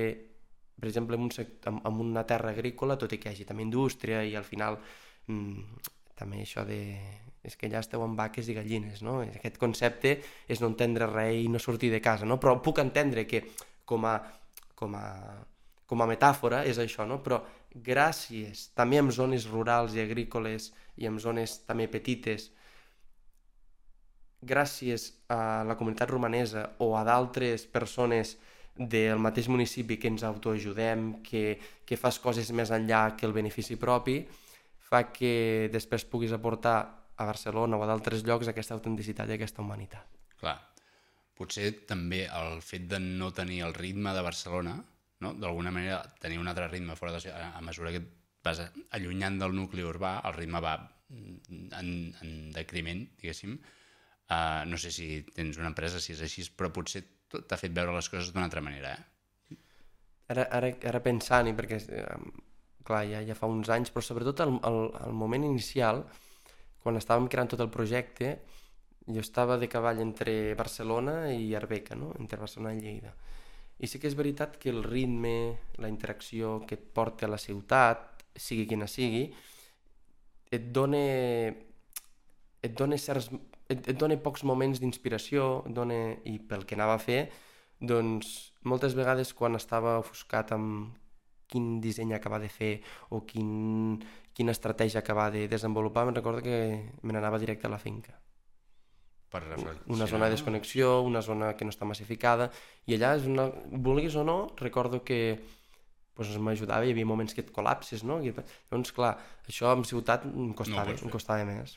per 0.78 0.90
exemple, 0.90 1.16
en, 1.16 1.28
un 1.28 1.32
sector, 1.34 1.72
en, 1.72 1.80
en 1.86 2.02
una 2.08 2.26
terra 2.26 2.50
agrícola, 2.50 2.98
tot 2.98 3.14
i 3.14 3.22
que 3.22 3.30
hi 3.30 3.38
hagi 3.38 3.48
també 3.48 3.64
indústria 3.64 4.24
i 4.26 4.34
al 4.36 4.46
final 4.46 4.82
mmm, 5.30 5.80
també 6.18 6.42
això 6.42 6.66
de 6.66 6.82
és 7.48 7.54
que 7.56 7.68
ja 7.70 7.80
esteu 7.80 8.02
amb 8.04 8.18
vaques 8.18 8.48
i 8.50 8.54
gallines, 8.56 9.00
no? 9.06 9.20
Aquest 9.22 9.56
concepte 9.62 10.16
és 10.50 10.60
no 10.60 10.68
entendre 10.72 11.06
res 11.08 11.44
i 11.44 11.46
no 11.48 11.60
sortir 11.62 11.88
de 11.92 12.02
casa, 12.04 12.26
no? 12.26 12.36
Però 12.42 12.58
puc 12.60 12.80
entendre 12.82 13.24
que 13.30 13.44
com 13.88 14.04
a 14.04 14.18
com 14.78 14.94
a, 14.94 15.08
com 15.90 16.02
a 16.02 16.06
metàfora 16.06 16.62
és 16.70 16.78
això, 16.78 17.06
no? 17.08 17.18
Però 17.24 17.40
gràcies, 17.74 18.68
també 18.78 19.00
en 19.02 19.10
zones 19.14 19.48
rurals 19.50 19.96
i 19.96 20.02
agrícoles 20.04 20.70
i 20.98 21.08
en 21.10 21.18
zones 21.22 21.58
també 21.66 21.88
petites, 21.90 22.50
gràcies 24.38 25.08
a 25.34 25.64
la 25.66 25.74
comunitat 25.78 26.10
romanesa 26.10 26.68
o 26.78 26.92
a 26.96 27.02
d'altres 27.06 27.66
persones 27.66 28.36
del 28.78 29.18
mateix 29.18 29.48
municipi 29.50 29.96
que 29.98 30.06
ens 30.06 30.22
autoajudem, 30.22 31.18
que, 31.26 31.58
que 31.84 31.98
fas 31.98 32.20
coses 32.22 32.52
més 32.54 32.70
enllà 32.70 33.16
que 33.18 33.26
el 33.26 33.34
benefici 33.34 33.74
propi, 33.76 34.20
fa 34.78 35.08
que 35.10 35.68
després 35.74 36.06
puguis 36.06 36.32
aportar 36.32 36.78
a 37.18 37.26
Barcelona 37.26 37.76
o 37.76 37.82
a 37.82 37.88
d'altres 37.90 38.22
llocs 38.22 38.48
aquesta 38.48 38.78
autenticitat 38.78 39.28
i 39.28 39.34
aquesta 39.34 39.64
humanitat. 39.64 40.06
Clar, 40.38 40.54
potser 41.38 41.70
també 41.86 42.24
el 42.26 42.60
fet 42.64 42.88
de 42.90 43.00
no 43.00 43.30
tenir 43.34 43.62
el 43.66 43.74
ritme 43.76 44.14
de 44.14 44.22
Barcelona, 44.26 44.76
no? 45.24 45.34
d'alguna 45.34 45.72
manera 45.74 46.02
tenir 46.22 46.38
un 46.42 46.50
altre 46.50 46.68
ritme 46.68 46.96
fora 46.98 47.14
de 47.14 47.32
a, 47.32 47.60
mesura 47.64 47.92
que 47.94 48.02
vas 48.44 48.62
allunyant 48.96 49.38
del 49.40 49.54
nucli 49.54 49.84
urbà, 49.86 50.18
el 50.28 50.34
ritme 50.36 50.62
va 50.64 50.76
en, 51.10 51.90
en 52.22 52.32
decriment, 52.54 53.04
diguéssim. 53.20 53.58
Uh, 54.28 54.66
no 54.68 54.76
sé 54.76 54.90
si 54.92 55.22
tens 55.34 55.56
una 55.56 55.70
empresa, 55.70 56.00
si 56.04 56.12
és 56.12 56.20
així, 56.24 56.44
però 56.52 56.68
potser 56.74 57.02
t'ha 57.28 57.56
fet 57.60 57.72
veure 57.76 57.94
les 57.96 58.08
coses 58.12 58.32
d'una 58.32 58.44
altra 58.48 58.60
manera. 58.64 58.92
Eh? 58.92 59.56
Ara, 60.34 60.44
ara, 60.58 60.70
ara 60.90 61.00
pensant-hi, 61.04 61.54
perquè 61.56 61.78
eh, 61.80 62.16
clar, 62.84 63.02
ja, 63.08 63.22
ja 63.24 63.36
fa 63.36 63.48
uns 63.48 63.70
anys, 63.72 63.92
però 63.92 64.04
sobretot 64.04 64.42
el, 64.44 64.56
el, 64.68 64.80
el 65.06 65.16
moment 65.16 65.46
inicial, 65.48 66.02
quan 66.84 67.00
estàvem 67.00 67.28
creant 67.32 67.52
tot 67.54 67.64
el 67.64 67.72
projecte, 67.72 68.34
jo 69.08 69.20
estava 69.24 69.56
de 69.58 69.68
cavall 69.72 70.00
entre 70.04 70.54
Barcelona 70.54 71.32
i 71.32 71.54
Arbeca, 71.56 71.96
no? 71.96 72.12
entre 72.20 72.38
Barcelona 72.38 72.74
i 72.76 72.82
Lleida. 72.82 73.14
I 73.78 73.86
sí 73.86 74.00
que 74.02 74.08
és 74.10 74.16
veritat 74.18 74.58
que 74.60 74.70
el 74.74 74.82
ritme, 74.84 75.58
la 75.78 75.88
interacció 75.88 76.58
que 76.66 76.76
et 76.76 76.84
porta 76.94 77.26
a 77.26 77.32
la 77.32 77.38
ciutat, 77.38 78.24
sigui 78.36 78.66
quina 78.68 78.88
sigui, 78.90 79.28
et 80.50 80.70
dona, 80.74 81.00
et 82.62 82.74
dona, 82.76 82.98
certs, 82.98 83.30
et, 83.68 83.78
et 83.78 83.96
dona 83.96 84.18
pocs 84.22 84.44
moments 84.44 84.82
d'inspiració, 84.82 85.48
dona, 85.66 85.98
i 86.26 86.38
pel 86.38 86.66
que 86.66 86.76
anava 86.78 86.98
a 86.98 87.02
fer, 87.02 87.20
doncs 87.78 88.52
moltes 88.66 88.96
vegades 88.98 89.32
quan 89.32 89.56
estava 89.56 89.98
ofuscat 90.02 90.52
amb 90.56 90.96
quin 91.48 91.78
disseny 91.80 92.12
acabar 92.12 92.42
de 92.42 92.50
fer 92.52 92.72
o 93.14 93.22
quin, 93.24 94.02
quina 94.36 94.52
estratègia 94.52 95.00
acabar 95.00 95.30
de 95.32 95.46
desenvolupar, 95.48 96.04
me'n 96.04 96.18
recordo 96.18 96.44
que 96.44 96.58
me 97.02 97.14
n'anava 97.14 97.40
directe 97.40 97.66
a 97.66 97.72
la 97.72 97.80
finca. 97.80 98.18
Per 99.28 99.42
una 99.92 100.06
zona 100.08 100.26
de 100.26 100.36
desconnexió, 100.38 101.02
una 101.04 101.20
zona 101.20 101.52
que 101.56 101.66
no 101.68 101.72
està 101.74 101.84
massificada, 101.84 102.48
i 102.88 102.96
allà, 102.96 103.14
és 103.18 103.26
una, 103.28 103.50
vulguis 103.68 104.16
o 104.16 104.24
no, 104.24 104.38
recordo 104.56 105.02
que 105.04 105.18
pues, 106.16 106.30
m'ajudava, 106.42 106.86
hi 106.88 106.94
havia 106.94 107.06
moments 107.06 107.36
que 107.36 107.44
et 107.44 107.52
col·lapses, 107.54 108.06
no? 108.08 108.22
I, 108.24 108.32
doncs, 108.72 108.94
clar, 108.96 109.12
això 109.46 109.74
en 109.76 109.84
ciutat 109.86 110.24
em 110.28 110.54
costava, 110.56 110.96
no 110.96 111.10
em 111.10 111.12
costava 111.12 111.44
més. 111.46 111.76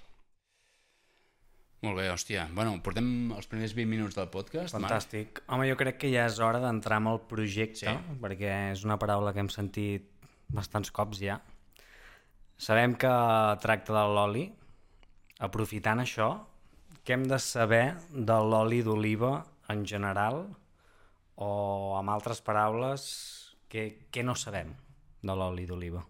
Molt 1.81 1.97
bé, 1.97 2.07
hòstia. 2.13 2.45
Bueno, 2.53 2.75
portem 2.85 3.05
els 3.33 3.47
primers 3.49 3.73
20 3.73 3.89
minuts 3.89 4.17
del 4.17 4.27
podcast. 4.33 4.75
Fantàstic. 4.75 5.39
Marc. 5.41 5.47
Home, 5.49 5.65
jo 5.69 5.77
crec 5.79 5.97
que 6.03 6.11
ja 6.13 6.27
és 6.29 6.37
hora 6.41 6.61
d'entrar 6.61 6.99
en 7.01 7.09
el 7.09 7.21
projecte, 7.29 7.87
sí. 7.89 8.17
perquè 8.21 8.51
és 8.75 8.83
una 8.85 8.99
paraula 9.01 9.33
que 9.33 9.41
hem 9.41 9.49
sentit 9.49 10.05
bastants 10.53 10.93
cops 10.93 11.23
ja. 11.23 11.39
Sabem 12.61 12.93
que 13.01 13.11
tracta 13.63 13.95
de 13.97 14.03
l'oli. 14.13 14.45
Aprofitant 15.41 16.03
això, 16.03 16.29
què 17.05 17.15
hem 17.17 17.25
de 17.29 17.39
saber 17.41 17.97
de 18.11 18.37
l'oli 18.45 18.81
d'oliva 18.85 19.33
en 19.73 19.85
general 19.87 20.43
o, 21.35 21.51
amb 21.97 22.13
altres 22.13 22.41
paraules, 22.45 23.03
què, 23.71 24.07
què 24.11 24.23
no 24.25 24.35
sabem 24.35 24.73
de 25.21 25.35
l'oli 25.37 25.67
d'oliva? 25.69 26.03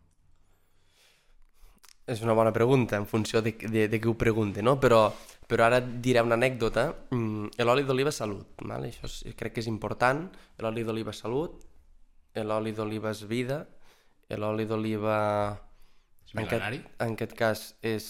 És 2.11 2.23
una 2.25 2.33
bona 2.35 2.51
pregunta, 2.51 2.97
en 2.97 3.05
funció 3.07 3.43
de, 3.45 3.53
de, 3.61 3.85
de 3.87 3.99
qui 4.01 4.09
ho 4.09 4.17
pregunte, 4.19 4.63
no? 4.65 4.79
Però 4.81 5.05
però 5.51 5.65
ara 5.67 5.81
diré 5.83 6.21
una 6.23 6.37
anècdota. 6.39 6.85
Mm, 7.11 7.51
l'oli 7.67 7.83
d'oliva 7.83 8.11
salut, 8.15 8.61
val? 8.63 8.85
això 8.87 9.09
és, 9.09 9.17
crec 9.35 9.57
que 9.57 9.59
és 9.59 9.67
important. 9.67 10.23
L'oli 10.63 10.85
d'oliva 10.87 11.11
salut, 11.11 11.65
l'oli 12.39 12.71
d'oliva 12.71 13.11
és 13.11 13.25
vida, 13.27 13.65
l'oli 14.39 14.67
d'oliva... 14.69 15.17
En, 16.31 16.45
aquest, 16.45 16.85
en 17.03 17.17
aquest 17.17 17.33
cas 17.35 17.65
és, 17.83 18.05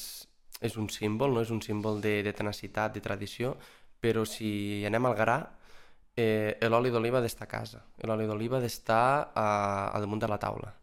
és 0.62 0.78
un 0.78 0.90
símbol, 0.94 1.34
no 1.34 1.42
és 1.42 1.52
un 1.52 1.62
símbol 1.66 2.02
de, 2.02 2.22
de 2.24 2.34
tenacitat, 2.38 2.94
de 2.94 3.02
tradició, 3.02 3.56
però 4.02 4.26
si 4.26 4.84
anem 4.88 5.10
al 5.10 5.18
gra, 5.18 5.38
eh, 6.16 6.58
l'oli 6.70 6.92
d'oliva 6.94 7.20
ha 7.20 7.26
d'estar 7.26 7.48
a 7.48 7.52
casa, 7.52 7.82
l'oli 8.06 8.28
d'oliva 8.30 8.60
ha 8.60 8.64
d'estar 8.64 9.32
a, 9.34 9.48
a 9.90 10.00
damunt 10.04 10.22
de 10.22 10.30
la 10.30 10.40
taula. 10.42 10.76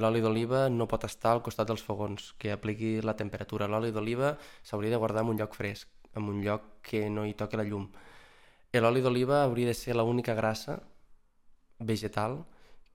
L'oli 0.00 0.22
d'oliva 0.22 0.68
no 0.70 0.86
pot 0.88 1.04
estar 1.04 1.34
al 1.34 1.42
costat 1.44 1.68
dels 1.68 1.82
fogons, 1.84 2.30
que 2.38 2.52
apliqui 2.54 3.00
la 3.04 3.16
temperatura. 3.18 3.66
L'oli 3.68 3.90
d'oliva 3.92 4.36
s'hauria 4.62 4.94
de 4.94 5.00
guardar 5.02 5.24
en 5.26 5.34
un 5.34 5.40
lloc 5.42 5.56
fresc, 5.58 5.90
en 6.14 6.28
un 6.30 6.38
lloc 6.44 6.80
que 6.86 7.08
no 7.10 7.26
hi 7.26 7.34
toqui 7.34 7.58
la 7.58 7.66
llum. 7.66 7.90
L'oli 8.72 9.02
d'oliva 9.02 9.42
hauria 9.42 9.66
de 9.66 9.74
ser 9.74 9.96
l'única 9.98 10.36
grassa 10.38 10.78
vegetal 11.80 12.44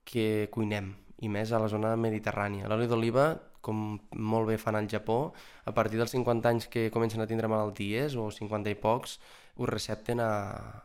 que 0.08 0.48
cuinem, 0.50 0.94
i 1.20 1.28
més 1.28 1.52
a 1.52 1.60
la 1.60 1.68
zona 1.68 1.94
mediterrània. 2.00 2.68
L'oli 2.68 2.88
d'oliva, 2.88 3.28
com 3.66 3.98
molt 4.14 4.50
bé 4.50 4.56
fan 4.62 4.78
al 4.78 4.88
Japó, 4.90 5.32
a 5.66 5.74
partir 5.74 5.98
dels 5.98 6.14
50 6.14 6.52
anys 6.52 6.70
que 6.70 6.88
comencen 6.94 7.22
a 7.22 7.28
tindre 7.30 7.50
malalties, 7.50 8.14
o 8.14 8.30
50 8.30 8.70
i 8.70 8.78
pocs, 8.78 9.18
ho 9.58 9.66
recepten 9.66 10.22
a, 10.22 10.32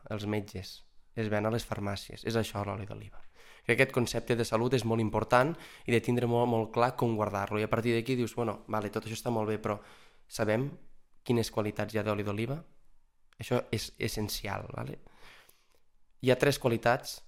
als 0.10 0.26
metges. 0.26 0.80
Es 1.16 1.30
ven 1.30 1.46
a 1.46 1.52
les 1.54 1.68
farmàcies. 1.68 2.26
És 2.26 2.40
això 2.40 2.64
l'oli 2.66 2.88
d'oliva 2.90 3.22
que 3.66 3.74
aquest 3.76 3.92
concepte 3.94 4.36
de 4.36 4.46
salut 4.48 4.74
és 4.74 4.86
molt 4.90 5.04
important 5.04 5.54
i 5.86 5.94
de 5.94 6.02
tindre 6.04 6.28
molt, 6.28 6.50
molt 6.50 6.72
clar 6.74 6.96
com 6.98 7.16
guardar-lo. 7.16 7.60
I 7.62 7.68
a 7.68 7.70
partir 7.70 7.94
d'aquí 7.96 8.16
dius, 8.18 8.34
bueno, 8.36 8.62
vale, 8.68 8.90
tot 8.90 9.06
això 9.06 9.18
està 9.18 9.34
molt 9.34 9.50
bé, 9.52 9.60
però 9.62 9.78
sabem 10.28 10.70
quines 11.24 11.52
qualitats 11.54 11.94
hi 11.94 12.02
ha 12.02 12.06
d'oli 12.06 12.26
d'oliva? 12.26 12.58
Això 13.42 13.62
és 13.74 13.92
essencial. 14.00 14.68
Vale? 14.74 14.98
Hi 16.22 16.32
ha 16.32 16.40
tres 16.42 16.60
qualitats, 16.62 17.20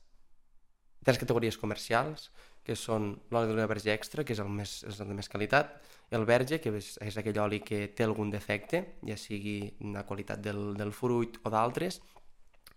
tres 1.06 1.22
categories 1.22 1.58
comercials, 1.58 2.32
que 2.64 2.76
són 2.80 3.12
l'oli 3.32 3.50
d'oliva 3.50 3.68
verge 3.68 3.92
extra, 3.94 4.24
que 4.24 4.34
és 4.36 4.40
el, 4.40 4.50
més, 4.50 4.80
és 4.88 5.00
el 5.04 5.12
de 5.12 5.18
més 5.18 5.30
qualitat, 5.30 5.76
el 6.14 6.26
verge, 6.30 6.60
que 6.62 6.72
és, 6.78 6.94
és 7.02 7.18
aquell 7.18 7.40
oli 7.42 7.60
que 7.66 7.88
té 7.96 8.06
algun 8.06 8.32
defecte, 8.32 8.84
ja 9.08 9.18
sigui 9.20 9.58
la 9.94 10.06
qualitat 10.08 10.42
del, 10.44 10.74
del 10.80 10.94
fruit 10.96 11.40
o 11.44 11.52
d'altres, 11.54 12.00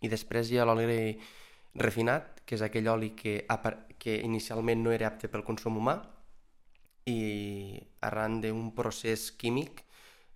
i 0.02 0.10
després 0.12 0.50
hi 0.50 0.58
ha 0.58 0.66
l'oli 0.66 1.16
refinat, 1.76 2.42
que 2.46 2.56
és 2.56 2.64
aquell 2.64 2.88
oli 2.88 3.12
que, 3.18 3.38
que 3.98 4.20
inicialment 4.24 4.82
no 4.82 4.92
era 4.94 5.10
apte 5.10 5.28
pel 5.28 5.44
consum 5.44 5.76
humà 5.80 5.98
i 7.06 7.78
arran 8.06 8.40
d'un 8.42 8.72
procés 8.74 9.30
químic 9.38 9.84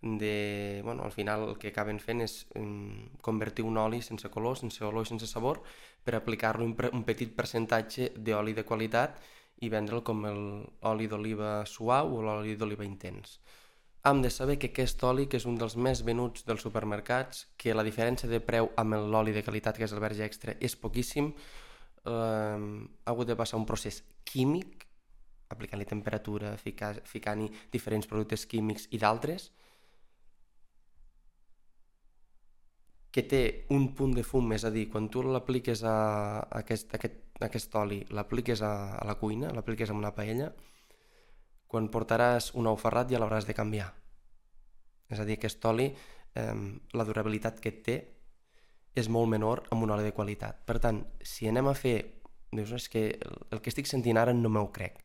de, 0.02 0.80
bueno, 0.84 1.02
al 1.04 1.12
final 1.12 1.48
el 1.48 1.58
que 1.58 1.72
acaben 1.72 1.98
fent 2.00 2.22
és 2.24 2.46
um, 2.56 3.10
convertir 3.20 3.66
un 3.68 3.76
oli 3.80 4.00
sense 4.02 4.30
color, 4.32 4.56
sense 4.56 4.84
olor 4.86 5.04
i 5.04 5.10
sense 5.10 5.28
sabor 5.28 5.60
per 6.04 6.16
aplicar-lo 6.16 6.64
un, 6.64 6.76
un 6.92 7.04
petit 7.04 7.34
percentatge 7.36 8.12
d'oli 8.16 8.54
de 8.56 8.64
qualitat 8.64 9.18
i 9.60 9.68
vendre'l 9.68 10.02
com 10.02 10.24
l'oli 10.24 11.08
d'oliva 11.08 11.64
suau 11.68 12.14
o 12.16 12.22
l'oli 12.24 12.56
d'oliva 12.56 12.86
intens. 12.86 13.38
Hem 14.08 14.22
de 14.24 14.30
saber 14.32 14.56
que 14.58 14.70
aquest 14.70 15.02
oli, 15.04 15.26
que 15.28 15.36
és 15.36 15.44
un 15.44 15.58
dels 15.60 15.76
més 15.76 16.00
venuts 16.06 16.46
dels 16.48 16.62
supermercats, 16.64 17.44
que 17.60 17.74
la 17.76 17.84
diferència 17.84 18.30
de 18.30 18.40
preu 18.40 18.70
amb 18.80 18.96
l'oli 19.12 19.34
de 19.36 19.44
qualitat, 19.44 19.76
que 19.76 19.84
és 19.84 19.92
el 19.92 20.00
verge 20.00 20.24
extra, 20.24 20.54
és 20.56 20.76
poquíssim, 20.80 21.34
eh, 22.08 22.10
ha 22.10 23.12
hagut 23.12 23.28
de 23.28 23.36
passar 23.36 23.60
un 23.60 23.68
procés 23.68 24.00
químic, 24.24 24.86
aplicant-li 25.52 25.84
temperatura, 25.84 26.54
ficant-hi 26.56 27.50
diferents 27.72 28.08
productes 28.08 28.46
químics 28.46 28.88
i 28.96 29.00
d'altres, 29.02 29.50
que 33.10 33.22
té 33.26 33.42
un 33.74 33.90
punt 33.98 34.14
de 34.14 34.22
fum, 34.24 34.52
és 34.54 34.64
a 34.64 34.70
dir, 34.70 34.86
quan 34.88 35.10
tu 35.10 35.22
l'apliques 35.26 35.82
a, 35.84 35.96
aquest, 36.62 36.94
a 36.94 37.00
aquest, 37.00 37.18
aquest 37.46 37.74
oli, 37.80 38.02
l'apliques 38.10 38.62
a, 38.62 38.72
a 38.98 39.06
la 39.08 39.16
cuina, 39.20 39.52
l'apliques 39.54 39.90
en 39.90 39.98
una 40.00 40.12
paella, 40.16 40.50
quan 41.70 41.88
portaràs 41.88 42.50
un 42.58 42.66
ou 42.66 42.78
ferrat 42.78 43.10
ja 43.10 43.20
l'hauràs 43.22 43.46
de 43.46 43.54
canviar. 43.54 43.90
És 45.10 45.20
a 45.20 45.26
dir, 45.26 45.38
aquest 45.38 45.64
oli, 45.70 45.90
eh, 46.34 46.54
la 46.94 47.06
durabilitat 47.06 47.60
que 47.62 47.72
té 47.86 47.98
és 48.98 49.08
molt 49.08 49.30
menor 49.30 49.64
amb 49.70 49.86
un 49.86 49.92
oli 49.94 50.06
de 50.06 50.14
qualitat. 50.14 50.64
Per 50.66 50.78
tant, 50.82 51.04
si 51.22 51.48
anem 51.48 51.70
a 51.70 51.76
fer... 51.78 51.98
Dius, 52.50 52.72
és 52.74 52.88
que 52.90 53.04
el, 53.14 53.36
el 53.54 53.60
que 53.62 53.70
estic 53.70 53.86
sentint 53.86 54.18
ara 54.18 54.32
no 54.34 54.50
m'ho 54.50 54.64
crec. 54.74 54.96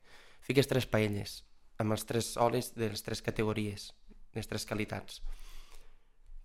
Fiques 0.41 0.65
tres 0.65 0.88
paelles 0.89 1.43
amb 1.78 1.93
els 1.93 2.06
tres 2.10 2.32
olis 2.41 2.71
de 2.74 2.88
les 2.89 3.04
tres 3.04 3.21
categories, 3.21 3.91
de 4.34 4.39
les 4.39 4.48
tres 4.50 4.65
qualitats. 4.65 5.19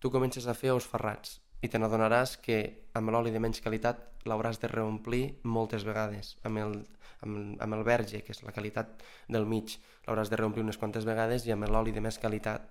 Tu 0.01 0.11
comences 0.11 0.47
a 0.47 0.57
fer 0.59 0.75
ous 0.75 0.85
ferrats 0.85 1.39
i 1.61 1.69
te 1.69 1.79
n'adonaràs 1.79 2.39
que 2.41 2.61
amb 2.97 3.13
l'oli 3.13 3.33
de 3.35 3.41
menys 3.43 3.61
qualitat 3.61 4.01
l'hauràs 4.29 4.61
de 4.61 4.69
reomplir 4.69 5.41
moltes 5.45 5.85
vegades. 5.85 6.37
Amb 6.45 6.61
el, 6.61 6.77
amb, 7.25 7.57
amb 7.61 7.77
el 7.77 7.85
verge, 7.85 8.23
que 8.25 8.33
és 8.35 8.43
la 8.45 8.53
qualitat 8.57 9.03
del 9.29 9.47
mig, 9.49 9.77
l'hauràs 10.07 10.33
de 10.33 10.41
reomplir 10.41 10.65
unes 10.65 10.81
quantes 10.81 11.09
vegades 11.09 11.47
i 11.47 11.53
amb 11.55 11.69
l'oli 11.69 11.93
de 11.93 12.05
més 12.05 12.19
qualitat 12.21 12.69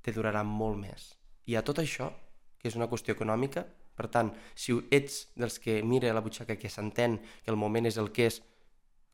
te 0.00 0.12
durarà 0.16 0.42
molt 0.44 0.80
més. 0.80 1.12
I 1.46 1.56
a 1.56 1.64
tot 1.66 1.80
això, 1.82 2.10
que 2.60 2.68
és 2.68 2.76
una 2.76 2.88
qüestió 2.88 3.16
econòmica, 3.16 3.64
per 3.96 4.08
tant, 4.08 4.30
si 4.56 4.72
ets 4.90 5.26
dels 5.36 5.58
que 5.60 5.80
mira 5.84 6.12
la 6.16 6.24
butxaca 6.24 6.56
que 6.56 6.70
s'entén 6.72 7.18
que 7.20 7.52
el 7.52 7.60
moment 7.60 7.88
és 7.88 7.98
el 8.00 8.08
que 8.16 8.30
és, 8.30 8.40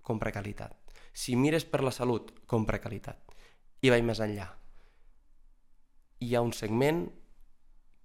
compra 0.06 0.30
qualitat. 0.30 0.76
Si 1.16 1.34
mires 1.34 1.64
per 1.66 1.82
la 1.82 1.90
salut, 1.90 2.30
compra 2.46 2.78
qualitat. 2.78 3.18
I 3.82 3.90
vaig 3.90 4.04
més 4.06 4.20
enllà. 4.22 4.46
Hi 6.22 6.34
ha 6.34 6.42
un 6.44 6.52
segment 6.54 7.06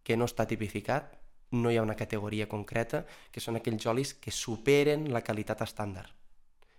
que 0.03 0.17
no 0.17 0.27
està 0.29 0.47
tipificat, 0.49 1.17
no 1.51 1.71
hi 1.71 1.77
ha 1.77 1.83
una 1.83 1.97
categoria 1.99 2.47
concreta, 2.47 3.03
que 3.31 3.43
són 3.43 3.59
aquells 3.59 3.85
olis 3.91 4.13
que 4.13 4.31
superen 4.31 5.09
la 5.11 5.23
qualitat 5.23 5.63
estàndard. 5.65 6.13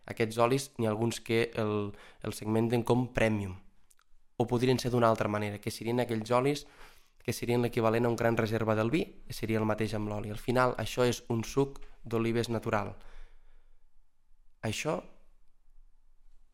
Aquests 0.09 0.39
olis 0.43 0.71
n'hi 0.79 0.89
ha 0.89 0.91
alguns 0.91 1.21
que 1.21 1.51
el, 1.61 1.93
el 2.27 2.33
segmenten 2.35 2.83
com 2.83 3.07
premium, 3.15 3.55
o 4.37 4.47
podrien 4.49 4.81
ser 4.81 4.91
d'una 4.91 5.11
altra 5.13 5.29
manera, 5.31 5.61
que 5.63 5.71
serien 5.71 6.03
aquells 6.03 6.33
olis 6.35 6.67
que 7.23 7.33
serien 7.33 7.63
l'equivalent 7.63 8.07
a 8.07 8.11
un 8.11 8.19
gran 8.19 8.37
reserva 8.37 8.75
del 8.75 8.91
vi, 8.91 9.05
que 9.27 9.35
seria 9.37 9.61
el 9.61 9.67
mateix 9.69 9.95
amb 9.95 10.11
l'oli. 10.11 10.33
Al 10.35 10.43
final, 10.43 10.75
això 10.83 11.07
és 11.07 11.23
un 11.31 11.45
suc 11.47 11.79
d'olives 12.03 12.51
natural. 12.51 12.97
Això, 14.67 14.97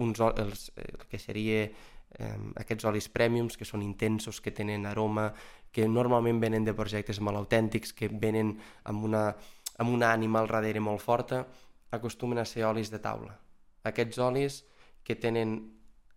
uns, 0.05 0.21
els, 0.21 0.69
el 0.77 1.07
que 1.09 1.21
seria 1.21 1.65
eh, 1.65 2.37
aquests 2.61 2.85
olis 2.91 3.09
premiums, 3.09 3.57
que 3.57 3.69
són 3.69 3.83
intensos, 3.85 4.43
que 4.45 4.53
tenen 4.53 4.85
aroma, 4.87 5.31
que 5.73 5.87
normalment 5.89 6.41
venen 6.41 6.65
de 6.65 6.75
projectes 6.75 7.21
molt 7.21 7.39
autèntics, 7.41 7.93
que 7.93 8.09
venen 8.09 8.55
amb 8.85 9.05
una, 9.05 9.25
amb 9.79 9.95
una 9.95 10.13
ànima 10.13 10.43
al 10.43 10.51
darrere 10.51 10.81
molt 10.81 11.03
forta, 11.05 11.45
acostumen 11.91 12.39
a 12.39 12.47
ser 12.49 12.65
olis 12.69 12.91
de 12.93 13.01
taula. 13.01 13.35
Aquests 13.89 14.19
olis 14.21 14.63
que 15.05 15.17
tenen 15.17 15.59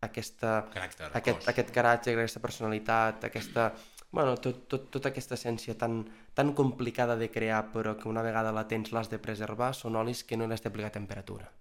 aquesta, 0.02 0.66
Caràcter, 0.74 1.12
aquest, 1.18 1.48
aquest 1.48 1.72
caràcter, 1.76 2.16
aquesta 2.18 2.42
personalitat, 2.44 3.28
aquesta, 3.30 3.70
bueno, 4.12 4.36
tot, 4.42 4.66
tot, 4.68 4.90
tota 4.92 5.12
aquesta 5.12 5.38
essència 5.38 5.78
tan, 5.78 6.02
tan 6.34 6.54
complicada 6.58 7.16
de 7.16 7.30
crear 7.32 7.68
però 7.72 7.96
que 7.98 8.10
una 8.10 8.26
vegada 8.26 8.52
la 8.52 8.68
tens 8.68 8.92
l'has 8.92 9.12
de 9.12 9.22
preservar 9.22 9.72
són 9.78 9.96
olis 10.02 10.26
que 10.26 10.38
no 10.38 10.50
l'has 10.50 10.66
d'aplicar 10.66 10.92
a 10.92 10.98
temperatura. 10.98 11.52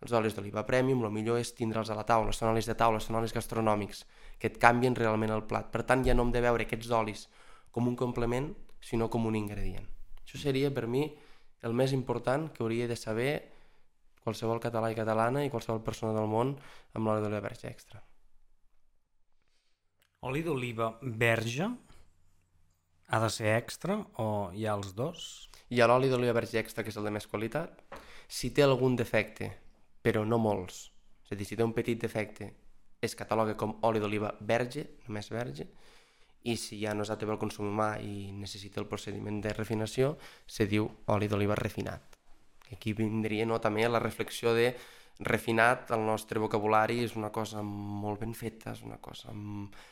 Els 0.00 0.12
olis 0.16 0.36
d'oliva 0.36 0.64
premium, 0.64 1.02
el 1.04 1.12
millor 1.12 1.40
és 1.40 1.50
tindre'ls 1.56 1.90
a 1.92 1.96
la 1.96 2.06
taula, 2.08 2.32
són 2.32 2.54
olis 2.54 2.68
de 2.68 2.76
taula, 2.76 3.00
són 3.00 3.18
olis 3.18 3.34
gastronòmics, 3.36 4.04
que 4.40 4.48
et 4.48 4.58
canvien 4.58 4.96
realment 4.96 5.34
el 5.34 5.44
plat. 5.46 5.68
Per 5.70 5.84
tant, 5.86 6.02
ja 6.06 6.16
no 6.16 6.24
hem 6.24 6.32
de 6.34 6.42
veure 6.42 6.66
aquests 6.66 6.90
olis 6.96 7.26
com 7.70 7.86
un 7.86 7.96
complement, 7.96 8.50
sinó 8.80 9.10
com 9.12 9.28
un 9.28 9.36
ingredient. 9.36 9.86
Això 10.24 10.40
seria, 10.40 10.72
per 10.72 10.86
mi, 10.88 11.04
el 11.62 11.76
més 11.76 11.92
important 11.92 12.48
que 12.54 12.64
hauria 12.64 12.88
de 12.88 12.96
saber 12.96 13.32
qualsevol 14.24 14.60
català 14.62 14.90
i 14.92 14.96
catalana 14.96 15.44
i 15.44 15.50
qualsevol 15.52 15.82
persona 15.84 16.14
del 16.16 16.28
món 16.28 16.54
amb 16.94 17.06
l'oli 17.06 17.22
d'oliva 17.24 17.44
verge 17.44 17.68
extra. 17.68 18.00
Oli 20.28 20.42
d'oliva 20.44 20.90
verge 21.02 21.68
ha 23.10 23.20
de 23.20 23.30
ser 23.32 23.56
extra 23.56 23.96
o 24.22 24.50
hi 24.54 24.66
ha 24.66 24.76
els 24.76 24.94
dos? 24.94 25.48
Hi 25.72 25.80
ha 25.80 25.88
l'oli 25.88 26.10
d'oliva 26.10 26.36
verge 26.36 26.60
extra, 26.60 26.84
que 26.84 26.92
és 26.92 26.98
el 27.00 27.08
de 27.08 27.12
més 27.14 27.26
qualitat. 27.26 27.82
Si 28.28 28.52
té 28.54 28.62
algun 28.62 28.96
defecte, 28.96 29.50
però 30.04 30.22
no 30.24 30.38
molts, 30.38 30.90
és 31.24 31.32
a 31.32 31.38
dir, 31.38 31.48
si 31.48 31.56
té 31.58 31.66
un 31.66 31.74
petit 31.74 31.98
defecte, 32.00 32.52
es 33.00 33.14
cataloga 33.16 33.56
com 33.56 33.78
oli 33.82 34.00
d'oliva 34.00 34.34
verge, 34.40 34.86
només 35.08 35.30
verge, 35.30 35.66
i 36.44 36.56
si 36.56 36.78
ja 36.80 36.94
no 36.94 37.04
és 37.04 37.10
apte 37.12 37.26
pel 37.28 37.38
consum 37.40 37.68
humà 37.68 37.98
i 38.00 38.30
necessita 38.32 38.80
el 38.80 38.86
procediment 38.88 39.40
de 39.44 39.52
refinació, 39.52 40.16
se 40.46 40.66
diu 40.66 40.88
oli 41.12 41.28
d'oliva 41.28 41.54
refinat. 41.54 42.16
Aquí 42.72 42.92
vindria 42.94 43.44
no, 43.46 43.58
també 43.60 43.88
la 43.88 43.98
reflexió 44.00 44.54
de 44.54 44.74
refinat, 45.20 45.90
el 45.90 46.04
nostre 46.06 46.40
vocabulari 46.40 47.02
és 47.04 47.16
una 47.16 47.28
cosa 47.30 47.62
molt 47.62 48.20
ben 48.20 48.32
feta, 48.34 48.72
és 48.72 48.82
una 48.82 48.96
cosa 48.96 49.34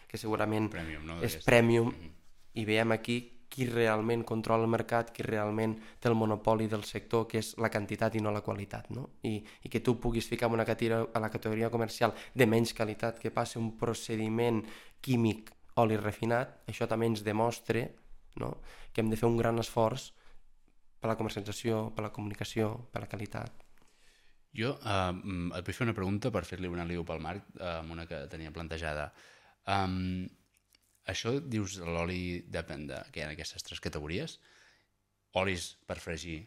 que 0.09 0.17
segurament 0.17 0.71
Premium, 0.71 1.05
no? 1.07 1.23
és 1.23 1.37
premium, 1.45 1.89
Mhm. 1.89 2.13
i 2.55 2.65
veiem 2.65 2.93
aquí 2.93 3.38
qui 3.49 3.67
realment 3.67 4.25
controla 4.29 4.67
el 4.67 4.71
mercat, 4.71 5.11
qui 5.15 5.25
realment 5.25 5.75
té 6.01 6.11
el 6.11 6.17
monopoli 6.19 6.69
del 6.69 6.85
sector, 6.85 7.27
que 7.29 7.41
és 7.41 7.55
la 7.59 7.71
quantitat 7.73 8.15
i 8.15 8.23
no 8.23 8.33
la 8.35 8.45
qualitat. 8.45 8.91
No? 8.95 9.09
I, 9.25 9.39
I 9.65 9.73
que 9.73 9.81
tu 9.85 9.97
puguis 10.01 10.29
ficar 10.29 10.51
en 10.51 10.59
una 10.59 10.67
categoria, 10.69 11.07
a 11.15 11.23
la 11.23 11.31
categoria 11.33 11.71
comercial 11.71 12.15
de 12.35 12.47
menys 12.47 12.75
qualitat, 12.77 13.19
que 13.19 13.33
passi 13.33 13.59
un 13.59 13.73
procediment 13.81 14.61
químic 15.01 15.55
oli 15.81 15.97
refinat, 15.97 16.61
això 16.69 16.89
també 16.91 17.09
ens 17.09 17.25
demostra 17.25 17.87
no? 18.39 18.59
que 18.93 19.01
hem 19.01 19.11
de 19.11 19.19
fer 19.19 19.29
un 19.29 19.39
gran 19.39 19.59
esforç 19.63 20.11
per 20.99 21.11
la 21.11 21.17
comercialització, 21.19 21.89
per 21.95 22.05
la 22.05 22.13
comunicació, 22.15 22.73
per 22.93 23.05
la 23.05 23.11
qualitat. 23.11 23.65
Jo 24.59 24.73
uh, 24.75 25.13
et 25.55 25.67
vull 25.67 25.77
fer 25.77 25.87
una 25.87 25.95
pregunta 25.95 26.33
per 26.35 26.43
fer-li 26.49 26.71
una 26.71 26.87
liu 26.89 27.05
pel 27.07 27.23
Marc, 27.23 27.51
amb 27.63 27.95
una 27.95 28.09
que 28.11 28.25
tenia 28.33 28.53
plantejada. 28.55 29.13
Um, 29.69 30.27
això 31.09 31.35
dius 31.41 31.79
l'oli 31.83 32.45
depèn 32.53 32.87
de 32.91 33.01
que 33.13 33.23
hi 33.23 33.27
ha 33.27 33.33
aquestes 33.35 33.65
tres 33.67 33.81
categories. 33.85 34.39
Olis 35.41 35.71
per 35.89 35.99
fregir, 36.03 36.41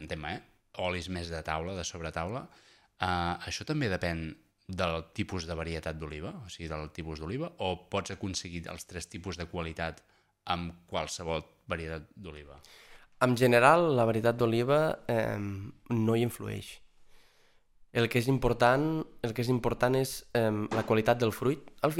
entenc 0.00 0.30
eh? 0.30 0.38
Olis 0.86 1.08
més 1.08 1.30
de 1.32 1.40
taula, 1.42 1.76
de 1.76 1.84
sobretaula. 1.86 2.44
Uh, 2.96 3.36
això 3.48 3.64
també 3.68 3.88
depèn 3.92 4.28
del 4.66 4.96
tipus 5.14 5.46
de 5.46 5.54
varietat 5.54 5.98
d'oliva, 5.98 6.32
o 6.42 6.50
sigui, 6.50 6.68
del 6.68 6.90
tipus 6.92 7.20
d'oliva, 7.22 7.52
o 7.62 7.88
pots 7.90 8.12
aconseguir 8.16 8.64
els 8.72 8.84
tres 8.88 9.06
tipus 9.06 9.38
de 9.38 9.46
qualitat 9.50 10.02
amb 10.52 10.74
qualsevol 10.90 11.44
varietat 11.70 12.10
d'oliva? 12.14 12.58
En 13.24 13.36
general, 13.38 13.94
la 13.96 14.04
varietat 14.04 14.36
d'oliva 14.36 14.80
eh, 15.08 15.38
no 15.38 16.16
hi 16.16 16.26
influeix. 16.26 16.74
El 17.96 18.10
que 18.12 18.20
és 18.20 18.26
important, 18.28 18.82
el 19.24 19.32
que 19.32 19.40
és, 19.40 19.48
important 19.48 19.94
és 19.96 20.18
eh, 20.36 20.50
la 20.76 20.84
qualitat 20.84 21.16
del 21.20 21.32
fruit. 21.32 21.70
Al 21.80 21.94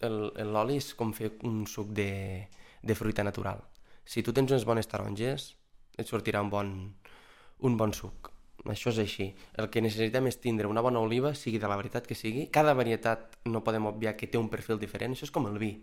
el- 0.00 0.32
l'oli 0.48 0.78
és 0.80 0.94
com 0.96 1.12
fer 1.12 1.34
un 1.44 1.66
suc 1.68 1.90
de, 1.92 2.48
de 2.82 2.94
fruita 2.96 3.22
natural. 3.22 3.60
Si 4.04 4.22
tu 4.24 4.32
tens 4.32 4.50
unes 4.50 4.64
bones 4.64 4.88
taronges, 4.88 5.50
et 5.98 6.08
sortirà 6.08 6.40
un 6.40 6.48
bon, 6.50 6.70
un 7.68 7.76
bon 7.76 7.92
suc. 7.92 8.30
Això 8.64 8.92
és 8.94 8.98
així. 9.02 9.26
El 9.58 9.68
que 9.68 9.82
necessitem 9.82 10.26
és 10.30 10.38
tindre 10.40 10.68
una 10.70 10.80
bona 10.80 11.00
oliva, 11.02 11.34
sigui 11.34 11.58
de 11.58 11.68
la 11.68 11.76
varietat 11.76 12.06
que 12.06 12.14
sigui. 12.14 12.46
Cada 12.54 12.72
varietat 12.78 13.36
no 13.44 13.62
podem 13.66 13.86
obviar 13.90 14.16
que 14.16 14.28
té 14.30 14.38
un 14.38 14.48
perfil 14.48 14.78
diferent. 14.78 15.12
Això 15.12 15.26
és 15.28 15.34
com 15.34 15.46
el 15.50 15.58
vi. 15.58 15.74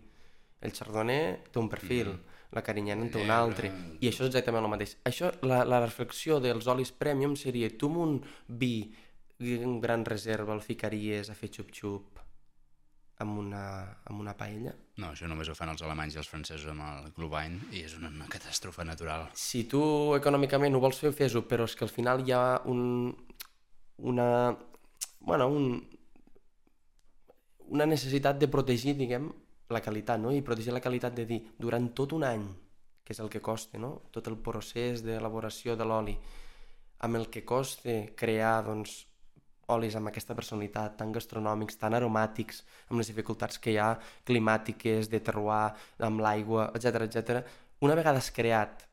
El 0.60 0.72
chardonnay 0.76 1.44
té 1.52 1.60
un 1.60 1.68
perfil, 1.72 2.10
la 2.52 2.62
carinyana 2.62 3.06
en 3.06 3.12
té 3.12 3.22
un 3.22 3.30
altre, 3.30 3.70
i 4.00 4.08
això 4.10 4.26
és 4.26 4.32
exactament 4.32 4.64
el 4.66 4.72
mateix. 4.72 4.96
Això, 5.08 5.30
la, 5.46 5.62
la 5.64 5.78
reflexió 5.80 6.40
dels 6.40 6.66
olis 6.68 6.90
premium 6.92 7.36
seria 7.36 7.70
tu 7.78 7.88
un 7.88 8.18
vi 8.48 8.90
en 9.40 9.80
gran 9.80 10.04
reserva 10.04 10.54
el 10.54 10.60
ficaries 10.60 11.30
a 11.30 11.36
fer 11.36 11.50
xup-xup 11.54 12.20
amb 13.20 13.38
una, 13.40 13.64
amb 14.08 14.20
una 14.20 14.34
paella? 14.36 14.72
No, 15.00 15.10
això 15.12 15.28
només 15.28 15.48
ho 15.48 15.56
fan 15.56 15.72
els 15.72 15.82
alemanys 15.84 16.16
i 16.16 16.20
els 16.22 16.28
francesos 16.28 16.70
amb 16.72 16.84
el 16.86 17.10
Glühwein 17.16 17.58
i 17.72 17.84
és 17.84 17.96
una, 17.98 18.08
una 18.12 18.28
catàstrofe 18.32 18.84
natural. 18.88 19.28
Si 19.36 19.64
tu 19.68 19.82
econòmicament 20.16 20.76
ho 20.76 20.80
vols 20.82 21.00
fer, 21.00 21.12
fes-ho, 21.16 21.44
però 21.48 21.68
és 21.68 21.76
que 21.76 21.86
al 21.86 21.92
final 21.92 22.24
hi 22.24 22.34
ha 22.36 22.42
un, 22.72 22.82
una, 24.12 24.28
bueno, 25.20 25.48
un, 25.48 25.68
una 27.68 27.86
necessitat 27.86 28.40
de 28.40 28.48
protegir, 28.48 28.96
diguem, 28.98 29.30
la 29.70 29.82
qualitat, 29.84 30.18
no? 30.20 30.32
I 30.34 30.42
protegir 30.42 30.74
la 30.74 30.82
qualitat 30.82 31.14
de 31.14 31.28
dir, 31.28 31.40
durant 31.60 31.92
tot 31.96 32.16
un 32.16 32.24
any, 32.26 32.48
que 33.04 33.14
és 33.14 33.20
el 33.22 33.30
que 33.30 33.42
costa, 33.44 33.78
no? 33.78 33.92
Tot 34.14 34.28
el 34.32 34.40
procés 34.42 35.04
d'elaboració 35.06 35.76
de 35.76 35.86
l'oli, 35.86 36.16
amb 37.06 37.20
el 37.20 37.28
que 37.32 37.44
costa 37.46 38.00
crear, 38.16 38.58
doncs, 38.66 39.04
olis 39.74 39.96
amb 39.98 40.10
aquesta 40.10 40.34
personalitat, 40.38 40.96
tan 40.98 41.12
gastronòmics, 41.14 41.78
tan 41.80 41.96
aromàtics, 41.96 42.62
amb 42.88 43.00
les 43.00 43.10
dificultats 43.12 43.58
que 43.58 43.74
hi 43.74 43.78
ha, 43.80 43.92
climàtiques, 44.26 45.10
de 45.12 45.20
terroir, 45.24 45.72
amb 46.06 46.22
l'aigua, 46.24 46.70
etc 46.74 47.06
etc. 47.06 47.40
Una 47.86 47.96
vegada 47.98 48.20
has 48.22 48.30
creat, 48.34 48.84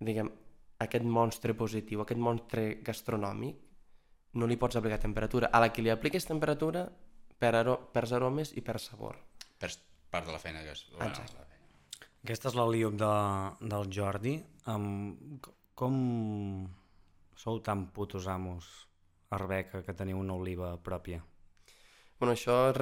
diguem, 0.00 0.30
aquest 0.80 1.04
monstre 1.04 1.54
positiu, 1.56 2.04
aquest 2.04 2.20
monstre 2.20 2.66
gastronòmic, 2.86 3.58
no 4.40 4.46
li 4.46 4.56
pots 4.56 4.78
aplicar 4.78 5.00
temperatura. 5.02 5.50
A 5.52 5.60
la 5.60 5.70
que 5.72 5.82
li 5.82 5.90
apliques 5.90 6.26
temperatura, 6.28 6.86
per 7.40 7.54
aro 7.56 7.76
perds 7.94 8.12
aromes 8.16 8.52
i 8.56 8.62
per 8.64 8.78
sabor. 8.78 9.16
Per 9.58 9.70
part 10.10 10.26
de 10.26 10.34
la 10.34 10.42
feina 10.42 10.62
que 10.64 10.74
és... 10.76 10.84
Bueno, 10.92 11.10
Exacte. 11.10 11.38
la 11.40 11.48
feina. 11.48 12.08
Aquesta 12.20 12.50
és 12.50 12.58
la 12.58 12.68
liup 12.68 12.98
de, 13.00 13.14
del 13.72 13.90
Jordi. 13.96 14.36
Um, 14.68 15.40
com 15.74 15.96
sou 17.40 17.60
tan 17.64 17.86
putos 17.96 18.28
amos, 18.28 18.68
Arbeca, 19.36 19.82
que 19.86 19.94
teniu 19.94 20.18
una 20.18 20.34
oliva 20.34 20.70
pròpia? 20.86 21.22
Bueno, 22.18 22.34
això 22.34 22.56
es 22.70 22.76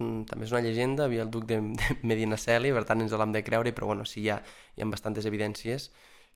un- 0.00 0.26
també 0.28 0.44
és 0.46 0.52
una 0.52 0.60
llegenda, 0.60 1.04
havia 1.06 1.22
el 1.24 1.30
duc 1.30 1.46
de, 1.46 1.60
de 1.80 1.96
Medinaceli, 2.02 2.72
per 2.72 2.84
tant 2.84 3.00
ens 3.00 3.12
l'hem 3.12 3.32
de 3.32 3.42
creure, 3.44 3.72
però 3.72 3.86
bueno, 3.92 4.04
sí, 4.04 4.22
hi 4.26 4.30
ha, 4.30 4.40
hi 4.76 4.82
ha 4.82 4.90
bastantes 4.92 5.26
evidències 5.26 5.90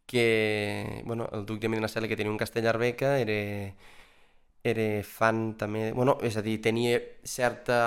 que 0.07 1.03
bueno, 1.07 1.29
el 1.33 1.45
duc 1.47 1.61
de 1.61 1.69
Medinaceli, 1.69 2.09
que 2.09 2.17
tenia 2.17 2.33
un 2.33 2.39
castell 2.39 2.67
Arbeca, 2.67 3.19
era, 3.21 3.39
era 4.63 4.87
fan 5.05 5.55
també... 5.61 5.91
Bueno, 5.97 6.17
és 6.31 6.37
a 6.37 6.43
dir, 6.47 6.59
tenia 6.65 7.01
certa 7.25 7.81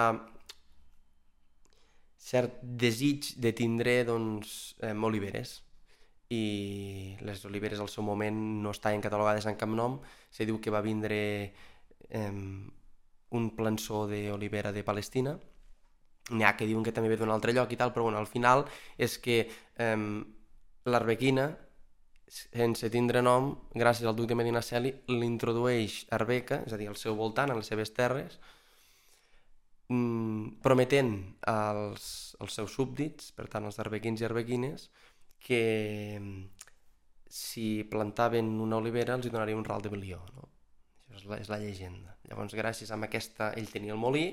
cert 2.27 2.55
desig 2.83 3.29
de 3.45 3.51
tindre 3.59 3.93
doncs, 4.09 4.55
eh, 4.81 4.93
oliveres 5.11 5.55
i 6.33 7.15
les 7.21 7.43
oliveres 7.45 7.81
al 7.83 7.91
seu 7.91 8.05
moment 8.05 8.37
no 8.63 8.73
estaven 8.73 9.03
catalogades 9.03 9.45
en 9.49 9.59
cap 9.59 9.69
nom. 9.69 9.99
Se 10.33 10.47
diu 10.49 10.59
que 10.61 10.73
va 10.73 10.81
vindre 10.85 11.19
eh, 12.09 12.31
un 13.33 13.49
plançó 13.57 14.05
d'olivera 14.09 14.71
de 14.73 14.83
Palestina. 14.83 15.35
N'hi 16.31 16.45
ha 16.47 16.55
que 16.57 16.65
diuen 16.69 16.85
que 16.85 16.93
també 16.95 17.11
ve 17.11 17.19
d'un 17.19 17.33
altre 17.33 17.53
lloc 17.53 17.73
i 17.73 17.79
tal, 17.79 17.91
però 17.93 18.07
bueno, 18.07 18.21
al 18.21 18.31
final 18.31 18.65
és 18.97 19.17
que 19.19 19.43
eh, 19.43 19.99
l'arbequina 20.85 21.51
sense 22.33 22.89
tindre 22.89 23.21
nom, 23.21 23.51
gràcies 23.77 24.07
al 24.09 24.15
duc 24.17 24.27
de 24.29 24.37
Medinaceli, 24.37 24.93
l'introdueix 25.11 26.03
a 26.09 26.17
Arbeca, 26.17 26.63
és 26.65 26.73
a 26.73 26.79
dir, 26.79 26.89
al 26.89 26.97
seu 26.97 27.17
voltant, 27.19 27.51
a 27.51 27.57
les 27.57 27.69
seves 27.69 27.93
terres, 27.93 28.39
mm, 29.89 30.61
prometent 30.65 31.13
als, 31.45 32.35
als 32.39 32.57
seus 32.57 32.73
súbdits, 32.73 33.31
per 33.37 33.47
tant 33.53 33.65
als 33.65 33.79
arbequins 33.83 34.21
i 34.21 34.25
arbequines, 34.25 34.89
que 35.43 36.17
mm, 36.19 36.43
si 37.27 37.83
plantaven 37.89 38.49
una 38.63 38.79
olivera 38.79 39.17
els 39.17 39.27
hi 39.27 39.33
donaria 39.33 39.59
un 39.59 39.67
ral 39.67 39.83
de 39.83 39.91
bilió. 39.91 40.21
No? 40.37 40.47
Això 41.09 41.19
és 41.19 41.29
la, 41.29 41.39
és 41.43 41.51
la 41.51 41.59
llegenda. 41.61 42.15
Llavors, 42.29 42.55
gràcies 42.57 42.91
a 42.91 42.99
aquesta... 43.09 43.51
Ell 43.59 43.69
tenia 43.71 43.95
el 43.95 44.01
molí 44.01 44.27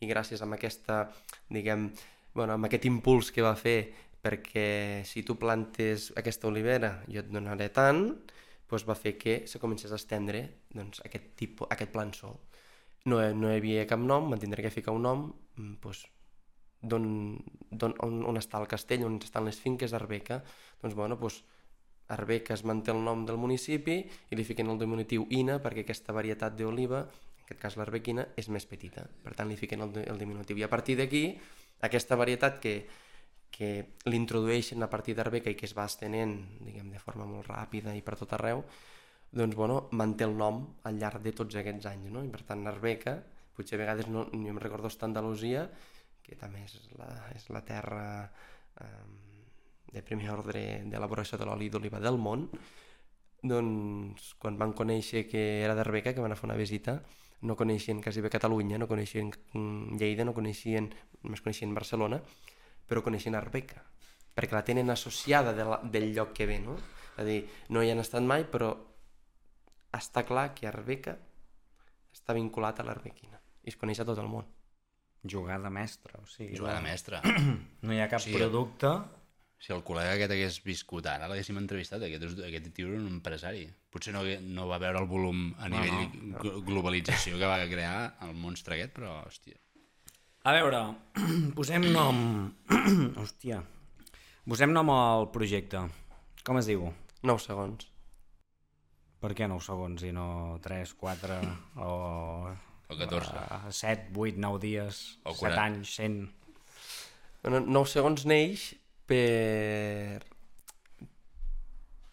i 0.00 0.08
gràcies 0.10 0.42
a 0.42 0.48
aquesta, 0.56 1.04
diguem, 1.52 1.88
bueno, 2.34 2.56
amb 2.56 2.68
aquest 2.68 2.88
impuls 2.88 3.30
que 3.32 3.44
va 3.44 3.54
fer 3.56 3.78
perquè 4.26 5.04
si 5.06 5.22
tu 5.22 5.36
plantes 5.38 6.10
aquesta 6.18 6.48
olivera 6.50 6.96
jo 7.06 7.22
et 7.22 7.30
donaré 7.30 7.68
tant, 7.70 8.02
doncs 8.66 8.84
va 8.88 8.96
fer 8.98 9.14
que 9.20 9.36
se 9.46 9.60
comencés 9.62 9.92
a 9.92 10.00
estendre 10.00 10.42
doncs, 10.74 11.00
aquest, 11.06 11.30
tipus, 11.38 11.70
aquest 11.70 11.92
plançó. 11.94 12.32
No, 13.06 13.20
no 13.38 13.52
hi 13.52 13.60
havia 13.60 13.86
cap 13.86 14.02
nom, 14.02 14.32
van 14.32 14.42
tindre 14.42 14.64
que 14.64 14.74
ficar 14.74 14.96
un 14.96 15.06
nom, 15.06 15.26
mm, 15.56 15.78
doncs, 15.84 16.02
d'on, 16.82 17.06
d'on, 17.70 17.94
on, 18.04 18.22
on 18.32 18.40
està 18.40 18.60
el 18.60 18.68
castell, 18.70 19.04
on 19.06 19.20
estan 19.22 19.46
les 19.48 19.58
finques 19.60 19.92
d'Arbeca, 19.92 20.42
doncs, 20.82 20.96
bueno, 20.98 21.18
doncs, 21.20 21.42
Arbeca 22.14 22.54
es 22.54 22.62
manté 22.62 22.92
el 22.92 23.00
nom 23.02 23.24
del 23.26 23.34
municipi 23.34 23.96
i 24.30 24.36
li 24.38 24.44
fiquen 24.46 24.68
el 24.70 24.78
diminutiu 24.78 25.24
Ina 25.34 25.56
perquè 25.58 25.82
aquesta 25.82 26.14
varietat 26.14 26.54
d'oliva, 26.54 27.00
en 27.02 27.48
aquest 27.48 27.58
cas 27.62 27.76
l'arbequina, 27.80 28.28
és 28.38 28.46
més 28.46 28.66
petita. 28.70 29.02
Per 29.24 29.32
tant, 29.34 29.50
li 29.50 29.58
fiquen 29.58 29.82
el, 29.82 29.90
el 30.04 30.20
diminutiu. 30.20 30.60
I 30.60 30.62
a 30.62 30.70
partir 30.70 30.94
d'aquí, 31.00 31.24
aquesta 31.82 32.14
varietat 32.14 32.60
que 32.62 32.76
que 33.56 33.96
l'introdueixen 34.04 34.82
a 34.84 34.90
partir 34.92 35.14
d'Arbeca 35.16 35.48
i 35.48 35.56
que 35.56 35.64
es 35.68 35.72
va 35.76 35.86
estenent 35.88 36.34
diguem, 36.60 36.90
de 36.92 37.00
forma 37.00 37.24
molt 37.28 37.48
ràpida 37.48 37.94
i 37.96 38.02
per 38.04 38.18
tot 38.20 38.34
arreu, 38.36 38.60
doncs, 39.32 39.56
bueno, 39.56 39.86
manté 39.96 40.26
el 40.26 40.36
nom 40.36 40.62
al 40.84 40.98
llarg 41.00 41.22
de 41.24 41.32
tots 41.32 41.56
aquests 41.56 41.88
anys. 41.88 42.10
No? 42.12 42.24
I 42.24 42.30
per 42.32 42.42
tant, 42.48 42.66
Arbeca, 42.68 43.16
potser 43.56 43.78
a 43.78 43.82
vegades 43.84 44.10
no, 44.12 44.26
jo 44.32 44.52
em 44.52 44.60
recordo 44.60 44.90
estar 44.92 45.08
Andalusia, 45.08 45.66
que 46.26 46.38
també 46.38 46.64
és 46.66 46.76
la, 46.98 47.08
és 47.34 47.46
la 47.54 47.62
terra 47.64 48.06
eh, 48.82 49.04
de 49.92 50.02
primer 50.02 50.32
ordre 50.34 50.62
d'elaboració 50.90 51.38
de 51.38 51.46
l'oli 51.46 51.70
d'oliva 51.70 52.00
del 52.02 52.18
món, 52.18 52.48
doncs 53.46 54.32
quan 54.42 54.58
van 54.58 54.74
conèixer 54.74 55.26
que 55.30 55.44
era 55.62 55.76
d'Arbeca, 55.78 56.12
que 56.14 56.24
van 56.24 56.34
a 56.34 56.38
fer 56.38 56.48
una 56.48 56.58
visita, 56.58 56.98
no 57.46 57.56
coneixien 57.56 58.00
quasi 58.02 58.24
bé 58.24 58.30
Catalunya, 58.32 58.78
no 58.78 58.88
coneixien 58.88 59.30
Lleida, 60.00 60.24
no 60.24 60.34
coneixien, 60.34 60.88
només 61.22 61.44
coneixien 61.44 61.74
Barcelona, 61.76 62.20
però 62.88 63.02
coneixien 63.04 63.36
Arbeca, 63.38 63.84
perquè 64.34 64.56
la 64.56 64.64
tenen 64.64 64.90
associada 64.90 65.52
de 65.54 65.64
la, 65.68 65.80
del 65.84 66.12
lloc 66.16 66.32
que 66.36 66.46
ve, 66.48 66.58
no? 66.62 66.76
És 67.16 67.22
a 67.22 67.24
dir, 67.24 67.38
no 67.72 67.82
hi 67.82 67.92
han 67.92 68.02
estat 68.02 68.24
mai, 68.24 68.44
però 68.50 68.74
està 69.96 70.26
clar 70.28 70.50
que 70.56 70.68
Arbeca 70.68 71.16
està 72.12 72.36
vinculat 72.36 72.80
a 72.80 72.84
l'Arbequina 72.88 73.40
i 73.64 73.72
es 73.72 73.78
coneix 73.80 74.00
a 74.00 74.08
tot 74.08 74.18
el 74.20 74.28
món. 74.30 74.46
Jugada 75.24 75.70
mestra, 75.70 76.18
o 76.22 76.26
sigui... 76.30 76.56
Jugada 76.58 76.80
mestra. 76.84 77.22
No 77.86 77.92
hi 77.94 78.00
ha 78.02 78.08
cap 78.12 78.20
Sí. 78.20 78.34
producte... 78.36 78.92
Si 79.58 79.72
el 79.72 79.80
col·lega 79.82 80.12
aquest 80.12 80.32
hagués 80.34 80.56
viscut 80.62 81.06
ara, 81.08 81.30
l'haguéssim 81.30 81.56
entrevistat, 81.56 82.02
aquest, 82.04 82.42
aquest 82.44 82.66
tio 82.76 82.90
era 82.90 82.98
un 83.00 83.06
empresari. 83.08 83.62
Potser 83.90 84.12
no, 84.12 84.20
no 84.52 84.66
va 84.68 84.76
veure 84.78 85.00
el 85.00 85.06
volum 85.08 85.46
a 85.58 85.70
nivell 85.72 85.94
no, 86.12 86.34
no. 86.36 86.60
globalització 86.66 87.38
que 87.40 87.48
va 87.48 87.56
crear 87.70 88.18
el 88.26 88.34
monstre 88.36 88.76
aquest, 88.76 88.92
però, 88.98 89.14
hòstia. 89.24 89.56
A 90.44 90.52
veure, 90.52 90.82
posem 91.56 91.88
nom... 91.88 92.20
Hòstia. 93.22 93.62
Posem 94.46 94.70
nom 94.76 94.92
al 94.92 95.30
projecte. 95.34 95.80
Com 96.46 96.60
es 96.60 96.68
diu? 96.68 96.84
9 97.26 97.42
segons. 97.42 97.88
Per 99.24 99.32
què 99.34 99.48
9 99.48 99.64
segons 99.64 100.04
i 100.06 100.12
no 100.14 100.28
3, 100.62 100.92
4 101.00 101.40
o... 101.80 101.90
O 102.88 102.96
14. 102.96 103.32
Uh, 103.34 103.72
7, 103.72 104.12
8, 104.14 104.38
9 104.38 104.62
dies, 104.62 105.18
O 105.24 105.34
7 105.34 105.40
40. 105.40 105.62
anys, 105.62 105.94
100... 105.96 106.32
Bueno, 107.42 107.60
9 107.66 107.90
segons 107.90 108.24
neix 108.26 108.72
per 109.06 110.24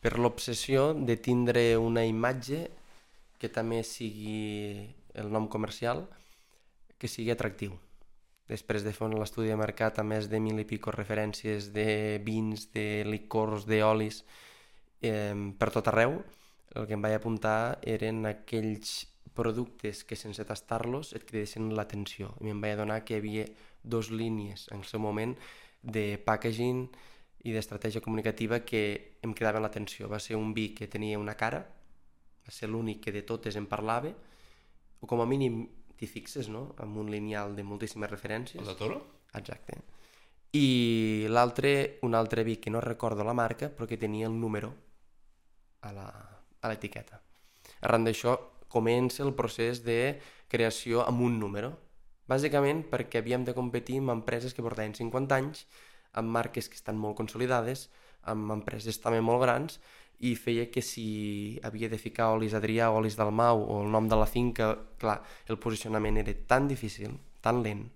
per 0.03 0.19
l'obsessió 0.19 0.91
de 0.93 1.15
tindre 1.15 1.77
una 1.79 2.03
imatge 2.03 2.65
que 3.39 3.47
també 3.47 3.79
sigui 3.87 4.83
el 5.15 5.31
nom 5.31 5.47
comercial, 5.47 6.03
que 6.99 7.07
sigui 7.07 7.31
atractiu. 7.31 7.77
Després 8.51 8.83
de 8.83 8.91
fer 8.91 9.07
un 9.07 9.15
estudi 9.23 9.47
de 9.47 9.59
mercat 9.59 10.01
a 10.01 10.03
més 10.03 10.27
de 10.27 10.41
mil 10.43 10.59
i 10.59 10.67
pico 10.67 10.91
referències 10.91 11.71
de 11.71 12.19
vins, 12.25 12.67
de 12.75 13.05
licors, 13.07 13.63
d'olis, 13.69 14.25
eh, 14.99 15.31
per 15.59 15.71
tot 15.71 15.87
arreu, 15.87 16.19
el 16.75 16.87
que 16.89 16.97
em 16.97 17.03
vaig 17.05 17.15
apuntar 17.15 17.79
eren 17.87 18.25
aquells 18.27 19.05
productes 19.33 20.03
que 20.03 20.15
sense 20.15 20.45
tastar-los 20.45 21.13
et 21.17 21.25
cridessin 21.25 21.71
l'atenció. 21.75 22.33
I 22.41 22.49
em 22.53 22.61
vaig 22.61 22.73
adonar 22.77 23.03
que 23.03 23.15
hi 23.15 23.21
havia 23.21 23.45
dos 23.83 24.11
línies 24.11 24.67
en 24.71 24.79
el 24.79 24.85
seu 24.85 24.99
moment 25.03 25.35
de 25.81 26.17
packaging 26.17 26.87
i 27.43 27.51
d'estratègia 27.51 28.01
comunicativa 28.01 28.61
que 28.63 29.17
em 29.21 29.33
cridaven 29.33 29.61
l'atenció. 29.65 30.07
Va 30.07 30.19
ser 30.19 30.37
un 30.37 30.53
vi 30.53 30.69
que 30.73 30.87
tenia 30.87 31.19
una 31.19 31.35
cara, 31.35 31.65
va 32.45 32.51
ser 32.51 32.69
l'únic 32.69 33.01
que 33.03 33.11
de 33.11 33.23
totes 33.23 33.55
en 33.59 33.65
parlava, 33.67 34.13
o 35.01 35.07
com 35.07 35.19
a 35.19 35.25
mínim 35.27 35.65
t'hi 35.97 36.07
fixes, 36.07 36.47
no?, 36.49 36.73
amb 36.79 36.95
un 36.97 37.11
lineal 37.11 37.55
de 37.55 37.63
moltíssimes 37.63 38.09
referències. 38.09 38.61
El 38.61 38.67
de 38.71 38.75
Toro? 38.79 39.01
Exacte. 39.35 39.81
I 40.53 41.25
l'altre, 41.27 41.99
un 42.05 42.15
altre 42.15 42.43
vi 42.43 42.57
que 42.57 42.69
no 42.69 42.79
recordo 42.79 43.23
la 43.23 43.33
marca, 43.33 43.71
però 43.73 43.87
que 43.87 43.97
tenia 43.97 44.27
el 44.27 44.39
número 44.39 44.73
a 45.81 45.91
la- 45.91 46.39
a 46.61 46.69
l'etiqueta. 46.69 47.19
Arran 47.81 48.05
d'això 48.05 48.37
comença 48.73 49.23
el 49.23 49.33
procés 49.37 49.83
de 49.85 50.17
creació 50.49 51.05
amb 51.05 51.21
un 51.25 51.39
número. 51.39 51.73
Bàsicament 52.29 52.83
perquè 52.91 53.21
havíem 53.21 53.45
de 53.45 53.55
competir 53.55 53.99
amb 54.01 54.13
empreses 54.17 54.53
que 54.53 54.65
portaven 54.65 54.95
50 54.97 55.37
anys, 55.37 55.65
amb 56.13 56.33
marques 56.33 56.69
que 56.69 56.79
estan 56.79 56.97
molt 56.97 57.17
consolidades, 57.19 57.89
amb 58.23 58.51
empreses 58.55 58.99
també 59.03 59.21
molt 59.21 59.43
grans, 59.43 59.79
i 60.23 60.35
feia 60.39 60.69
que 60.71 60.81
si 60.81 61.59
havia 61.67 61.89
de 61.91 61.99
ficar 61.99 62.29
olis 62.31 62.53
Adrià 62.55 62.89
o 62.91 62.99
olis 63.01 63.17
Dalmau 63.19 63.59
o 63.59 63.81
el 63.83 63.91
nom 63.91 64.07
de 64.07 64.19
la 64.19 64.29
finca, 64.29 64.69
clar, 65.01 65.19
el 65.51 65.59
posicionament 65.59 66.21
era 66.21 66.35
tan 66.47 66.69
difícil, 66.69 67.17
tan 67.43 67.59
lent, 67.65 67.89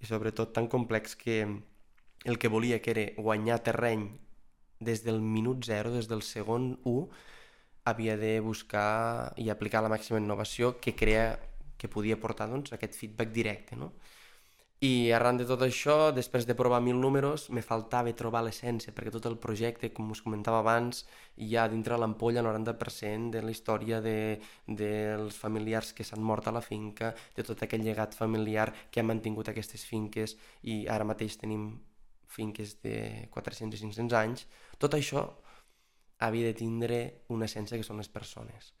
i 0.00 0.08
sobretot 0.08 0.54
tan 0.56 0.70
complex 0.72 1.16
que 1.20 1.42
el 2.24 2.38
que 2.38 2.48
volia 2.48 2.80
que 2.80 2.94
era 2.94 3.06
guanyar 3.20 3.60
terreny 3.66 4.08
des 4.80 5.04
del 5.04 5.20
minut 5.20 5.66
0, 5.68 5.92
des 5.92 6.08
del 6.08 6.22
segon 6.24 6.78
1, 6.88 7.08
havia 7.90 8.16
de 8.16 8.38
buscar 8.40 9.32
i 9.36 9.50
aplicar 9.50 9.82
la 9.82 9.92
màxima 9.92 10.20
innovació 10.22 10.76
que 10.80 10.96
crea 10.96 11.34
que 11.80 11.88
podia 11.88 12.20
portar 12.20 12.48
doncs, 12.50 12.72
aquest 12.76 12.96
feedback 12.96 13.32
directe. 13.32 13.76
No? 13.76 13.92
I 14.80 15.12
arran 15.12 15.36
de 15.36 15.44
tot 15.44 15.60
això, 15.60 15.94
després 16.16 16.46
de 16.48 16.54
provar 16.56 16.78
mil 16.80 16.96
números, 16.96 17.42
me 17.52 17.60
faltava 17.60 18.12
trobar 18.16 18.40
l'essència, 18.46 18.94
perquè 18.96 19.12
tot 19.12 19.26
el 19.28 19.36
projecte, 19.36 19.90
com 19.92 20.08
us 20.14 20.22
comentava 20.24 20.62
abans, 20.64 21.02
hi 21.36 21.50
ha 21.52 21.66
dintre 21.68 21.98
l'ampolla 22.00 22.40
el 22.40 22.48
90% 22.48 23.34
de 23.34 23.42
la 23.44 23.52
història 23.52 24.00
de, 24.00 24.40
dels 24.64 25.36
familiars 25.36 25.92
que 25.92 26.06
s'han 26.08 26.24
mort 26.24 26.48
a 26.48 26.54
la 26.56 26.64
finca, 26.64 27.12
de 27.36 27.44
tot 27.44 27.60
aquell 27.60 27.84
llegat 27.84 28.16
familiar 28.16 28.70
que 28.90 29.04
han 29.04 29.10
mantingut 29.12 29.52
aquestes 29.52 29.84
finques 29.84 30.38
i 30.64 30.86
ara 30.88 31.04
mateix 31.04 31.36
tenim 31.42 31.74
finques 32.24 32.78
de 32.80 33.28
400 33.36 33.76
i 33.76 33.84
500 33.84 34.16
anys. 34.16 34.46
Tot 34.80 34.96
això 34.96 35.26
havia 36.20 36.50
de 36.50 36.54
tindre 36.54 37.00
una 37.32 37.48
essència 37.48 37.78
que 37.80 37.86
són 37.86 38.00
les 38.00 38.10
persones. 38.12 38.74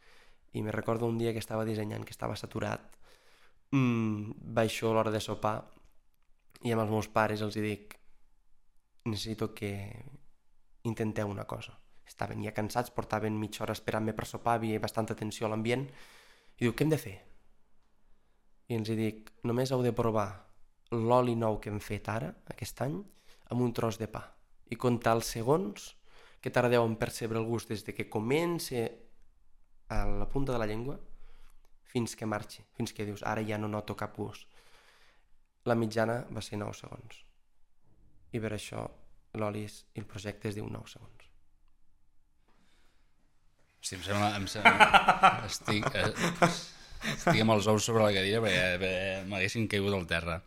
I 0.52 0.62
me 0.62 0.72
recordo 0.74 1.08
un 1.08 1.18
dia 1.18 1.32
que 1.32 1.40
estava 1.40 1.64
dissenyant, 1.64 2.04
que 2.04 2.12
estava 2.14 2.36
saturat, 2.36 2.96
mmm, 3.72 4.36
baixo 4.58 4.90
a 4.90 4.94
l'hora 4.94 5.12
de 5.14 5.22
sopar 5.24 5.56
i 6.62 6.72
amb 6.74 6.84
els 6.84 6.92
meus 6.92 7.08
pares 7.08 7.40
els 7.40 7.56
dic 7.56 7.96
necessito 9.08 9.54
que 9.54 9.72
intenteu 10.84 11.28
una 11.28 11.46
cosa. 11.48 11.78
Estaven 12.06 12.42
ja 12.44 12.52
cansats, 12.52 12.92
portaven 12.92 13.38
mitja 13.38 13.64
hora 13.64 13.76
esperant-me 13.76 14.12
per 14.12 14.26
sopar, 14.26 14.58
havia 14.58 14.80
bastanta 14.82 15.16
tensió 15.16 15.46
a 15.46 15.50
l'ambient, 15.52 15.86
i 16.58 16.66
diu, 16.66 16.74
què 16.74 16.84
hem 16.84 16.92
de 16.92 16.98
fer? 17.00 17.16
I 18.68 18.76
els 18.76 18.90
dic, 18.98 19.30
només 19.48 19.72
heu 19.72 19.82
de 19.86 19.94
provar 19.96 20.28
l'oli 20.92 21.36
nou 21.38 21.56
que 21.62 21.70
hem 21.70 21.80
fet 21.80 22.10
ara, 22.12 22.34
aquest 22.52 22.82
any, 22.84 22.98
amb 23.50 23.64
un 23.64 23.72
tros 23.72 23.96
de 23.98 24.10
pa, 24.10 24.26
i 24.68 24.76
comptar 24.76 25.16
els 25.16 25.30
segons 25.38 25.94
que 26.40 26.50
tardeu 26.50 26.84
en 26.86 26.96
percebre 26.96 27.38
el 27.38 27.44
gust 27.44 27.68
des 27.68 27.84
de 27.84 27.92
que 27.94 28.08
comença 28.08 28.86
a 29.90 30.04
la 30.06 30.28
punta 30.28 30.52
de 30.52 30.58
la 30.58 30.66
llengua 30.66 30.98
fins 31.90 32.14
que 32.16 32.26
marxi, 32.26 32.62
fins 32.76 32.92
que 32.94 33.04
dius, 33.04 33.22
ara 33.26 33.42
ja 33.44 33.58
no 33.58 33.68
noto 33.68 33.96
cap 33.98 34.14
gust. 34.16 34.46
La 35.66 35.74
mitjana 35.74 36.22
va 36.32 36.40
ser 36.40 36.56
9 36.56 36.72
segons. 36.78 37.18
I 38.32 38.38
per 38.40 38.52
això 38.54 38.84
l'oli 39.34 39.64
és- 39.66 39.84
i 39.94 40.00
el 40.00 40.06
projecte 40.06 40.48
es 40.48 40.54
diu 40.54 40.68
9 40.70 40.86
segons. 40.88 41.26
Hosti, 43.80 43.96
em 43.96 44.02
sembla... 44.04 44.28
Em 44.36 44.46
sembla 44.46 45.42
estic, 45.48 45.86
eh, 45.96 46.12
estic 47.14 47.40
amb 47.42 47.54
els 47.56 47.66
ous 47.72 47.84
sobre 47.84 48.04
la 48.04 48.12
cadira 48.14 48.42
perquè 48.44 49.24
m'haguessin 49.28 49.68
caigut 49.72 49.96
al 49.96 50.06
terra. 50.10 50.40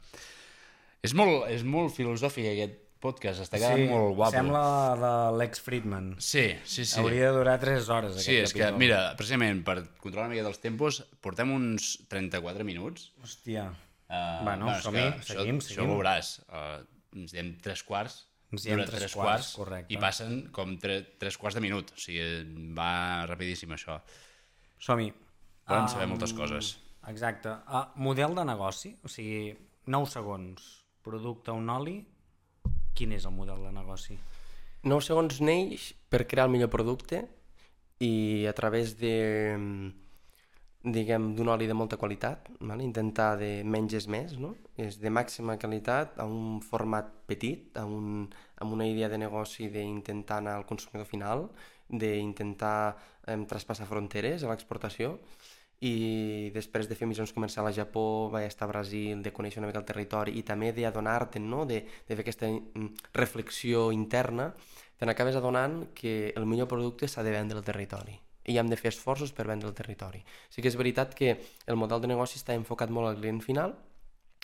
És 1.03 1.13
molt, 1.17 1.47
és 1.51 1.65
molt 1.67 1.91
filosòfic 1.95 2.47
aquest 2.53 2.77
podcast, 3.04 3.44
està 3.44 3.60
quedant 3.60 3.84
molt 3.92 4.16
guapo. 4.18 4.32
sembla 4.34 4.63
de 5.04 5.12
Lex 5.42 5.62
Friedman. 5.62 6.10
Sí, 6.24 6.46
sí, 6.63 6.86
sí. 6.88 7.00
Hauria 7.02 7.30
de 7.30 7.38
durar 7.38 7.58
3 7.62 7.89
hores, 7.92 8.12
aquest 8.16 8.26
Sí, 8.26 8.38
és 8.39 8.54
que, 8.56 8.63
capítol. 8.63 8.80
mira, 8.80 9.02
precisament 9.20 9.62
per 9.68 9.78
controlar 10.00 10.28
una 10.30 10.34
mica 10.38 10.46
dels 10.48 10.60
tempos, 10.63 11.02
portem 11.22 11.52
uns 11.54 11.94
34 12.10 12.63
minuts. 12.68 13.12
Hòstia. 13.22 13.68
Uh, 14.08 14.44
Bueno, 14.46 14.70
és 14.76 14.84
som-hi, 14.84 15.06
que 15.20 15.24
seguim, 15.34 15.58
això, 15.60 15.68
seguim. 15.68 15.84
Això 15.84 15.86
ho 15.88 15.96
veuràs. 15.98 16.34
Uh, 16.48 16.86
ens 17.19 17.32
diem 17.34 17.54
tres 17.62 17.84
quarts, 17.84 18.21
Ens 18.54 18.63
diem 18.67 18.77
dura 18.77 18.92
tres 18.92 19.13
quarts, 19.17 19.54
correcte. 19.58 19.94
i 19.94 19.98
passen 19.98 20.48
com 20.54 20.75
tre, 20.77 21.00
tres 21.17 21.38
quarts 21.42 21.56
de 21.58 21.62
minut. 21.62 21.92
O 21.96 21.98
sigui, 21.98 22.73
va 22.77 23.25
rapidíssim 23.25 23.71
això. 23.73 24.00
Som-hi. 24.80 25.12
Volem 25.67 25.88
saber 25.88 26.08
moltes 26.12 26.34
coses. 26.38 26.77
Exacte. 27.08 27.50
Uh, 27.67 27.86
model 27.96 28.36
de 28.36 28.46
negoci, 28.46 28.94
o 29.04 29.10
sigui, 29.12 29.56
9 29.88 30.06
segons, 30.12 30.62
producte, 31.04 31.52
un 31.52 31.69
oli, 31.69 31.98
quin 32.96 33.13
és 33.17 33.25
el 33.25 33.35
model 33.35 33.65
de 33.65 33.73
negoci? 33.75 34.17
9 34.83 35.06
segons 35.06 35.39
neix 35.41 35.91
per 36.12 36.25
crear 36.27 36.48
el 36.48 36.54
millor 36.54 36.71
producte 36.71 37.23
i 38.04 38.46
a 38.50 38.54
través 38.58 38.98
de 39.00 39.13
diguem 40.83 41.29
d'un 41.35 41.48
oli 41.48 41.67
de 41.67 41.73
molta 41.73 41.96
qualitat, 41.96 42.50
vale? 42.60 42.83
intentar 42.83 43.37
de 43.39 43.63
menys 43.63 43.94
és 44.02 44.08
més, 44.12 44.33
no? 44.35 44.52
és 44.75 44.98
de 45.00 45.10
màxima 45.10 45.56
qualitat 45.56 46.19
a 46.19 46.25
un 46.27 46.60
format 46.60 47.08
petit, 47.29 47.69
a 47.79 47.85
un, 47.87 48.27
amb 48.60 48.75
una 48.75 48.87
idea 48.89 49.08
de 49.08 49.21
negoci 49.21 49.69
d'intentar 49.71 50.41
anar 50.41 50.58
al 50.60 50.67
consumidor 50.67 51.08
final, 51.08 51.48
d'intentar 51.87 52.98
eh, 53.27 53.39
traspassar 53.48 53.87
fronteres 53.87 54.44
a 54.44 54.52
l'exportació 54.52 55.15
i 55.84 56.52
després 56.56 56.88
de 56.88 56.96
fer 56.96 57.08
missions 57.10 57.34
comercials 57.36 57.69
a 57.69 57.75
Japó, 57.75 58.29
vaig 58.31 58.48
estar 58.48 58.69
a 58.69 58.71
Brasil, 58.71 59.19
de 59.23 59.34
conèixer 59.36 59.60
una 59.60 59.67
mica 59.67 59.81
el 59.81 59.88
territori 59.88 60.38
i 60.40 60.44
també 60.48 60.71
d'adonar-te, 60.71 61.42
no? 61.44 61.65
de, 61.67 61.81
de 61.84 62.15
fer 62.15 62.23
aquesta 62.23 62.48
mm, 62.48 63.10
reflexió 63.19 63.90
interna, 63.92 64.54
te 64.98 65.10
n'acabes 65.10 65.36
adonant 65.36 65.81
que 65.98 66.31
el 66.38 66.48
millor 66.48 66.69
producte 66.71 67.10
s'ha 67.12 67.25
de 67.25 67.34
vendre 67.36 67.60
al 67.60 67.67
territori 67.67 68.15
i 68.48 68.58
hem 68.60 68.67
de 68.67 68.75
fer 68.79 68.92
esforços 68.92 69.31
per 69.31 69.46
vendre 69.48 69.69
el 69.69 69.75
territori. 69.75 70.19
Sí 70.52 70.62
que 70.62 70.67
és 70.67 70.75
veritat 70.75 71.13
que 71.15 71.38
el 71.67 71.79
model 71.79 72.02
de 72.04 72.10
negoci 72.12 72.36
està 72.40 72.56
enfocat 72.56 72.92
molt 72.92 73.08
al 73.08 73.19
client 73.19 73.40
final, 73.44 73.75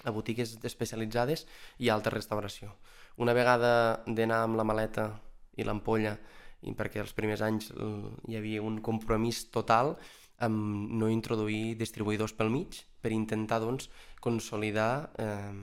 a 0.08 0.12
botigues 0.16 0.56
especialitzades 0.64 1.46
i 1.80 1.90
a 1.90 1.96
alta 1.98 2.12
restauració. 2.14 2.72
Una 3.20 3.36
vegada 3.36 4.00
d'anar 4.08 4.46
amb 4.46 4.56
la 4.56 4.64
maleta 4.64 5.10
i 5.60 5.68
l'ampolla, 5.68 6.16
i 6.64 6.72
perquè 6.76 7.04
els 7.04 7.12
primers 7.16 7.44
anys 7.44 7.70
hi 7.72 8.36
havia 8.36 8.64
un 8.64 8.80
compromís 8.84 9.46
total 9.52 9.98
amb 10.46 10.92
no 11.00 11.10
introduir 11.12 11.76
distribuïdors 11.80 12.34
pel 12.38 12.52
mig 12.54 12.82
per 13.04 13.12
intentar 13.16 13.60
doncs, 13.64 13.90
consolidar 14.24 15.12
eh, 15.20 15.56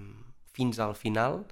fins 0.56 0.80
al 0.80 0.94
final 0.96 1.44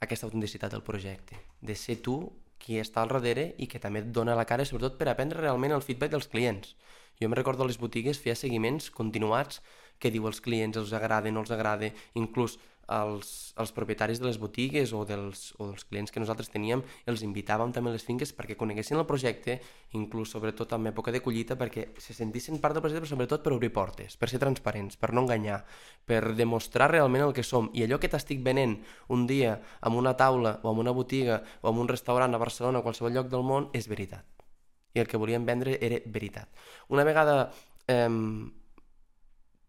aquesta 0.00 0.26
autenticitat 0.26 0.74
del 0.74 0.84
projecte, 0.86 1.38
de 1.60 1.76
ser 1.78 2.00
tu 2.02 2.18
qui 2.58 2.78
està 2.80 3.02
al 3.02 3.12
darrere 3.12 3.50
i 3.60 3.68
que 3.68 3.80
també 3.82 4.00
et 4.00 4.12
dona 4.14 4.36
la 4.38 4.46
cara, 4.48 4.64
sobretot 4.64 4.98
per 4.98 5.10
aprendre 5.10 5.40
realment 5.40 5.74
el 5.76 5.84
feedback 5.84 6.14
dels 6.14 6.28
clients. 6.32 6.74
Jo 7.20 7.28
em 7.28 7.34
recordo 7.36 7.64
a 7.64 7.68
les 7.68 7.78
botigues 7.78 8.18
feia 8.18 8.34
seguiments 8.38 8.90
continuats 8.90 9.60
què 10.02 10.10
diu 10.10 10.26
els 10.26 10.40
clients, 10.44 10.78
els 10.80 10.92
agrada, 10.96 11.30
no 11.30 11.44
els 11.44 11.52
agrada, 11.54 11.90
inclús 12.18 12.58
els, 12.92 13.54
els 13.60 13.72
propietaris 13.72 14.20
de 14.20 14.26
les 14.28 14.38
botigues 14.40 14.92
o 14.92 15.04
dels, 15.08 15.52
o 15.58 15.68
dels 15.70 15.84
clients 15.88 16.12
que 16.12 16.20
nosaltres 16.20 16.50
teníem, 16.52 16.82
els 17.06 17.24
invitàvem 17.26 17.72
també 17.72 17.92
a 17.92 17.96
les 17.96 18.04
finques 18.04 18.32
perquè 18.36 18.56
coneguessin 18.60 18.98
el 18.98 19.06
projecte, 19.08 19.58
inclús 19.96 20.34
sobretot 20.34 20.74
en 20.76 20.90
època 20.90 21.12
de 21.14 21.22
collita, 21.24 21.56
perquè 21.60 21.88
se 22.02 22.16
sentissin 22.16 22.60
part 22.62 22.76
del 22.76 22.84
projecte, 22.84 23.04
però 23.04 23.12
sobretot 23.14 23.44
per 23.44 23.54
obrir 23.56 23.72
portes, 23.72 24.18
per 24.20 24.28
ser 24.32 24.42
transparents, 24.42 24.98
per 25.00 25.12
no 25.14 25.24
enganyar, 25.24 25.62
per 26.04 26.34
demostrar 26.36 26.90
realment 26.92 27.28
el 27.28 27.34
que 27.36 27.46
som. 27.46 27.70
I 27.74 27.86
allò 27.86 28.00
que 28.00 28.10
t'estic 28.12 28.42
venent 28.44 28.78
un 29.08 29.26
dia 29.30 29.58
amb 29.80 30.00
una 30.00 30.16
taula 30.18 30.58
o 30.62 30.72
amb 30.72 30.84
una 30.84 30.94
botiga 30.96 31.42
o 31.62 31.70
amb 31.70 31.84
un 31.84 31.90
restaurant 31.90 32.34
a 32.34 32.42
Barcelona 32.42 32.80
o 32.80 32.84
a 32.84 32.88
qualsevol 32.88 33.14
lloc 33.14 33.30
del 33.32 33.46
món 33.46 33.70
és 33.72 33.88
veritat. 33.88 34.26
I 34.94 35.02
el 35.02 35.08
que 35.10 35.18
volíem 35.18 35.46
vendre 35.46 35.78
era 35.82 35.98
veritat. 36.06 36.50
Una 36.88 37.02
vegada 37.02 37.48
eh, 37.88 38.08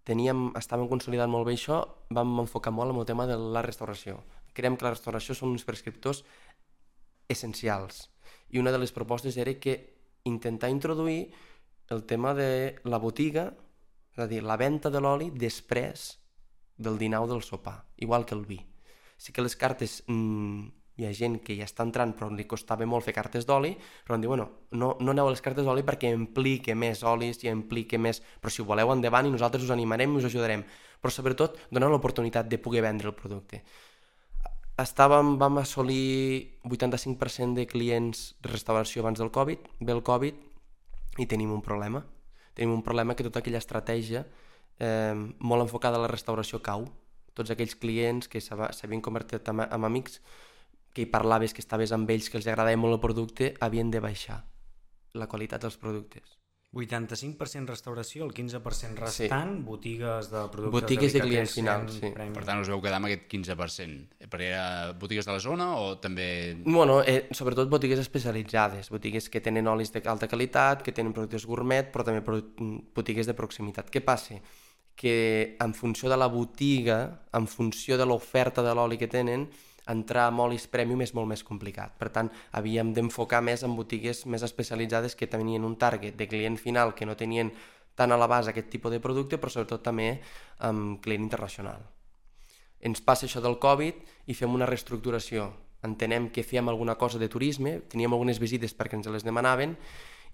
teníem, 0.06 0.52
estàvem 0.58 0.88
consolidant 0.92 1.32
molt 1.32 1.48
bé 1.50 1.56
això, 1.58 1.82
vam 2.14 2.38
enfocar 2.44 2.74
molt 2.74 2.94
en 2.94 3.02
el 3.02 3.08
tema 3.10 3.26
de 3.30 3.38
la 3.38 3.64
restauració. 3.66 4.22
Creiem 4.56 4.78
que 4.78 4.88
la 4.88 4.94
restauració 4.94 5.36
són 5.36 5.52
uns 5.56 5.66
prescriptors 5.68 6.24
essencials. 7.28 8.06
I 8.54 8.62
una 8.62 8.72
de 8.72 8.80
les 8.80 8.94
propostes 8.94 9.38
era 9.42 9.58
que 9.60 9.76
intentar 10.30 10.70
introduir 10.70 11.34
el 11.90 12.06
tema 12.06 12.34
de 12.34 12.80
la 12.86 13.02
botiga, 13.02 13.52
és 14.14 14.22
a 14.24 14.30
dir, 14.30 14.42
la 14.46 14.58
venda 14.58 14.90
de 14.94 15.02
l'oli 15.02 15.32
després 15.34 16.14
del 16.78 16.98
dinar 17.02 17.26
o 17.26 17.28
del 17.28 17.44
sopar, 17.44 17.84
igual 17.98 18.26
que 18.26 18.36
el 18.36 18.46
vi. 18.46 18.62
Sí 19.18 19.34
que 19.34 19.44
les 19.44 19.56
cartes 19.56 20.04
mmm, 20.08 20.70
hi 20.96 21.06
ha 21.06 21.12
gent 21.14 21.42
que 21.44 21.56
ja 21.58 21.66
està 21.68 21.84
entrant 21.84 22.14
però 22.16 22.30
li 22.32 22.46
costava 22.48 22.86
molt 22.88 23.04
fer 23.04 23.14
cartes 23.16 23.48
d'oli, 23.48 23.74
però 24.06 24.16
em 24.16 24.24
diu, 24.24 24.32
bueno, 24.32 24.48
no, 24.72 24.94
no 25.00 25.12
aneu 25.12 25.28
a 25.28 25.34
les 25.34 25.44
cartes 25.44 25.66
d'oli 25.68 25.84
perquè 25.84 26.12
implica 26.16 26.76
més 26.76 27.04
olis 27.04 27.44
i 27.44 27.52
implica 27.52 28.00
més... 28.00 28.22
Però 28.40 28.54
si 28.54 28.64
ho 28.64 28.68
voleu 28.70 28.94
endavant 28.94 29.28
i 29.28 29.34
nosaltres 29.34 29.68
us 29.68 29.74
animarem 29.76 30.16
i 30.16 30.22
us 30.22 30.30
ajudarem. 30.30 30.64
Però 31.02 31.12
sobretot 31.12 31.60
doneu 31.70 31.92
l'oportunitat 31.92 32.48
de 32.48 32.62
poder 32.62 32.86
vendre 32.86 33.12
el 33.12 33.18
producte. 33.18 33.62
Estàvem, 34.80 35.36
vam 35.40 35.60
assolir 35.62 36.60
85% 36.68 37.56
de 37.56 37.68
clients 37.68 38.26
de 38.44 38.52
restauració 38.52 39.04
abans 39.04 39.20
del 39.20 39.32
Covid, 39.32 39.70
ve 39.80 39.94
el 39.96 40.04
Covid 40.04 41.22
i 41.24 41.28
tenim 41.32 41.54
un 41.56 41.62
problema. 41.64 42.02
Tenim 42.56 42.74
un 42.74 42.84
problema 42.84 43.16
que 43.16 43.24
tota 43.24 43.40
aquella 43.40 43.60
estratègia 43.60 44.26
eh, 44.80 45.16
molt 45.40 45.64
enfocada 45.64 46.00
a 46.00 46.04
la 46.04 46.12
restauració 46.12 46.60
cau. 46.64 46.88
Tots 47.36 47.52
aquells 47.52 47.76
clients 47.80 48.28
que 48.32 48.40
s'havien 48.44 49.04
convertit 49.04 49.48
en, 49.52 49.64
en 49.64 49.88
amics 49.88 50.20
que 50.96 51.04
hi 51.04 51.12
parlaves, 51.12 51.54
que 51.54 51.62
estaves 51.64 51.92
amb 51.92 52.10
ells, 52.10 52.32
que 52.32 52.40
els 52.40 52.48
agradava 52.48 52.80
molt 52.80 52.96
el 52.96 53.04
producte, 53.04 53.52
havien 53.60 53.92
de 53.92 54.00
baixar 54.00 54.40
la 55.20 55.28
qualitat 55.28 55.68
dels 55.68 55.76
productes. 55.82 56.40
85% 56.76 57.72
restauració, 57.72 58.26
el 58.26 58.34
15% 58.36 59.00
restant, 59.00 59.52
sí. 59.56 59.64
botigues 59.64 60.28
de 60.28 60.42
productes 60.52 60.74
botigues 60.74 61.14
de, 61.16 61.22
clients 61.24 61.54
finals, 61.56 61.94
sí. 62.02 62.10
Premium. 62.12 62.34
Per 62.36 62.44
tant, 62.44 62.64
us 62.64 62.72
veu 62.72 62.82
quedar 62.84 62.98
amb 63.00 63.08
aquest 63.08 63.30
15%. 63.32 64.26
Perquè 64.28 64.50
era 64.50 64.66
botigues 65.00 65.28
de 65.28 65.32
la 65.32 65.40
zona 65.40 65.70
o 65.80 65.94
també... 66.04 66.28
Bueno, 66.66 66.98
eh, 67.08 67.30
sobretot 67.32 67.72
botigues 67.72 68.02
especialitzades, 68.04 68.92
botigues 68.92 69.30
que 69.32 69.40
tenen 69.44 69.72
olis 69.72 69.94
d'alta 69.96 70.28
qualitat, 70.32 70.84
que 70.84 70.92
tenen 70.96 71.16
productes 71.16 71.48
gourmet, 71.48 71.88
però 71.94 72.04
també 72.08 72.24
botigues 72.96 73.32
de 73.32 73.38
proximitat. 73.38 73.92
Què 73.92 74.04
passa? 74.04 74.42
Que 75.00 75.16
en 75.64 75.76
funció 75.76 76.12
de 76.12 76.20
la 76.20 76.28
botiga, 76.32 77.00
en 77.40 77.48
funció 77.48 77.96
de 77.96 78.08
l'oferta 78.08 78.64
de 78.64 78.76
l'oli 78.76 79.00
que 79.00 79.12
tenen, 79.12 79.48
entrar 79.92 80.28
amb 80.30 80.44
olis 80.46 80.68
premium 80.72 81.02
és 81.06 81.14
molt 81.14 81.30
més 81.30 81.44
complicat. 81.44 81.96
Per 82.00 82.10
tant, 82.14 82.30
havíem 82.58 82.94
d'enfocar 82.94 83.42
més 83.46 83.64
en 83.64 83.76
botigues 83.78 84.26
més 84.26 84.44
especialitzades 84.46 85.16
que 85.16 85.28
tenien 85.28 85.66
un 85.66 85.78
target 85.78 86.18
de 86.18 86.28
client 86.28 86.58
final 86.58 86.96
que 86.96 87.06
no 87.06 87.16
tenien 87.16 87.52
tan 87.96 88.12
a 88.12 88.18
la 88.18 88.28
base 88.28 88.52
aquest 88.52 88.70
tipus 88.70 88.92
de 88.92 89.00
producte, 89.00 89.40
però 89.40 89.52
sobretot 89.52 89.84
també 89.84 90.20
amb 90.60 91.00
client 91.04 91.24
internacional. 91.24 91.86
Ens 92.86 93.02
passa 93.02 93.26
això 93.26 93.42
del 93.42 93.58
Covid 93.60 94.02
i 94.30 94.36
fem 94.36 94.54
una 94.54 94.68
reestructuració. 94.70 95.50
Entenem 95.86 96.30
que 96.34 96.44
fèiem 96.44 96.70
alguna 96.70 96.98
cosa 97.00 97.20
de 97.22 97.30
turisme, 97.30 97.80
teníem 97.90 98.14
algunes 98.14 98.40
visites 98.42 98.74
perquè 98.76 98.98
ens 99.00 99.08
les 99.08 99.24
demanaven 99.24 99.78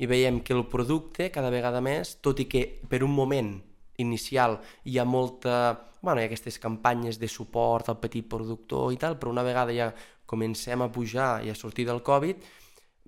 i 0.01 0.07
veiem 0.07 0.39
que 0.41 0.55
el 0.55 0.65
producte 0.71 1.29
cada 1.31 1.51
vegada 1.53 1.81
més, 1.83 2.15
tot 2.23 2.39
i 2.39 2.47
que 2.49 2.65
per 2.89 3.03
un 3.05 3.13
moment 3.13 3.59
inicial 4.01 4.59
hi 4.83 4.97
ha 4.99 5.05
molta... 5.05 5.87
Bueno, 6.01 6.19
hi 6.19 6.25
ha 6.25 6.29
aquestes 6.31 6.57
campanyes 6.59 7.19
de 7.21 7.29
suport 7.29 7.89
al 7.89 7.99
petit 8.01 8.27
productor 8.27 8.91
i 8.93 8.97
tal, 8.97 9.19
però 9.21 9.31
una 9.31 9.45
vegada 9.45 9.73
ja 9.75 9.91
comencem 10.25 10.81
a 10.81 10.89
pujar 10.91 11.43
i 11.45 11.51
a 11.51 11.55
sortir 11.55 11.85
del 11.85 12.01
Covid, 12.01 12.41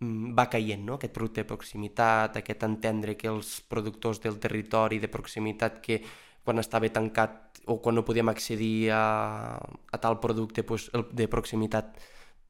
mm, 0.01 0.33
va 0.37 0.49
caient, 0.49 0.83
no? 0.85 0.99
aquest 0.99 1.13
producte 1.15 1.41
de 1.41 1.49
proximitat, 1.49 2.37
aquest 2.37 2.67
entendre 2.67 3.17
que 3.17 3.31
els 3.31 3.61
productors 3.67 4.21
del 4.21 4.37
territori 4.39 4.99
de 4.99 5.09
proximitat 5.09 5.81
que 5.81 6.01
quan 6.43 6.59
estava 6.59 6.89
tancat 6.91 7.63
o 7.65 7.79
quan 7.81 7.95
no 7.95 8.03
podíem 8.03 8.29
accedir 8.29 8.91
a, 8.91 9.57
a 9.57 9.97
tal 10.03 10.19
producte 10.19 10.63
pues, 10.67 10.89
el 10.93 11.07
de 11.11 11.29
proximitat 11.31 11.95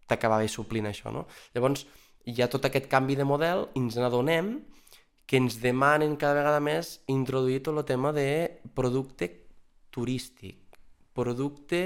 t'acabava 0.09 0.47
suplint 0.49 0.89
això. 0.89 1.13
No? 1.13 1.27
Llavors, 1.53 1.85
hi 2.25 2.41
ha 2.41 2.49
tot 2.49 2.65
aquest 2.65 2.89
canvi 2.91 3.15
de 3.19 3.27
model 3.27 3.67
i 3.75 3.83
ens 3.83 3.99
n'adonem 3.99 4.55
que 5.25 5.39
ens 5.39 5.59
demanen 5.63 6.17
cada 6.19 6.41
vegada 6.41 6.59
més 6.63 6.97
introduir 7.11 7.61
tot 7.63 7.77
el 7.77 7.87
tema 7.87 8.11
de 8.15 8.27
producte 8.75 9.29
turístic, 9.93 10.79
producte 11.13 11.83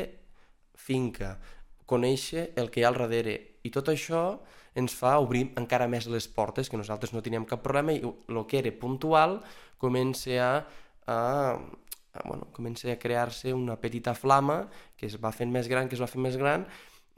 finca, 0.78 1.36
conèixer 1.88 2.52
el 2.60 2.72
que 2.72 2.82
hi 2.82 2.86
ha 2.86 2.92
al 2.92 3.00
darrere. 3.00 3.38
I 3.64 3.72
tot 3.74 3.92
això 3.92 4.24
ens 4.78 4.94
fa 4.94 5.16
obrir 5.24 5.48
encara 5.60 5.88
més 5.90 6.08
les 6.12 6.28
portes, 6.30 6.70
que 6.70 6.80
nosaltres 6.80 7.14
no 7.14 7.24
teníem 7.26 7.48
cap 7.50 7.64
problema, 7.66 7.96
i 7.96 8.02
el 8.04 8.44
que 8.50 8.62
era 8.62 8.74
puntual 8.78 9.40
comença 9.82 10.38
a, 10.44 10.52
a, 11.08 11.18
a, 12.14 12.22
bueno, 12.28 12.50
comença 12.54 12.92
a 12.92 13.00
crear-se 13.00 13.54
una 13.54 13.78
petita 13.82 14.14
flama 14.14 14.66
que 14.98 15.10
es 15.10 15.18
va 15.22 15.34
fent 15.34 15.52
més 15.54 15.70
gran, 15.72 15.90
que 15.90 15.98
es 15.98 16.04
va 16.04 16.10
fent 16.10 16.24
més 16.26 16.38
gran, 16.38 16.68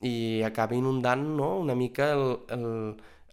i 0.01 0.41
acaba 0.47 0.77
inundant 0.77 1.25
no? 1.35 1.57
una 1.59 1.75
mica 1.75 2.13
el, 2.13 2.25
el, 2.55 2.67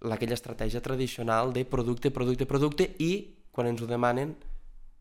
aquella 0.01 0.37
estratègia 0.37 0.83
tradicional 0.83 1.53
de 1.53 1.65
producte, 1.65 2.11
producte, 2.11 2.47
producte 2.47 2.91
i 2.99 3.13
quan 3.53 3.71
ens 3.71 3.83
ho 3.83 3.89
demanen 3.89 4.35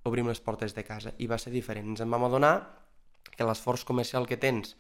obrim 0.06 0.28
les 0.30 0.40
portes 0.40 0.76
de 0.76 0.84
casa 0.86 1.14
i 1.18 1.28
va 1.28 1.40
ser 1.42 1.52
diferent. 1.52 1.92
Ens 1.94 2.04
en 2.06 2.12
vam 2.12 2.28
adonar 2.28 2.56
que 3.36 3.48
l'esforç 3.48 3.84
comercial 3.84 4.28
que 4.30 4.38
tens 4.38 4.76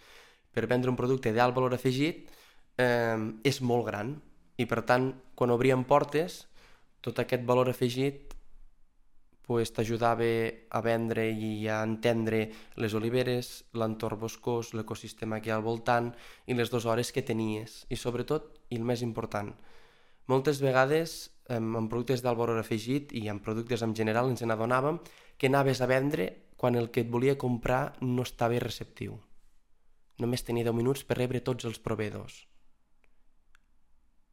per 0.53 0.67
vendre 0.71 0.91
un 0.91 0.97
producte 0.99 1.33
d'alt 1.35 1.55
valor 1.55 1.75
afegit 1.75 2.29
eh, 2.77 3.19
és 3.43 3.61
molt 3.61 3.89
gran 3.89 4.15
i 4.57 4.67
per 4.69 4.85
tant 4.87 5.11
quan 5.35 5.51
obríem 5.51 5.83
portes 5.83 6.45
tot 7.03 7.19
aquest 7.19 7.43
valor 7.43 7.69
afegit 7.69 8.35
pues, 9.45 9.71
t'ajudava 9.75 10.25
a 10.69 10.81
vendre 10.81 11.27
i 11.29 11.67
a 11.69 11.81
entendre 11.85 12.47
les 12.81 12.95
oliveres, 12.97 13.65
l'entorn 13.77 14.19
boscós, 14.19 14.73
l'ecosistema 14.73 15.39
que 15.39 15.51
hi 15.51 15.53
ha 15.53 15.59
al 15.59 15.65
voltant 15.65 16.11
i 16.47 16.57
les 16.57 16.71
dues 16.73 16.87
hores 16.89 17.11
que 17.13 17.21
tenies. 17.21 17.83
I 17.93 17.97
sobretot, 17.99 18.55
i 18.73 18.79
el 18.79 18.87
més 18.87 19.03
important, 19.05 19.53
moltes 20.31 20.61
vegades 20.63 21.31
en 21.49 21.89
productes 21.89 22.23
d'alt 22.25 22.39
valor 22.39 22.57
afegit 22.59 23.13
i 23.13 23.27
en 23.29 23.39
productes 23.39 23.83
en 23.85 23.93
general 23.95 24.31
ens 24.31 24.41
n'adonàvem 24.41 24.99
que 25.37 25.47
anaves 25.51 25.81
a 25.81 25.89
vendre 25.89 26.27
quan 26.57 26.75
el 26.75 26.89
que 26.89 27.03
et 27.05 27.11
volia 27.11 27.37
comprar 27.37 27.93
no 28.01 28.23
estava 28.23 28.59
receptiu. 28.59 29.19
Només 30.19 30.45
tenia 30.47 30.63
10 30.63 30.75
minuts 30.75 31.03
per 31.03 31.17
rebre 31.19 31.43
tots 31.43 31.65
els 31.67 31.79
proveedors. 31.79 32.45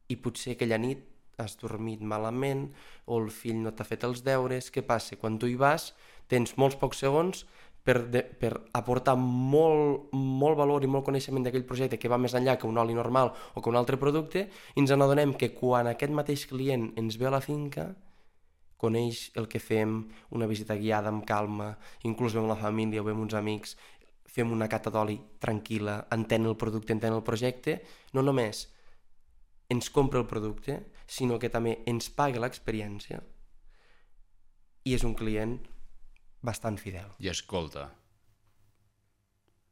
I 0.07 0.15
potser 0.15 0.55
aquella 0.55 0.79
nit 0.79 1.03
has 1.37 1.57
dormit 1.59 2.01
malament 2.01 2.67
o 3.05 3.19
el 3.19 3.29
fill 3.33 3.59
no 3.63 3.73
t'ha 3.73 3.85
fet 3.87 4.05
els 4.07 4.23
deures. 4.23 4.69
Què 4.71 4.83
passa? 4.85 5.17
Quan 5.19 5.39
tu 5.39 5.49
hi 5.49 5.57
vas, 5.59 5.91
tens 6.31 6.55
molts 6.57 6.77
pocs 6.79 7.03
segons 7.03 7.43
per, 7.83 7.97
de, 8.09 8.23
per 8.23 8.53
aportar 8.79 9.15
molt, 9.19 10.13
molt 10.13 10.57
valor 10.57 10.83
i 10.83 10.89
molt 10.89 11.05
coneixement 11.07 11.43
d'aquell 11.43 11.67
projecte 11.67 11.99
que 11.99 12.11
va 12.11 12.19
més 12.21 12.35
enllà 12.37 12.55
que 12.59 12.67
un 12.69 12.79
oli 12.79 12.95
normal 12.95 13.33
o 13.53 13.61
que 13.61 13.69
un 13.69 13.79
altre 13.79 13.99
producte, 13.99 14.47
i 14.47 14.79
ens 14.79 14.93
n'adonem 14.95 15.35
que 15.39 15.51
quan 15.57 15.91
aquest 15.91 16.15
mateix 16.15 16.47
client 16.49 16.91
ens 16.99 17.19
ve 17.19 17.27
a 17.27 17.33
la 17.35 17.43
finca, 17.43 17.89
coneix 18.83 19.29
el 19.39 19.47
que 19.51 19.61
fem, 19.63 19.99
una 20.35 20.47
visita 20.47 20.75
guiada 20.79 21.11
amb 21.11 21.25
calma, 21.27 21.73
inclús 22.07 22.35
ve 22.35 22.43
amb 22.43 22.51
la 22.51 22.59
família 22.59 23.03
o 23.03 23.07
ve 23.07 23.15
amb 23.15 23.27
uns 23.27 23.35
amics, 23.39 23.75
fem 24.33 24.51
una 24.51 24.67
cata 24.71 24.91
d'oli 24.91 25.19
tranquil·la, 25.43 26.07
entén 26.15 26.47
el 26.49 26.57
producte, 26.57 26.95
entén 26.95 27.13
el 27.13 27.23
projecte, 27.23 27.81
no 28.15 28.23
només 28.25 28.65
ens 29.71 29.91
compra 29.93 30.19
el 30.19 30.27
producte, 30.27 30.79
sinó 31.07 31.37
que 31.39 31.51
també 31.53 31.77
ens 31.89 32.09
paga 32.09 32.41
l'experiència 32.41 33.21
i 34.83 34.95
és 34.97 35.05
un 35.07 35.13
client 35.15 35.55
bastant 36.43 36.77
fidel. 36.81 37.09
I 37.23 37.29
escolta. 37.31 37.87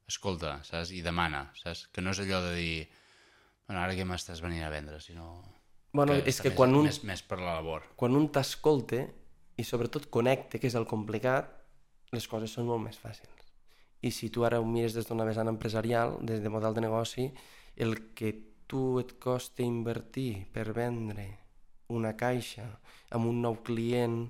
Escolta, 0.08 0.58
saps? 0.66 0.90
I 0.92 1.00
demana, 1.04 1.46
saps? 1.56 1.86
Que 1.92 2.02
no 2.04 2.12
és 2.12 2.20
allò 2.24 2.42
de 2.44 2.54
dir 2.58 2.76
bueno, 3.66 3.80
ara 3.84 3.94
què 3.96 4.04
m'estàs 4.04 4.42
venint 4.44 4.64
a 4.66 4.70
vendre, 4.72 4.98
sinó... 5.00 5.28
Bueno, 5.92 6.16
que 6.16 6.32
és 6.32 6.40
que 6.40 6.50
més, 6.50 6.56
quan 6.56 6.74
un, 6.74 6.86
Més, 6.88 7.02
més 7.04 7.22
per 7.28 7.38
la 7.38 7.54
labor. 7.58 7.84
quan 8.00 8.16
un 8.16 8.26
t'escolta 8.32 9.02
i 9.60 9.64
sobretot 9.64 10.08
connecta, 10.12 10.58
que 10.58 10.66
és 10.68 10.76
el 10.76 10.86
complicat, 10.88 11.50
les 12.12 12.26
coses 12.28 12.52
són 12.52 12.66
molt 12.68 12.82
més 12.84 12.96
fàcils. 13.00 13.50
I 14.02 14.10
si 14.10 14.30
tu 14.34 14.44
ara 14.44 14.58
ho 14.60 14.64
mires 14.66 14.96
des 14.96 15.06
d'una 15.06 15.24
vessant 15.28 15.48
empresarial, 15.48 16.16
des 16.26 16.40
de 16.42 16.50
model 16.52 16.74
de 16.74 16.82
negoci, 16.84 17.28
el 17.76 17.94
que 18.16 18.32
tu 18.66 18.98
et 19.00 19.14
costa 19.20 19.62
invertir 19.62 20.46
per 20.52 20.72
vendre 20.72 21.28
una 21.92 22.14
caixa 22.16 22.64
amb 23.12 23.28
un 23.28 23.42
nou 23.44 23.60
client 23.62 24.24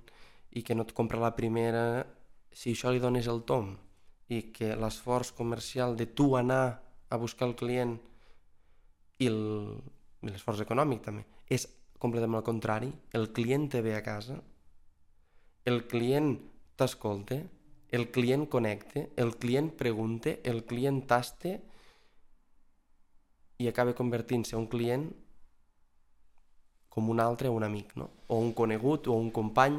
i 0.52 0.62
que 0.66 0.74
no 0.74 0.82
et 0.82 0.92
compra 0.92 1.22
la 1.22 1.32
primera, 1.38 2.04
si 2.52 2.72
això 2.72 2.92
li 2.92 3.00
dones 3.02 3.28
el 3.28 3.42
tom 3.48 3.74
i 4.32 4.42
que 4.54 4.74
l'esforç 4.76 5.32
comercial 5.36 5.96
de 5.96 6.06
tu 6.06 6.36
anar 6.36 6.82
a 7.08 7.16
buscar 7.20 7.48
el 7.48 7.56
client 7.56 7.98
i 9.18 9.28
el- 9.28 9.80
l'esforç 10.22 10.62
econòmic 10.64 11.02
també 11.02 11.24
és 11.48 11.66
completament 11.98 12.40
al 12.40 12.46
contrari, 12.46 12.92
el 13.12 13.32
client 13.32 13.68
te 13.70 13.80
ve 13.82 13.94
a 13.94 14.02
casa, 14.02 14.40
el 15.64 15.86
client 15.86 16.38
t'escolta, 16.76 17.38
el 17.92 18.10
client 18.10 18.48
connecta, 18.48 19.04
el 19.16 19.36
client 19.38 19.70
pregunta, 19.76 20.32
el 20.42 20.64
client 20.64 21.02
taste 21.06 21.60
i 23.58 23.68
acaba 23.68 23.94
convertint-se 23.94 24.56
un 24.56 24.66
client 24.66 25.04
com 26.88 27.08
un 27.08 27.20
altre 27.20 27.48
o 27.48 27.54
un 27.56 27.64
amic, 27.64 27.94
no? 27.96 28.08
o 28.28 28.38
un 28.38 28.52
conegut 28.52 29.06
o 29.08 29.16
un 29.16 29.30
company, 29.30 29.78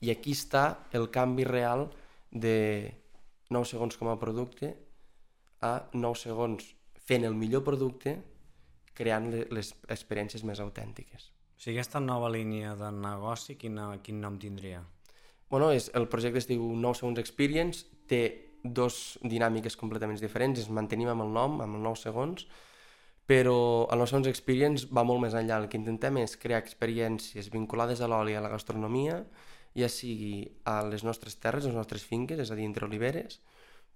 i 0.00 0.10
aquí 0.10 0.32
està 0.32 0.86
el 0.96 1.10
canvi 1.12 1.44
real 1.44 1.90
de 2.30 2.94
9 3.50 3.66
segons 3.66 3.96
com 3.98 4.08
a 4.08 4.18
producte 4.18 4.74
a 5.60 5.88
9 5.92 6.14
segons 6.16 6.64
fent 7.06 7.24
el 7.26 7.34
millor 7.34 7.64
producte 7.66 8.16
creant 8.94 9.30
le- 9.32 9.46
les 9.50 9.74
experiències 9.88 10.44
més 10.44 10.60
autèntiques. 10.60 11.30
O 11.56 11.60
sigui, 11.62 11.76
aquesta 11.78 12.00
nova 12.00 12.30
línia 12.30 12.74
de 12.76 12.90
negoci, 12.92 13.56
quina, 13.56 13.90
quin 14.02 14.20
nom 14.20 14.38
tindria? 14.38 14.82
Bueno, 15.50 15.72
és, 15.72 15.90
el 15.94 16.06
projecte 16.08 16.38
es 16.38 16.46
diu 16.48 16.62
9 16.76 16.94
segons 16.94 17.18
experience, 17.18 17.84
té 18.06 18.22
dos 18.62 19.18
dinàmiques 19.22 19.76
completament 19.76 20.20
diferents, 20.20 20.60
ens 20.60 20.70
mantenim 20.70 21.08
amb 21.08 21.22
el 21.24 21.32
nom, 21.32 21.60
amb 21.60 21.76
el 21.76 21.82
9 21.82 21.96
segons, 21.96 22.46
però 23.26 23.86
el 23.90 23.98
9 23.98 24.06
segons 24.10 24.28
experience 24.30 24.86
va 24.92 25.04
molt 25.06 25.20
més 25.22 25.34
enllà. 25.34 25.58
El 25.62 25.68
que 25.68 25.78
intentem 25.78 26.16
és 26.22 26.36
crear 26.36 26.60
experiències 26.62 27.50
vinculades 27.50 28.00
a 28.00 28.08
l'oli 28.10 28.32
i 28.32 28.38
a 28.38 28.40
la 28.44 28.50
gastronomia, 28.52 29.24
ja 29.76 29.88
sigui 29.88 30.48
a 30.64 30.80
les 30.86 31.04
nostres 31.06 31.36
terres, 31.40 31.66
les 31.66 31.76
nostres 31.76 32.04
finques, 32.06 32.40
és 32.40 32.50
a 32.50 32.58
dir, 32.58 32.66
entre 32.66 32.86
oliveres, 32.88 33.40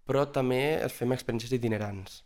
però 0.05 0.27
també 0.31 0.61
fem 0.93 1.15
experiències 1.17 1.55
itinerants. 1.57 2.23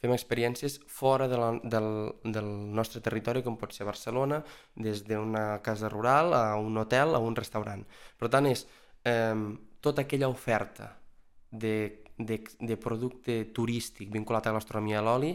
Fem 0.00 0.14
experiències 0.14 0.78
fora 0.88 1.26
de 1.28 1.36
la, 1.36 1.50
del, 1.62 1.88
del 2.24 2.46
nostre 2.76 3.02
territori, 3.04 3.42
com 3.44 3.58
pot 3.60 3.74
ser 3.76 3.84
Barcelona, 3.84 4.40
des 4.74 5.02
d'una 5.04 5.60
casa 5.64 5.90
rural 5.92 6.32
a 6.34 6.44
un 6.56 6.78
hotel, 6.80 7.14
a 7.14 7.20
un 7.20 7.36
restaurant. 7.36 7.84
Per 8.16 8.30
tant, 8.32 8.48
és 8.48 8.64
eh, 9.04 9.36
tota 9.84 10.06
aquella 10.06 10.32
oferta 10.32 10.94
de, 11.50 12.04
de, 12.16 12.40
de 12.40 12.78
producte 12.80 13.42
turístic 13.52 14.08
vinculat 14.12 14.48
a 14.48 14.54
la 14.54 14.60
gastronomia 14.60 14.96
i 14.96 15.00
a 15.02 15.04
l'oli, 15.04 15.34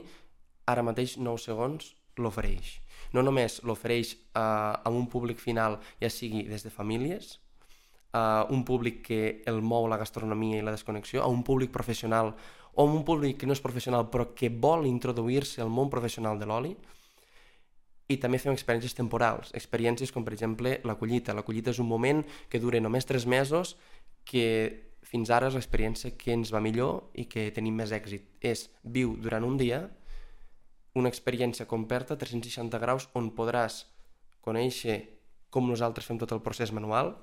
ara 0.65 0.85
mateix 0.85 1.19
9 1.21 1.45
segons 1.45 1.93
l'ofereix. 2.17 2.79
No 3.13 3.21
només 3.21 3.61
l'ofereix 3.61 4.15
eh, 4.15 4.41
a 4.41 4.89
un 4.89 5.05
públic 5.13 5.37
final, 5.41 5.77
ja 6.01 6.09
sigui 6.09 6.41
des 6.49 6.65
de 6.65 6.73
famílies, 6.73 7.35
a 8.15 8.47
un 8.49 8.63
públic 8.63 9.01
que 9.03 9.21
el 9.49 9.59
mou 9.59 9.89
la 9.91 9.99
gastronomia 9.99 10.61
i 10.61 10.63
la 10.63 10.71
desconnexió, 10.71 11.21
a 11.21 11.27
un 11.27 11.43
públic 11.43 11.73
professional 11.75 12.31
o 12.75 12.83
a 12.83 12.87
un 12.87 13.03
públic 13.03 13.41
que 13.41 13.47
no 13.47 13.55
és 13.55 13.63
professional 13.63 14.07
però 14.11 14.29
que 14.35 14.47
vol 14.49 14.87
introduir-se 14.87 15.61
al 15.63 15.71
món 15.71 15.91
professional 15.91 16.39
de 16.39 16.47
l'oli, 16.47 16.71
i 18.07 18.17
també 18.21 18.37
fem 18.37 18.53
experiències 18.53 18.93
temporals, 18.93 19.51
experiències 19.57 20.13
com 20.13 20.23
per 20.23 20.35
exemple 20.35 20.77
la 20.85 20.95
collita. 20.99 21.33
La 21.33 21.43
collita 21.43 21.73
és 21.73 21.79
un 21.81 21.89
moment 21.89 22.21
que 22.49 22.61
dura 22.61 22.79
només 22.79 23.07
3 23.09 23.25
mesos 23.25 23.75
que 24.23 24.45
fins 25.05 25.31
ara 25.33 25.49
és 25.49 25.57
l'experiència 25.57 26.13
que 26.17 26.33
ens 26.33 26.53
va 26.53 26.61
millor 26.61 27.09
i 27.17 27.25
que 27.25 27.49
tenim 27.53 27.75
més 27.81 27.91
èxit. 27.95 28.29
És 28.41 28.69
viu 28.83 29.17
durant 29.17 29.45
un 29.45 29.57
dia 29.57 29.87
una 30.95 31.09
experiència 31.09 31.65
completa 31.67 32.15
360 32.15 32.79
graus 32.79 33.09
on 33.17 33.33
podràs 33.35 33.83
conèixer 34.45 35.01
com 35.49 35.65
nosaltres 35.67 36.05
fem 36.05 36.19
tot 36.21 36.31
el 36.35 36.43
procés 36.45 36.71
manual, 36.75 37.15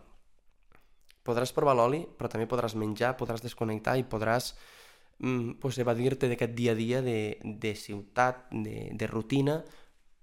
podràs 1.26 1.54
provar 1.54 1.74
l'oli, 1.78 2.02
però 2.18 2.30
també 2.30 2.48
podràs 2.50 2.74
menjar, 2.78 3.14
podràs 3.18 3.44
desconnectar 3.44 3.96
i 3.98 4.06
podràs 4.08 4.52
mm, 5.18 5.58
pues, 5.62 5.78
evadir-te 5.78 6.30
d'aquest 6.30 6.54
dia 6.58 6.72
a 6.72 6.78
dia 6.78 7.02
de, 7.02 7.38
de 7.42 7.74
ciutat, 7.78 8.48
de, 8.50 8.90
de 8.92 9.10
rutina, 9.10 9.60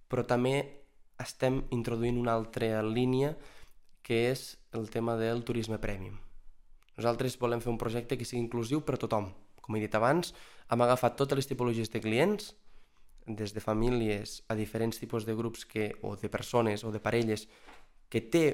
però 0.09 0.25
també 0.27 0.57
estem 1.19 1.63
introduint 1.75 2.17
una 2.19 2.33
altra 2.33 2.81
línia 2.83 3.35
que 4.03 4.29
és 4.31 4.57
el 4.73 4.89
tema 4.89 5.15
del 5.19 5.43
turisme 5.45 5.77
premium. 5.77 6.17
Nosaltres 6.97 7.37
volem 7.39 7.61
fer 7.63 7.71
un 7.71 7.79
projecte 7.79 8.17
que 8.17 8.25
sigui 8.27 8.41
inclusiu 8.43 8.81
per 8.83 8.97
a 8.97 9.01
tothom. 9.03 9.29
Com 9.61 9.77
he 9.77 9.83
dit 9.83 9.93
abans, 9.95 10.33
hem 10.71 10.81
agafat 10.83 11.15
totes 11.19 11.37
les 11.39 11.47
tipologies 11.47 11.91
de 11.93 12.01
clients, 12.03 12.53
des 13.29 13.53
de 13.53 13.61
famílies 13.61 14.41
a 14.49 14.55
diferents 14.57 14.97
tipus 14.97 15.25
de 15.25 15.35
grups 15.37 15.65
que, 15.69 15.93
o 16.01 16.15
de 16.17 16.29
persones 16.29 16.83
o 16.83 16.91
de 16.91 16.99
parelles 16.99 17.45
que 18.09 18.21
té 18.21 18.45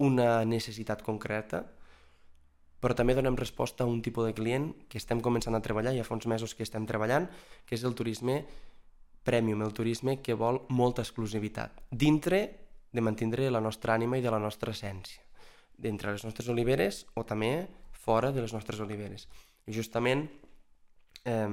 una 0.00 0.44
necessitat 0.48 1.02
concreta, 1.04 1.66
però 2.80 2.94
també 2.94 3.16
donem 3.16 3.36
resposta 3.38 3.84
a 3.84 3.90
un 3.90 4.02
tipus 4.04 4.26
de 4.26 4.34
client 4.36 4.70
que 4.90 4.98
estem 5.00 5.20
començant 5.24 5.56
a 5.56 5.62
treballar, 5.64 5.94
ja 5.96 6.04
fa 6.04 6.16
uns 6.16 6.28
mesos 6.28 6.54
que 6.54 6.64
estem 6.66 6.86
treballant, 6.86 7.28
que 7.64 7.74
és 7.78 7.84
el 7.84 7.96
turisme 7.96 8.42
premium, 9.26 9.64
el 9.66 9.74
turisme 9.74 10.20
que 10.22 10.36
vol 10.38 10.62
molta 10.68 11.02
exclusivitat, 11.02 11.82
dintre 11.90 12.42
de 12.92 13.02
mantindre 13.02 13.50
la 13.50 13.60
nostra 13.60 13.96
ànima 13.96 14.20
i 14.20 14.24
de 14.24 14.30
la 14.30 14.40
nostra 14.40 14.72
essència, 14.76 15.24
d'entre 15.76 16.14
les 16.14 16.24
nostres 16.24 16.48
oliveres 16.52 17.04
o 17.14 17.24
també 17.26 17.66
fora 17.90 18.30
de 18.32 18.44
les 18.44 18.54
nostres 18.54 18.80
oliveres. 18.80 19.26
I 19.66 19.74
justament 19.74 20.28
eh, 21.26 21.50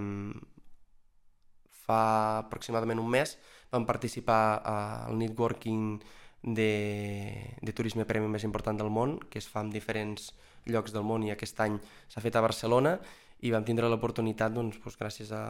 fa 1.83 2.03
aproximadament 2.45 3.01
un 3.01 3.09
mes 3.11 3.37
vam 3.73 3.87
participar 3.89 4.61
al 4.61 5.17
networking 5.17 5.97
de, 6.43 7.57
de 7.61 7.73
turisme 7.73 8.05
premi 8.05 8.29
més 8.29 8.45
important 8.45 8.77
del 8.77 8.91
món, 8.93 9.17
que 9.31 9.39
es 9.41 9.47
fa 9.49 9.63
en 9.63 9.71
diferents 9.73 10.29
llocs 10.69 10.93
del 10.95 11.05
món 11.07 11.25
i 11.25 11.33
aquest 11.33 11.59
any 11.63 11.79
s'ha 12.07 12.23
fet 12.23 12.35
a 12.35 12.43
Barcelona 12.45 12.97
i 13.43 13.51
vam 13.51 13.65
tindre 13.67 13.89
l'oportunitat, 13.91 14.53
doncs, 14.55 14.79
doncs, 14.79 14.99
gràcies 14.99 15.33
a, 15.35 15.43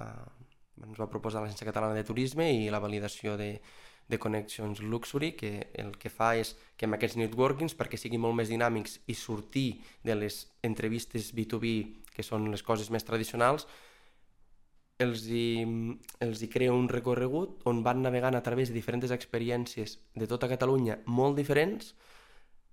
a... 0.00 0.06
ens 0.86 1.00
va 1.00 1.10
proposar 1.10 1.42
l'Agència 1.42 1.68
Catalana 1.68 1.98
de 1.98 2.06
Turisme 2.08 2.48
i 2.54 2.70
la 2.72 2.80
validació 2.80 3.36
de, 3.36 3.50
de 4.08 4.18
Connections 4.18 4.80
Luxury, 4.80 5.34
que 5.36 5.68
el 5.76 5.92
que 6.00 6.08
fa 6.10 6.32
és 6.40 6.54
que 6.76 6.88
amb 6.88 6.96
aquests 6.96 7.18
networkings, 7.20 7.76
perquè 7.76 8.00
siguin 8.00 8.24
molt 8.24 8.38
més 8.38 8.48
dinàmics 8.48 9.02
i 9.06 9.16
sortir 9.18 9.82
de 10.04 10.16
les 10.16 10.46
entrevistes 10.64 11.34
B2B, 11.36 11.74
que 12.14 12.24
són 12.24 12.48
les 12.50 12.64
coses 12.64 12.88
més 12.90 13.04
tradicionals, 13.04 13.68
els 14.98 15.28
hi, 15.30 15.62
els 16.24 16.40
hi 16.42 16.48
crea 16.50 16.74
un 16.74 16.88
recorregut 16.90 17.62
on 17.70 17.84
van 17.86 18.00
navegant 18.02 18.34
a 18.34 18.42
través 18.42 18.72
de 18.72 18.74
diferents 18.74 19.12
experiències 19.14 19.98
de 20.18 20.26
tota 20.26 20.48
Catalunya 20.50 20.98
molt 21.06 21.38
diferents 21.38 21.92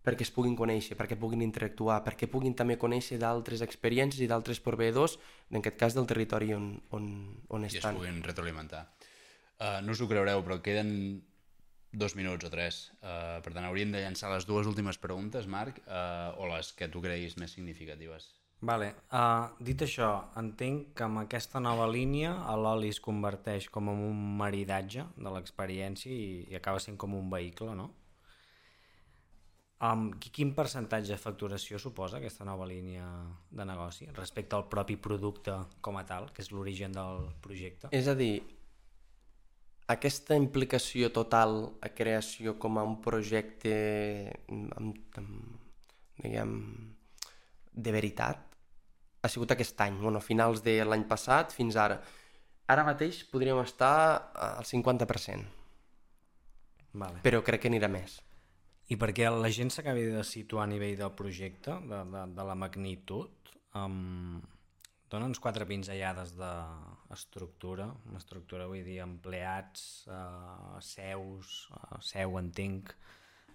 perquè 0.06 0.26
es 0.28 0.32
puguin 0.34 0.56
conèixer, 0.58 0.97
perquè 0.99 1.18
puguin 1.20 1.41
interactuar, 1.45 2.01
perquè 2.06 2.30
puguin 2.32 2.56
també 2.58 2.78
conèixer 2.82 3.18
d'altres 3.22 3.64
experiències 3.66 4.22
i 4.22 4.30
d'altres 4.32 4.62
proveïdors, 4.64 5.18
en 5.51 5.62
aquest 5.62 5.80
cas 5.82 5.97
del 5.97 6.08
territori 6.10 6.53
on, 6.53 6.76
on, 6.95 7.10
on 7.49 7.66
I 7.66 7.72
es 7.72 7.80
estan. 7.82 7.97
puguin 7.97 8.22
retroalimentar. 8.24 8.86
Uh, 9.56 9.80
no 9.82 9.95
us 9.95 10.03
ho 10.03 10.10
creureu, 10.12 10.43
però 10.45 10.60
queden 10.62 10.91
dos 11.95 12.16
minuts 12.16 12.45
o 12.45 12.51
tres. 12.51 12.91
Uh, 13.01 13.41
per 13.41 13.53
tant, 13.56 13.66
hauríem 13.66 13.91
de 13.93 14.03
llançar 14.03 14.30
les 14.34 14.45
dues 14.45 14.68
últimes 14.68 14.99
preguntes, 15.01 15.47
Marc, 15.47 15.80
uh, 15.88 16.36
o 16.38 16.49
les 16.51 16.74
que 16.76 16.89
tu 16.91 17.01
creguis 17.01 17.38
més 17.39 17.56
significatives. 17.56 18.34
Vale. 18.66 18.93
Uh, 19.12 19.51
dit 19.64 19.82
això, 19.84 20.10
entenc 20.39 20.93
que 20.97 21.06
amb 21.06 21.22
aquesta 21.26 21.60
nova 21.64 21.88
línia 21.91 22.32
l'oli 22.58 22.89
es 22.93 23.01
converteix 23.03 23.68
com 23.70 23.91
en 23.91 24.01
un 24.08 24.22
maridatge 24.39 25.06
de 25.18 25.34
l'experiència 25.34 26.12
i, 26.12 26.45
i 26.49 26.58
acaba 26.58 26.82
sent 26.84 26.97
com 26.97 27.16
un 27.18 27.30
vehicle, 27.32 27.76
no? 27.76 27.91
Um, 29.82 30.13
qui- 30.19 30.32
quin 30.32 30.53
percentatge 30.55 31.11
de 31.11 31.17
facturació 31.19 31.78
suposa 31.78 32.17
aquesta 32.17 32.45
nova 32.47 32.65
línia 32.65 33.05
de 33.51 33.65
negoci 33.67 34.05
respecte 34.15 34.55
al 34.55 34.69
propi 34.71 34.95
producte 34.95 35.51
com 35.82 35.97
a 35.97 36.05
tal, 36.07 36.32
que 36.32 36.41
és 36.41 36.51
l'origen 36.51 36.93
del 36.95 37.26
projecte? 37.43 37.89
És 37.91 38.07
a 38.07 38.15
dir, 38.15 38.41
aquesta 39.91 40.36
implicació 40.39 41.11
total 41.13 41.73
a 41.84 41.89
creació 41.93 42.55
com 42.57 42.78
a 42.80 42.84
un 42.88 43.01
projecte 43.03 44.32
amb, 44.49 44.95
amb, 45.19 45.59
diguem, 46.23 46.55
de 47.76 47.91
veritat 47.91 48.39
ha 49.21 49.28
sigut 49.30 49.51
aquest 49.51 49.80
any, 49.82 49.97
bueno, 49.99 50.21
finals 50.21 50.63
de 50.63 50.78
l'any 50.86 51.03
passat 51.09 51.51
fins 51.51 51.76
ara. 51.76 51.99
Ara 52.71 52.84
mateix 52.88 53.23
podríem 53.30 53.59
estar 53.61 54.32
al 54.34 54.63
50%, 54.65 55.45
Vale. 56.93 57.19
però 57.21 57.43
crec 57.43 57.61
que 57.65 57.67
anirà 57.69 57.89
més. 57.91 58.21
I 58.93 58.97
perquè 59.01 59.31
la 59.33 59.49
gent 59.49 59.71
s'acabi 59.73 60.03
de 60.13 60.21
situar 60.27 60.65
a 60.65 60.69
nivell 60.69 60.97
del 60.99 61.13
projecte, 61.17 61.79
de, 61.89 62.01
de, 62.11 62.25
de 62.38 62.43
la 62.45 62.55
magnitud, 62.59 63.53
um, 63.73 64.38
dona'ns 65.09 65.41
quatre 65.41 65.65
pinzellades 65.69 66.36
d'estructura, 66.38 67.88
una 68.09 68.21
estructura 68.21 68.67
vull 68.69 68.86
dir 68.86 68.99
empleats, 69.05 70.05
uh, 70.09 70.77
seus, 70.86 71.65
uh, 71.73 71.97
seu 72.01 72.38
entenc, 72.41 72.93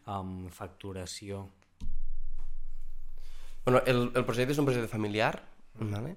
um, 0.07 0.49
facturació... 0.55 1.47
Bueno, 3.65 3.83
el, 3.87 4.07
el 4.17 4.25
projecte 4.25 4.55
és 4.55 4.59
un 4.59 4.67
projecte 4.67 4.91
familiar, 4.91 5.35
mm. 5.79 5.91
vale? 5.95 6.15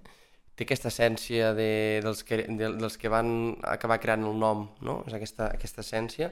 té 0.53 0.67
aquesta 0.67 0.91
essència 0.91 1.53
de, 1.57 1.99
dels, 2.05 2.21
que, 2.27 2.43
de, 2.45 2.69
dels 2.77 2.97
que 3.01 3.09
van 3.09 3.29
acabar 3.65 3.97
creant 4.01 4.25
el 4.29 4.37
nom, 4.37 4.67
no? 4.85 4.99
és 5.09 5.15
aquesta, 5.17 5.49
aquesta 5.57 5.81
essència. 5.81 6.29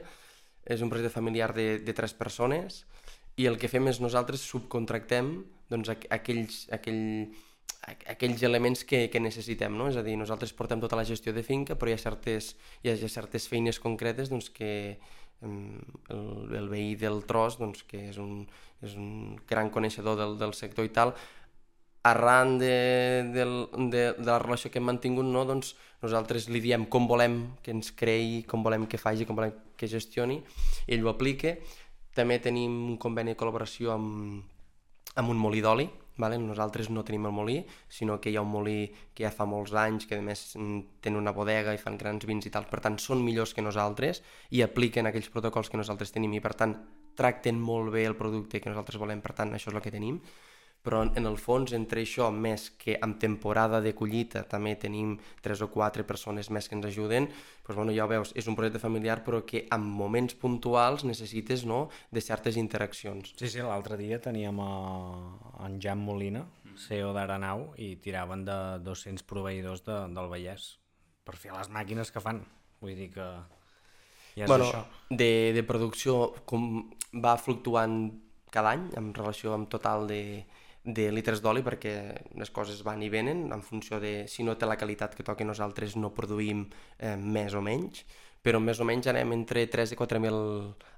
És 0.64 0.82
un 0.82 0.90
projecte 0.90 1.14
familiar 1.14 1.52
de, 1.56 1.78
de 1.82 1.94
tres 1.96 2.14
persones 2.14 2.84
i 3.40 3.48
el 3.48 3.56
que 3.58 3.70
fem 3.70 3.88
és 3.88 4.00
nosaltres 4.02 4.44
subcontractem 4.44 5.32
doncs, 5.72 5.88
aquells, 6.12 6.66
aquell, 6.74 7.32
aquells 8.12 8.44
elements 8.44 8.84
que, 8.84 9.06
que 9.10 9.22
necessitem, 9.22 9.74
no? 9.78 9.88
És 9.88 9.96
a 9.96 10.04
dir, 10.04 10.18
nosaltres 10.20 10.52
portem 10.56 10.82
tota 10.82 10.98
la 10.98 11.06
gestió 11.08 11.32
de 11.32 11.44
finca, 11.46 11.78
però 11.78 11.90
hi 11.90 11.96
ha 11.96 12.02
certes, 12.02 12.52
hi 12.84 12.92
ha 12.92 12.96
certes 13.08 13.48
feines 13.48 13.80
concretes 13.80 14.30
doncs, 14.30 14.50
que 14.52 14.72
el, 15.42 16.54
el 16.54 16.68
veí 16.70 16.94
del 17.00 17.24
tros, 17.26 17.58
doncs, 17.58 17.82
que 17.88 18.04
és 18.10 18.20
un, 18.22 18.44
és 18.84 18.94
un 18.98 19.38
gran 19.48 19.72
coneixedor 19.74 20.18
del, 20.20 20.36
del 20.38 20.54
sector 20.58 20.86
i 20.86 20.92
tal, 20.94 21.16
arran 22.02 22.58
de, 22.58 23.30
de, 23.32 23.44
de, 23.90 24.02
de 24.18 24.26
la 24.26 24.40
relació 24.42 24.70
que 24.70 24.80
hem 24.80 24.88
mantingut, 24.90 25.26
no, 25.26 25.44
doncs 25.46 25.76
nosaltres 26.02 26.48
li 26.50 26.60
diem 26.62 26.88
com 26.90 27.06
volem 27.06 27.38
que 27.62 27.70
ens 27.74 27.92
creï, 27.94 28.42
com 28.48 28.64
volem 28.66 28.88
que 28.90 28.98
faci, 28.98 29.26
com 29.28 29.38
volem 29.38 29.54
que 29.78 29.90
gestioni, 29.90 30.40
ell 30.90 31.06
ho 31.06 31.12
aplica. 31.12 31.54
També 32.12 32.40
tenim 32.42 32.74
un 32.90 32.98
conveni 33.00 33.32
de 33.32 33.38
col·laboració 33.40 33.94
amb, 33.94 34.42
amb 35.14 35.30
un 35.30 35.38
molí 35.38 35.62
d'oli, 35.62 35.86
vale? 36.18 36.36
nosaltres 36.42 36.90
no 36.90 37.04
tenim 37.06 37.30
el 37.30 37.32
molí, 37.32 37.56
sinó 37.88 38.18
que 38.20 38.30
hi 38.30 38.36
ha 38.36 38.44
un 38.44 38.50
molí 38.50 38.90
que 39.14 39.24
ja 39.24 39.32
fa 39.32 39.46
molts 39.48 39.72
anys, 39.72 40.06
que 40.10 40.18
a 40.18 40.24
més 40.24 40.50
tenen 40.52 41.20
una 41.22 41.32
bodega 41.32 41.72
i 41.72 41.80
fan 41.80 41.96
grans 41.96 42.26
vins 42.28 42.50
i 42.50 42.52
tal, 42.52 42.66
per 42.68 42.82
tant 42.84 42.98
són 43.00 43.22
millors 43.24 43.54
que 43.54 43.64
nosaltres 43.64 44.22
i 44.50 44.62
apliquen 44.66 45.08
aquells 45.08 45.30
protocols 45.32 45.70
que 45.70 45.80
nosaltres 45.80 46.12
tenim 46.12 46.34
i 46.34 46.42
per 46.44 46.54
tant 46.58 46.76
tracten 47.16 47.60
molt 47.60 47.92
bé 47.94 48.04
el 48.08 48.16
producte 48.16 48.60
que 48.60 48.70
nosaltres 48.70 49.00
volem, 49.00 49.22
per 49.22 49.36
tant 49.38 49.54
això 49.54 49.70
és 49.70 49.76
el 49.76 49.84
que 49.84 49.94
tenim 49.94 50.18
però 50.82 51.02
en 51.06 51.26
el 51.28 51.38
fons 51.38 51.72
entre 51.76 52.02
això, 52.02 52.28
més 52.34 52.66
que 52.78 52.96
en 53.06 53.14
temporada 53.22 53.80
de 53.80 53.92
collita 53.94 54.42
també 54.50 54.74
tenim 54.74 55.14
tres 55.42 55.62
o 55.62 55.68
quatre 55.70 56.02
persones 56.06 56.50
més 56.50 56.68
que 56.68 56.74
ens 56.74 56.88
ajuden, 56.90 57.28
doncs, 57.62 57.76
bueno, 57.76 57.94
ja 57.94 58.04
ho 58.04 58.10
veus, 58.10 58.32
és 58.34 58.48
un 58.50 58.58
projecte 58.58 58.82
familiar 58.82 59.20
però 59.22 59.44
que 59.46 59.64
en 59.70 59.86
moments 59.86 60.34
puntuals 60.34 61.06
necessites 61.06 61.62
no, 61.64 61.86
de 62.10 62.20
certes 62.20 62.58
interaccions. 62.58 63.34
Sí, 63.38 63.48
sí, 63.48 63.62
l'altre 63.62 63.96
dia 64.00 64.18
teníem 64.22 64.58
a, 64.60 64.72
en 65.68 65.78
Jan 65.82 66.02
Molina, 66.02 66.44
CEO 66.74 67.12
d'Aranau, 67.14 67.68
i 67.78 67.94
tiraven 68.02 68.44
de 68.48 68.58
200 68.82 69.22
proveïdors 69.28 69.84
de, 69.86 69.98
del 70.10 70.30
Vallès 70.32 70.72
per 71.22 71.38
fer 71.38 71.54
les 71.54 71.70
màquines 71.70 72.10
que 72.10 72.22
fan. 72.22 72.42
Vull 72.82 72.98
dir 72.98 73.12
que 73.14 73.28
ja 74.34 74.46
és 74.46 74.50
bueno, 74.50 74.66
això. 74.66 74.82
De, 75.10 75.52
de 75.54 75.62
producció 75.62 76.32
com 76.48 76.88
va 77.22 77.36
fluctuant 77.38 78.10
cada 78.52 78.74
any 78.74 78.88
en 78.98 79.12
relació 79.16 79.54
amb 79.54 79.70
total 79.72 80.08
de, 80.10 80.42
de 80.84 81.10
litres 81.14 81.40
d'oli 81.42 81.62
perquè 81.62 81.94
les 82.34 82.50
coses 82.50 82.82
van 82.82 83.02
i 83.02 83.08
venen 83.08 83.52
en 83.54 83.62
funció 83.62 84.00
de 84.02 84.26
si 84.28 84.42
no 84.42 84.56
té 84.58 84.66
la 84.66 84.76
qualitat 84.76 85.14
que 85.14 85.22
toca 85.22 85.46
nosaltres 85.46 85.94
no 85.96 86.10
produïm 86.14 86.66
eh, 86.98 87.16
més 87.16 87.54
o 87.54 87.62
menys 87.62 88.04
però 88.42 88.58
més 88.58 88.80
o 88.82 88.86
menys 88.86 89.06
anem 89.06 89.36
entre 89.36 89.62
3 89.70 89.94
i 89.94 89.98
4.000 89.98 90.38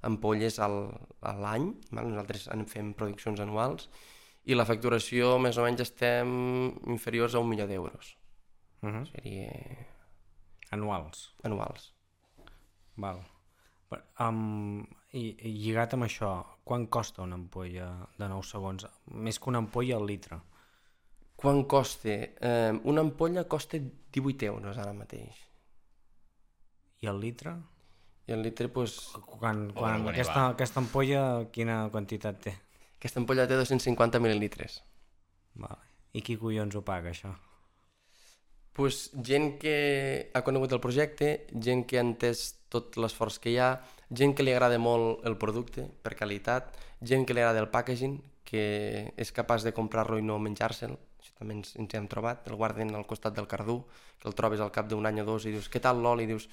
ampolles 0.09 0.57
al, 0.65 0.79
a 1.21 1.35
l'any, 1.37 1.69
nosaltres 1.93 2.49
en 2.55 2.65
fem 2.71 2.95
produccions 2.97 3.43
anuals, 3.45 3.91
i 4.49 4.57
la 4.57 4.65
facturació 4.69 5.37
més 5.41 5.61
o 5.61 5.67
menys 5.67 5.85
estem 5.85 6.33
inferiors 6.89 7.37
a 7.37 7.45
un 7.45 7.51
milió 7.53 7.69
d'euros. 7.69 8.17
Uh 8.81 8.89
-huh. 8.89 9.05
Seria... 9.13 9.53
Anuals. 10.71 11.35
Anuals. 11.45 11.93
Val. 12.97 13.21
Um, 14.23 14.83
i, 15.15 15.29
I 15.47 15.53
lligat 15.53 15.95
amb 15.95 16.07
això, 16.07 16.31
quan 16.67 16.87
costa 16.93 17.23
una 17.23 17.39
ampolla 17.39 17.91
de 18.19 18.29
9 18.31 18.49
segons? 18.49 18.87
Més 19.27 19.39
que 19.39 19.51
una 19.53 19.63
ampolla 19.63 19.99
al 20.01 20.09
litre. 20.09 20.41
Quan 21.37 21.65
costa? 21.71 22.15
Eh, 22.15 22.73
una 22.91 23.05
ampolla 23.05 23.47
costa 23.51 23.79
18 23.79 24.51
euros 24.51 24.79
ara 24.79 24.95
mateix. 24.97 25.39
I 27.05 27.11
el 27.11 27.21
litre? 27.21 27.55
I 28.27 28.33
el 28.33 28.45
litre, 28.47 28.71
doncs... 28.73 28.99
Quan, 29.15 29.35
quan, 29.39 29.73
quan 29.75 30.13
aquesta, 30.15 30.49
aquesta 30.55 30.81
ampolla, 30.81 31.25
quina 31.53 31.83
quantitat 31.93 32.41
té? 32.47 32.55
Aquesta 32.97 33.21
ampolla 33.21 33.45
té 33.51 33.59
250 33.61 34.23
mil·lilitres. 34.25 34.79
Vale. 35.61 35.83
I 36.15 36.23
qui 36.25 36.39
collons 36.41 36.75
ho 36.79 36.83
paga, 36.87 37.13
això? 37.13 37.35
Pues, 38.75 39.09
gent 39.15 39.57
que 39.63 40.31
ha 40.35 40.43
conegut 40.45 40.75
el 40.75 40.83
projecte, 40.83 41.47
gent 41.55 41.87
que 41.87 42.01
ha 42.01 42.05
entès 42.05 42.51
tot 42.69 42.99
l'esforç 42.99 43.39
que 43.41 43.55
hi 43.55 43.59
ha, 43.63 43.79
gent 44.11 44.35
que 44.35 44.45
li 44.45 44.53
agrada 44.53 44.79
molt 44.83 45.25
el 45.29 45.39
producte 45.39 45.87
per 46.03 46.17
qualitat, 46.19 46.75
gent 47.01 47.25
que 47.25 47.37
li 47.37 47.43
agrada 47.43 47.63
el 47.63 47.71
packaging, 47.71 48.19
que 48.45 49.15
és 49.17 49.33
capaç 49.33 49.65
de 49.65 49.73
comprar-lo 49.73 50.19
i 50.19 50.27
no 50.27 50.41
menjar-se'l, 50.43 50.99
això 51.23 51.39
també 51.39 51.57
ens, 51.61 51.73
ens 51.81 51.95
hem 51.97 52.11
trobat, 52.11 52.45
el 52.51 52.59
guarden 52.59 52.93
al 52.95 53.07
costat 53.09 53.35
del 53.39 53.49
cardú, 53.49 53.81
que 54.21 54.29
el 54.29 54.37
trobes 54.37 54.61
al 54.61 54.75
cap 54.75 54.91
d'un 54.91 55.07
any 55.07 55.23
o 55.23 55.27
dos 55.29 55.47
i 55.47 55.55
dius, 55.55 55.71
què 55.71 55.81
tal 55.81 56.03
l'oli? 56.03 56.27
I 56.27 56.35
dius, 56.35 56.49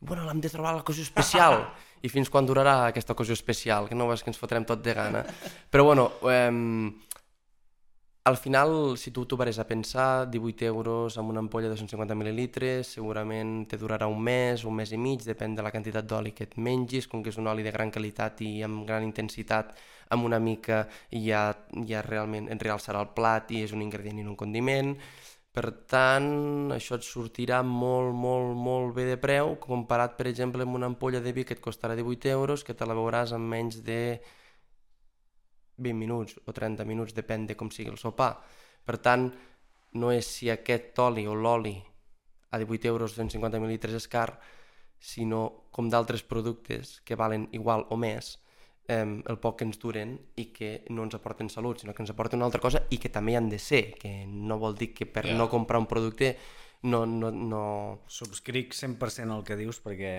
bueno, 0.00 0.24
l'hem 0.28 0.40
de 0.40 0.50
trobar 0.52 0.74
l'ocasió 0.76 1.02
especial. 1.02 1.62
I 2.04 2.10
fins 2.12 2.28
quan 2.28 2.46
durarà 2.46 2.74
aquesta 2.86 3.14
ocasió 3.14 3.32
especial? 3.32 3.88
Que 3.88 3.96
no 3.96 4.08
veus 4.10 4.22
que 4.22 4.30
ens 4.30 4.40
fotrem 4.40 4.66
tot 4.68 4.82
de 4.84 4.92
gana. 4.94 5.22
Però 5.72 5.86
bueno, 5.86 6.10
eh, 6.28 6.50
al 8.24 8.38
final, 8.38 8.96
si 8.96 9.10
tu 9.10 9.26
t'ho 9.28 9.36
vares 9.36 9.58
a 9.58 9.66
pensar, 9.68 10.30
18 10.30 10.64
euros 10.64 11.18
amb 11.18 11.28
una 11.28 11.42
ampolla 11.44 11.68
de 11.68 11.74
250 11.76 12.14
mil·lilitres, 12.16 12.94
segurament 12.96 13.66
te 13.68 13.76
durarà 13.76 14.06
un 14.08 14.22
mes, 14.24 14.64
un 14.64 14.72
mes 14.78 14.92
i 14.96 14.98
mig, 14.98 15.20
depèn 15.28 15.52
de 15.54 15.64
la 15.64 15.70
quantitat 15.74 16.06
d'oli 16.08 16.32
que 16.32 16.46
et 16.48 16.54
mengis, 16.56 17.04
com 17.06 17.20
que 17.22 17.28
és 17.28 17.36
un 17.36 17.50
oli 17.52 17.62
de 17.62 17.72
gran 17.74 17.90
qualitat 17.92 18.40
i 18.40 18.62
amb 18.64 18.86
gran 18.88 19.04
intensitat, 19.04 19.74
amb 20.16 20.24
una 20.24 20.38
mica 20.40 20.86
ja, 21.12 21.42
ja 21.84 22.00
realment 22.06 22.48
et 22.48 22.64
realçarà 22.64 23.02
el 23.04 23.12
plat 23.12 23.52
i 23.52 23.60
és 23.66 23.74
un 23.76 23.84
ingredient 23.84 24.22
i 24.22 24.24
un 24.24 24.38
condiment. 24.40 24.94
Per 25.52 25.66
tant, 25.92 26.72
això 26.72 26.96
et 26.96 27.04
sortirà 27.04 27.60
molt, 27.62 28.14
molt, 28.16 28.56
molt 28.56 28.96
bé 28.96 29.04
de 29.10 29.18
preu, 29.20 29.52
comparat, 29.60 30.16
per 30.16 30.26
exemple, 30.32 30.64
amb 30.64 30.80
una 30.80 30.88
ampolla 30.88 31.20
de 31.20 31.32
vi 31.36 31.44
que 31.44 31.54
et 31.54 31.60
costarà 31.60 31.94
18 31.94 32.32
euros, 32.32 32.64
que 32.64 32.74
te 32.74 32.88
la 32.88 32.96
veuràs 32.96 33.36
en 33.36 33.44
menys 33.52 33.84
de 33.84 34.00
20 35.76 35.98
minuts 35.98 36.38
o 36.46 36.52
30 36.52 36.84
minuts, 36.84 37.14
depèn 37.14 37.46
de 37.46 37.56
com 37.56 37.70
sigui 37.70 37.90
el 37.90 37.98
sopar. 37.98 38.36
Per 38.84 38.98
tant, 39.02 39.30
no 39.94 40.12
és 40.12 40.26
si 40.26 40.50
aquest 40.50 40.98
oli 41.02 41.26
o 41.26 41.34
l'oli 41.34 41.76
a 42.50 42.58
18 42.58 42.88
euros 42.88 43.16
150 43.16 43.60
mil·litres 43.62 43.96
és 43.98 44.08
car, 44.10 44.38
sinó 44.98 45.68
com 45.74 45.90
d'altres 45.90 46.22
productes 46.22 47.00
que 47.04 47.18
valen 47.18 47.48
igual 47.52 47.86
o 47.90 47.98
més, 47.98 48.38
eh, 48.88 49.04
el 49.04 49.38
poc 49.42 49.58
que 49.58 49.66
ens 49.68 49.80
duren 49.80 50.14
i 50.36 50.50
que 50.54 50.84
no 50.90 51.04
ens 51.04 51.16
aporten 51.18 51.50
salut, 51.50 51.80
sinó 51.80 51.94
que 51.94 52.04
ens 52.04 52.12
aporten 52.14 52.40
una 52.40 52.48
altra 52.48 52.62
cosa 52.62 52.84
i 52.90 52.98
que 52.98 53.10
també 53.12 53.36
han 53.36 53.50
de 53.50 53.58
ser, 53.58 53.94
que 53.98 54.24
no 54.26 54.58
vol 54.58 54.76
dir 54.78 54.92
que 54.94 55.06
per 55.06 55.26
yeah. 55.26 55.38
no 55.38 55.50
comprar 55.50 55.80
un 55.82 55.90
producte 55.90 56.36
no, 56.84 57.06
no, 57.08 57.30
no... 57.32 57.64
Subscric 58.12 58.74
100% 58.76 59.32
el 59.34 59.44
que 59.48 59.56
dius 59.58 59.80
perquè 59.82 60.12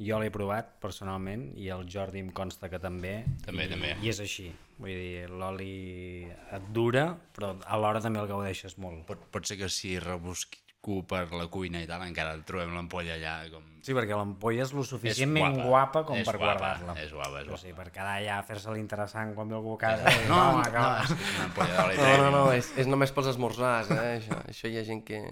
jo 0.00 0.18
l'he 0.22 0.32
provat 0.32 0.74
personalment 0.82 1.50
i 1.60 1.68
el 1.74 1.84
Jordi 1.92 2.22
em 2.24 2.32
consta 2.34 2.70
que 2.72 2.80
també. 2.82 3.20
També, 3.44 3.68
i, 3.68 3.72
també. 3.74 3.92
I 4.00 4.12
és 4.12 4.22
així. 4.24 4.48
Vull 4.80 4.96
dir, 4.96 5.28
l'oli 5.30 6.24
et 6.26 6.72
dura, 6.74 7.12
però 7.36 7.54
alhora 7.70 8.02
també 8.02 8.22
el 8.22 8.30
gaudeixes 8.30 8.78
molt. 8.82 9.04
Pot, 9.10 9.28
pot 9.34 9.46
ser 9.46 9.60
que 9.60 9.68
si 9.70 9.98
rebusco 10.02 11.02
per 11.06 11.28
la 11.36 11.46
cuina 11.52 11.84
i 11.84 11.86
tal, 11.86 12.02
encara 12.08 12.32
trobem 12.48 12.72
l'ampolla 12.74 13.14
allà 13.14 13.36
com... 13.52 13.68
Sí, 13.84 13.94
perquè 13.94 14.16
l'ampolla 14.18 14.64
és 14.64 14.72
lo 14.74 14.82
suficientment 14.86 15.60
guapa, 15.60 15.68
guapa 15.68 16.02
com 16.08 16.18
és 16.18 16.26
per 16.26 16.38
guardar-la. 16.40 16.96
És 16.98 17.12
guapa, 17.14 17.44
és 17.44 17.46
guapa. 17.46 17.54
O 17.54 17.60
sigui, 17.60 17.76
per 17.76 17.88
quedar 17.92 18.16
allà 18.16 18.40
a 18.40 18.48
fer-se 18.48 18.74
l'interessant 18.74 19.36
quan 19.36 19.52
ve 19.52 19.60
algú 19.60 19.76
a 19.76 19.80
casa. 19.84 20.10
No, 20.26 20.42
no, 20.56 20.66
no, 20.66 20.72
no, 20.72 20.90
és, 21.04 21.14
és. 21.14 22.02
No, 22.02 22.12
no, 22.16 22.34
no, 22.34 22.44
és, 22.56 22.74
és 22.82 22.90
només 22.90 23.14
pels 23.14 23.30
esmorzars, 23.36 23.92
eh? 23.94 24.12
això, 24.16 24.42
això 24.48 24.72
hi 24.72 24.80
ha 24.80 24.86
gent 24.88 25.04
que... 25.06 25.22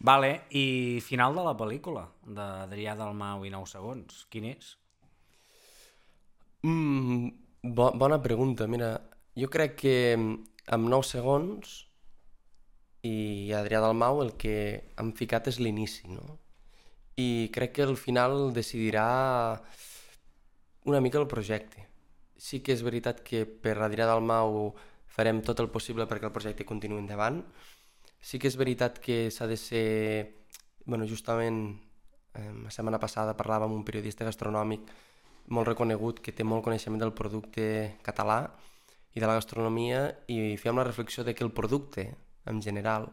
Vale, 0.00 0.30
i 0.56 1.00
final 1.04 1.36
de 1.36 1.44
la 1.44 1.56
pel·lícula, 1.58 2.06
d'Adrià 2.24 2.96
Dalmau 2.96 3.44
i 3.44 3.52
9 3.52 3.68
segons, 3.68 4.24
quin 4.32 4.48
és? 4.54 4.74
Mm, 6.64 7.28
bo, 7.76 7.90
bona 8.00 8.20
pregunta, 8.24 8.68
mira, 8.68 8.94
jo 9.36 9.48
crec 9.52 9.76
que 9.82 9.96
amb 10.16 10.88
9 10.88 11.04
segons 11.08 11.74
i 13.04 13.52
Adrià 13.56 13.80
Dalmau 13.84 14.22
el 14.24 14.36
que 14.40 14.56
han 14.96 15.12
ficat 15.16 15.52
és 15.52 15.60
l'inici, 15.60 16.08
no? 16.08 16.40
i 17.20 17.50
crec 17.52 17.74
que 17.76 17.86
al 17.86 17.96
final 17.96 18.52
decidirà 18.56 19.60
una 20.88 21.00
mica 21.00 21.20
el 21.20 21.28
projecte. 21.28 21.86
Sí 22.40 22.62
que 22.64 22.72
és 22.72 22.84
veritat 22.86 23.20
que 23.26 23.44
per 23.44 23.76
Adrià 23.76 24.06
Dalmau 24.08 24.72
farem 25.10 25.42
tot 25.44 25.60
el 25.60 25.68
possible 25.74 26.06
perquè 26.08 26.28
el 26.30 26.36
projecte 26.36 26.68
continuï 26.68 27.02
endavant. 27.02 27.42
Sí 28.20 28.38
que 28.38 28.48
és 28.50 28.58
veritat 28.60 29.00
que 29.00 29.30
s'ha 29.30 29.48
de 29.48 29.56
ser... 29.56 30.36
bueno, 30.84 31.06
justament 31.06 31.78
eh, 32.34 32.52
la 32.64 32.70
setmana 32.70 32.98
passada 32.98 33.36
parlava 33.36 33.66
amb 33.66 33.76
un 33.76 33.84
periodista 33.84 34.24
gastronòmic 34.24 34.90
molt 35.50 35.68
reconegut 35.68 36.20
que 36.22 36.32
té 36.32 36.44
molt 36.44 36.64
coneixement 36.64 37.00
del 37.00 37.14
producte 37.16 37.96
català 38.06 38.42
i 39.14 39.20
de 39.20 39.26
la 39.26 39.36
gastronomia 39.38 40.02
i 40.30 40.56
fèiem 40.60 40.78
la 40.78 40.86
reflexió 40.86 41.24
de 41.26 41.34
que 41.34 41.44
el 41.44 41.52
producte, 41.52 42.06
en 42.46 42.60
general, 42.62 43.08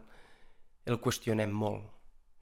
el 0.86 1.00
qüestionem 1.02 1.54
molt. 1.54 1.86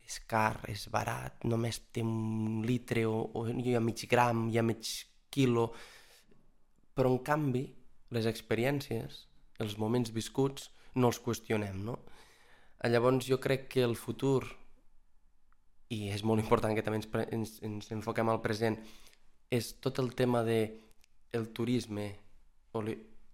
És 0.06 0.20
car, 0.30 0.60
és 0.70 0.86
barat, 0.94 1.46
només 1.50 1.80
té 1.96 2.04
un 2.06 2.62
litre 2.66 3.06
o, 3.10 3.24
o 3.34 3.48
hi 3.50 3.74
ha 3.74 3.82
mig 3.82 4.04
gram, 4.10 4.48
hi 4.50 4.60
ha 4.60 4.66
mig 4.66 4.90
quilo... 5.34 5.72
Però, 6.96 7.10
en 7.12 7.18
canvi, 7.28 7.64
les 8.16 8.28
experiències, 8.30 9.18
els 9.60 9.74
moments 9.82 10.14
viscuts, 10.16 10.70
no 10.96 11.10
els 11.12 11.20
qüestionem, 11.20 11.82
no? 11.84 11.98
Llavors, 12.90 13.26
jo 13.26 13.40
crec 13.42 13.68
que 13.72 13.84
el 13.84 13.96
futur, 13.98 14.46
i 15.90 16.10
és 16.14 16.24
molt 16.26 16.42
important 16.44 16.76
que 16.76 16.84
també 16.86 17.02
ens, 17.02 17.10
ens, 17.34 17.58
ens 17.66 17.92
enfoquem 17.96 18.30
al 18.30 18.42
present, 18.44 18.78
és 19.54 19.74
tot 19.82 20.02
el 20.02 20.14
tema 20.18 20.44
de 20.46 20.60
el 21.36 21.50
turisme, 21.54 22.08
o 22.74 22.82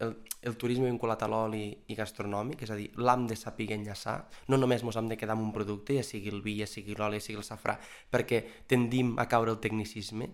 el, 0.01 0.15
el 0.41 0.57
turisme 0.57 0.89
vinculat 0.89 1.23
a 1.23 1.29
l'oli 1.29 1.65
i 1.87 1.97
gastronòmic, 1.97 2.63
és 2.65 2.71
a 2.73 2.77
dir, 2.79 2.89
l'hem 2.97 3.27
de 3.29 3.37
saber 3.37 3.69
enllaçar, 3.75 4.17
no 4.49 4.59
només 4.59 4.83
ens 4.83 4.97
hem 4.97 5.11
de 5.11 5.17
quedar 5.19 5.37
amb 5.37 5.45
un 5.45 5.53
producte, 5.55 5.95
ja 5.99 6.05
sigui 6.05 6.31
el 6.33 6.41
vi, 6.45 6.57
ja 6.61 6.69
sigui 6.69 6.97
l'oli, 6.97 7.19
ja 7.21 7.27
sigui 7.27 7.41
el 7.41 7.47
safrà, 7.47 7.77
perquè 8.11 8.41
tendim 8.67 9.13
a 9.21 9.27
caure 9.31 9.53
el 9.53 9.61
tecnicisme 9.63 10.29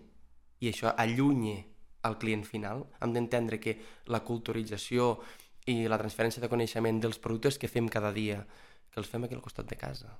i 0.60 0.70
això 0.72 0.94
allunya 0.96 1.58
al 2.08 2.16
client 2.18 2.44
final. 2.46 2.86
Hem 3.02 3.12
d'entendre 3.14 3.58
que 3.60 3.76
la 4.06 4.22
culturització 4.24 5.16
i 5.68 5.84
la 5.90 5.98
transferència 6.00 6.40
de 6.40 6.48
coneixement 6.48 7.00
dels 7.02 7.20
productes 7.20 7.58
que 7.60 7.68
fem 7.68 7.90
cada 7.92 8.12
dia, 8.16 8.40
que 8.98 9.04
els 9.06 9.10
fem 9.10 9.24
aquí 9.24 9.38
al 9.38 9.44
costat 9.44 9.70
de 9.70 9.78
casa. 9.78 10.10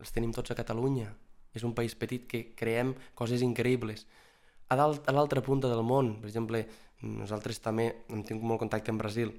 Els 0.00 0.12
tenim 0.12 0.32
tots 0.32 0.50
a 0.50 0.56
Catalunya. 0.56 1.12
És 1.56 1.64
un 1.64 1.74
país 1.76 1.94
petit 1.96 2.24
que 2.28 2.40
creem 2.56 2.94
coses 3.14 3.44
increïbles. 3.44 4.06
A 4.68 4.76
l'altra 4.76 5.42
punta 5.44 5.68
del 5.68 5.84
món, 5.84 6.16
per 6.20 6.30
exemple, 6.30 6.64
nosaltres 7.04 7.60
també 7.60 7.90
hem 8.08 8.24
tingut 8.24 8.44
molt 8.44 8.60
contacte 8.64 8.92
amb 8.92 9.00
Brasil, 9.00 9.32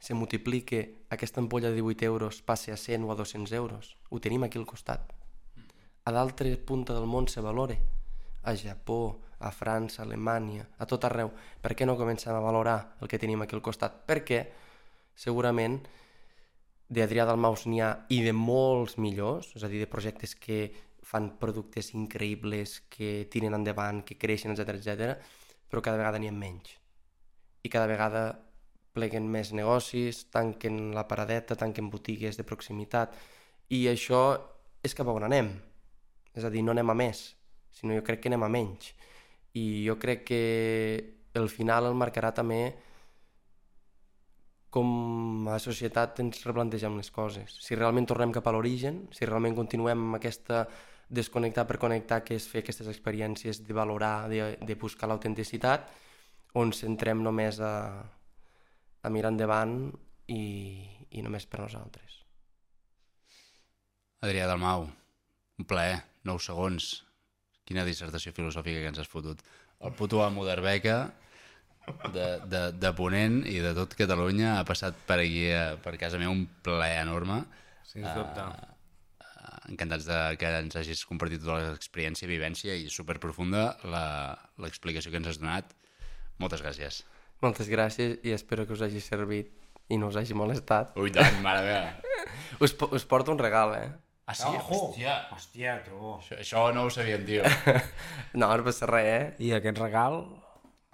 se 0.00 0.14
multiplica 0.14 0.80
aquesta 1.12 1.42
ampolla 1.42 1.68
de 1.68 1.76
18 1.76 2.06
euros 2.08 2.40
passe 2.42 2.72
a 2.72 2.76
100 2.76 3.04
o 3.04 3.12
a 3.12 3.16
200 3.16 3.52
euros. 3.52 3.96
Ho 4.08 4.18
tenim 4.18 4.42
aquí 4.42 4.58
al 4.58 4.66
costat. 4.66 5.12
A 6.04 6.10
l'altra 6.10 6.48
punta 6.66 6.94
del 6.96 7.06
món 7.06 7.28
se 7.28 7.44
valora. 7.44 7.76
A 8.42 8.56
Japó, 8.56 9.20
a 9.38 9.50
França, 9.52 10.02
a 10.02 10.04
Alemanya, 10.06 10.70
a 10.78 10.86
tot 10.88 11.04
arreu. 11.04 11.30
Per 11.60 11.76
què 11.76 11.84
no 11.84 11.98
comencem 12.00 12.32
a 12.32 12.40
valorar 12.40 12.96
el 13.00 13.12
que 13.12 13.20
tenim 13.20 13.44
aquí 13.44 13.54
al 13.54 13.62
costat? 13.62 14.00
Perquè 14.08 14.46
segurament 15.14 15.82
d'Adrià 16.90 17.24
Dalmaus 17.28 17.64
n'hi 17.70 17.80
ha 17.80 17.92
i 18.10 18.20
de 18.26 18.34
molts 18.34 18.98
millors, 18.98 19.54
és 19.54 19.64
a 19.64 19.70
dir, 19.70 19.78
de 19.82 19.88
projectes 19.90 20.34
que 20.34 20.64
fan 21.06 21.30
productes 21.40 21.94
increïbles, 21.94 22.80
que 22.90 23.30
tiren 23.30 23.56
endavant, 23.56 24.02
que 24.06 24.18
creixen, 24.18 24.52
etc 24.52 24.76
etc, 24.76 25.16
però 25.70 25.82
cada 25.82 26.02
vegada 26.02 26.18
n'hi 26.18 26.30
ha 26.30 26.34
menys 26.34 26.80
i 27.62 27.68
cada 27.68 27.88
vegada 27.90 28.22
pleguen 28.96 29.28
més 29.30 29.52
negocis, 29.54 30.24
tanquen 30.34 30.90
la 30.96 31.06
paradeta, 31.08 31.56
tanquen 31.58 31.90
botigues 31.92 32.38
de 32.38 32.46
proximitat 32.46 33.14
i 33.70 33.84
això 33.90 34.22
és 34.82 34.96
cap 34.96 35.08
a 35.08 35.14
on 35.14 35.28
anem. 35.28 35.52
És 36.34 36.46
a 36.46 36.50
dir, 36.50 36.62
no 36.64 36.72
anem 36.74 36.90
a 36.90 36.96
més, 36.96 37.22
sinó 37.74 37.94
jo 37.94 38.04
crec 38.06 38.22
que 38.22 38.30
anem 38.30 38.46
a 38.46 38.50
menys. 38.50 38.92
I 39.58 39.84
jo 39.86 39.96
crec 40.00 40.24
que 40.30 40.42
el 41.34 41.48
final 41.50 41.86
el 41.90 41.98
marcarà 41.98 42.32
també 42.34 42.62
com 44.70 45.48
a 45.50 45.58
societat 45.62 46.20
ens 46.22 46.44
replantegem 46.46 46.96
les 46.98 47.10
coses. 47.10 47.56
Si 47.62 47.74
realment 47.78 48.06
tornem 48.06 48.32
cap 48.32 48.46
a 48.46 48.54
l'origen, 48.54 49.04
si 49.14 49.26
realment 49.26 49.56
continuem 49.58 50.06
amb 50.06 50.18
aquesta 50.20 50.64
desconnectar 51.10 51.66
per 51.66 51.80
connectar, 51.82 52.22
que 52.22 52.36
és 52.38 52.46
fer 52.46 52.62
aquestes 52.62 52.86
experiències 52.90 53.64
de 53.66 53.74
valorar, 53.74 54.28
de, 54.30 54.54
de 54.62 54.76
buscar 54.78 55.10
l'autenticitat, 55.10 55.90
o 56.54 56.62
ens 56.62 56.82
centrem 56.84 57.22
només 57.22 57.58
a, 57.62 57.74
a 59.02 59.10
mirar 59.10 59.34
endavant 59.34 59.74
i, 60.30 60.42
i 61.10 61.26
només 61.26 61.46
per 61.50 61.64
nosaltres. 61.64 62.20
Adrià 64.22 64.46
Dalmau, 64.46 64.86
un 65.58 65.66
plaer, 65.66 65.98
9 66.28 66.44
segons. 66.44 66.90
Quina 67.66 67.86
dissertació 67.86 68.34
filosòfica 68.36 68.82
que 68.82 68.90
ens 68.92 69.00
has 69.02 69.10
fotut. 69.10 69.42
El 69.80 69.94
puto 69.96 70.20
amo 70.22 70.44
d'Arbeca, 70.46 70.98
de, 72.14 72.26
de, 72.50 72.64
de 72.76 72.90
Ponent 72.96 73.40
i 73.48 73.58
de 73.62 73.72
tot 73.76 73.94
Catalunya 73.98 74.58
ha 74.58 74.66
passat 74.68 74.96
per 75.08 75.20
aquí, 75.22 75.46
per 75.84 75.96
casa 76.00 76.20
meva, 76.20 76.34
un 76.34 76.46
plaer 76.64 77.00
enorme. 77.04 77.42
Sens 77.86 78.08
dubte. 78.16 78.44
Uh, 78.44 79.70
encantats 79.72 80.06
de 80.08 80.18
que 80.40 80.50
ens 80.60 80.76
hagis 80.78 81.04
compartit 81.08 81.42
tota 81.42 81.72
l'experiència, 81.72 82.30
vivència 82.30 82.76
i 82.76 82.90
superprofunda 82.92 83.70
l'explicació 84.62 85.12
que 85.12 85.20
ens 85.22 85.32
has 85.32 85.40
donat 85.42 85.74
moltes 86.40 86.62
gràcies. 86.64 87.02
Moltes 87.44 87.70
gràcies 87.72 88.18
i 88.26 88.34
espero 88.36 88.66
que 88.68 88.76
us 88.76 88.84
hagi 88.84 89.00
servit 89.04 89.50
i 89.90 89.98
no 89.98 90.10
us 90.12 90.18
hagi 90.20 90.36
molestat. 90.36 90.94
Ui, 91.00 91.10
tant, 91.14 91.40
mare 91.44 91.64
meva. 91.66 92.22
us, 92.64 92.76
us 92.90 93.06
porto 93.08 93.34
un 93.34 93.40
regal, 93.42 93.74
eh? 93.78 93.88
Ah, 94.30 94.34
sí? 94.34 94.46
Ojo. 94.46 94.76
Hòstia. 94.76 95.16
Hòstia, 95.34 95.72
tu. 95.82 95.96
Això, 96.20 96.36
això 96.38 96.68
no 96.76 96.84
ho 96.86 96.92
sabíem, 96.94 97.24
tio. 97.26 97.42
no, 98.38 98.46
no 98.46 98.66
passa 98.66 98.86
res, 98.90 99.10
eh? 99.10 99.24
I 99.42 99.56
aquest 99.58 99.82
regal... 99.82 100.22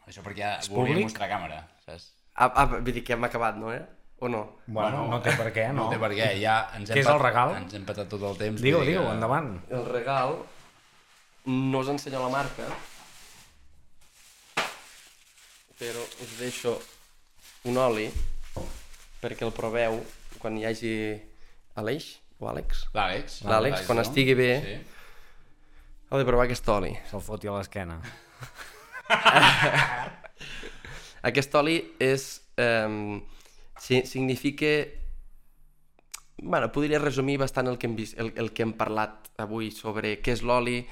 Això 0.06 0.22
perquè 0.22 0.38
ja 0.44 0.52
És 0.60 0.68
volia 0.70 0.92
públic? 0.94 1.04
mostrar 1.08 1.28
càmera, 1.30 1.60
saps? 1.84 2.12
Ah, 2.36 2.50
ah, 2.54 2.66
vull 2.76 2.92
dir 2.94 3.02
que 3.04 3.14
hem 3.16 3.24
acabat, 3.26 3.56
no, 3.58 3.72
eh? 3.72 3.82
O 4.20 4.28
no? 4.32 4.42
Bueno, 4.66 5.06
no 5.10 5.18
té 5.20 5.32
per 5.36 5.50
què, 5.52 5.66
no? 5.76 5.86
No 5.86 5.90
té 5.92 5.98
per 6.00 6.10
què, 6.14 6.28
ja 6.40 6.58
ens 6.76 6.90
hem 6.90 6.96
Què 6.96 7.02
és 7.02 7.10
el 7.12 7.20
regal? 7.20 7.54
Ens 7.58 7.74
hem 7.74 7.84
patat 7.88 8.08
tot 8.12 8.22
el 8.22 8.36
temps. 8.40 8.60
Digue-ho, 8.62 8.78
vull 8.80 8.86
dir 8.86 8.94
digue-ho, 8.94 9.08
que- 9.10 9.16
endavant. 9.18 9.50
El 9.70 9.84
regal 9.92 10.36
no 11.46 11.78
us 11.82 11.88
ensenyo 11.92 12.22
la 12.22 12.30
marca, 12.32 12.68
però 15.78 16.02
us 16.24 16.36
deixo 16.40 16.76
un 17.68 17.76
oli 17.82 18.06
perquè 19.20 19.44
el 19.46 19.52
proveu 19.52 19.98
quan 20.40 20.56
hi 20.56 20.64
hagi 20.68 20.92
Aleix 21.76 22.06
o 22.40 22.48
Àlex. 22.48 22.86
L'Àlex. 22.94 23.40
L'Àlex, 23.48 23.82
quan 23.88 24.00
estigui 24.00 24.34
bé. 24.38 24.50
Sí. 24.64 24.76
Heu 26.10 26.20
de 26.20 26.26
provar 26.28 26.44
aquest 26.46 26.68
oli. 26.72 26.92
Se'l 27.10 27.20
foti 27.24 27.48
a 27.50 27.56
l'esquena. 27.58 27.98
Aquest 31.30 31.54
oli 31.58 31.78
és... 32.02 32.28
Eh, 32.56 33.20
si, 33.78 34.02
significa... 34.06 34.66
bueno, 36.42 36.72
podria 36.72 36.98
resumir 36.98 37.38
bastant 37.38 37.68
el 37.68 37.78
que, 37.78 37.86
hem 37.86 37.96
vist, 37.96 38.18
el, 38.20 38.32
el 38.36 38.52
que 38.52 38.66
hem 38.66 38.74
parlat 38.76 39.30
avui 39.40 39.70
sobre 39.72 40.18
què 40.20 40.34
és 40.36 40.42
l'oli, 40.44 40.82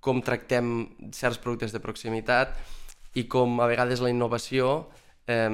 com 0.00 0.22
tractem 0.22 0.86
certs 1.12 1.40
productes 1.42 1.74
de 1.74 1.82
proximitat 1.82 2.54
i 3.18 3.26
com 3.28 3.58
a 3.60 3.66
vegades 3.68 4.00
la 4.00 4.12
innovació, 4.12 4.88
eh, 5.28 5.50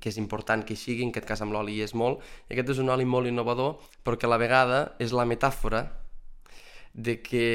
que 0.00 0.10
és 0.10 0.18
important 0.18 0.64
que 0.66 0.74
hi 0.74 0.80
sigui, 0.80 1.06
en 1.06 1.14
aquest 1.14 1.28
cas 1.28 1.44
amb 1.44 1.54
l'oli 1.54 1.78
és 1.84 1.94
molt, 1.94 2.24
i 2.48 2.56
aquest 2.56 2.74
és 2.74 2.82
un 2.82 2.90
oli 2.90 3.06
molt 3.06 3.30
innovador, 3.30 3.76
però 4.02 4.18
que 4.18 4.26
a 4.26 4.32
la 4.32 4.40
vegada 4.40 4.84
és 4.98 5.14
la 5.14 5.28
metàfora 5.28 5.84
de 6.92 7.20
que 7.22 7.46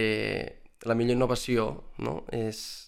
la 0.85 0.95
millor 0.95 1.17
innovació 1.17 1.69
no? 1.99 2.21
és 2.33 2.86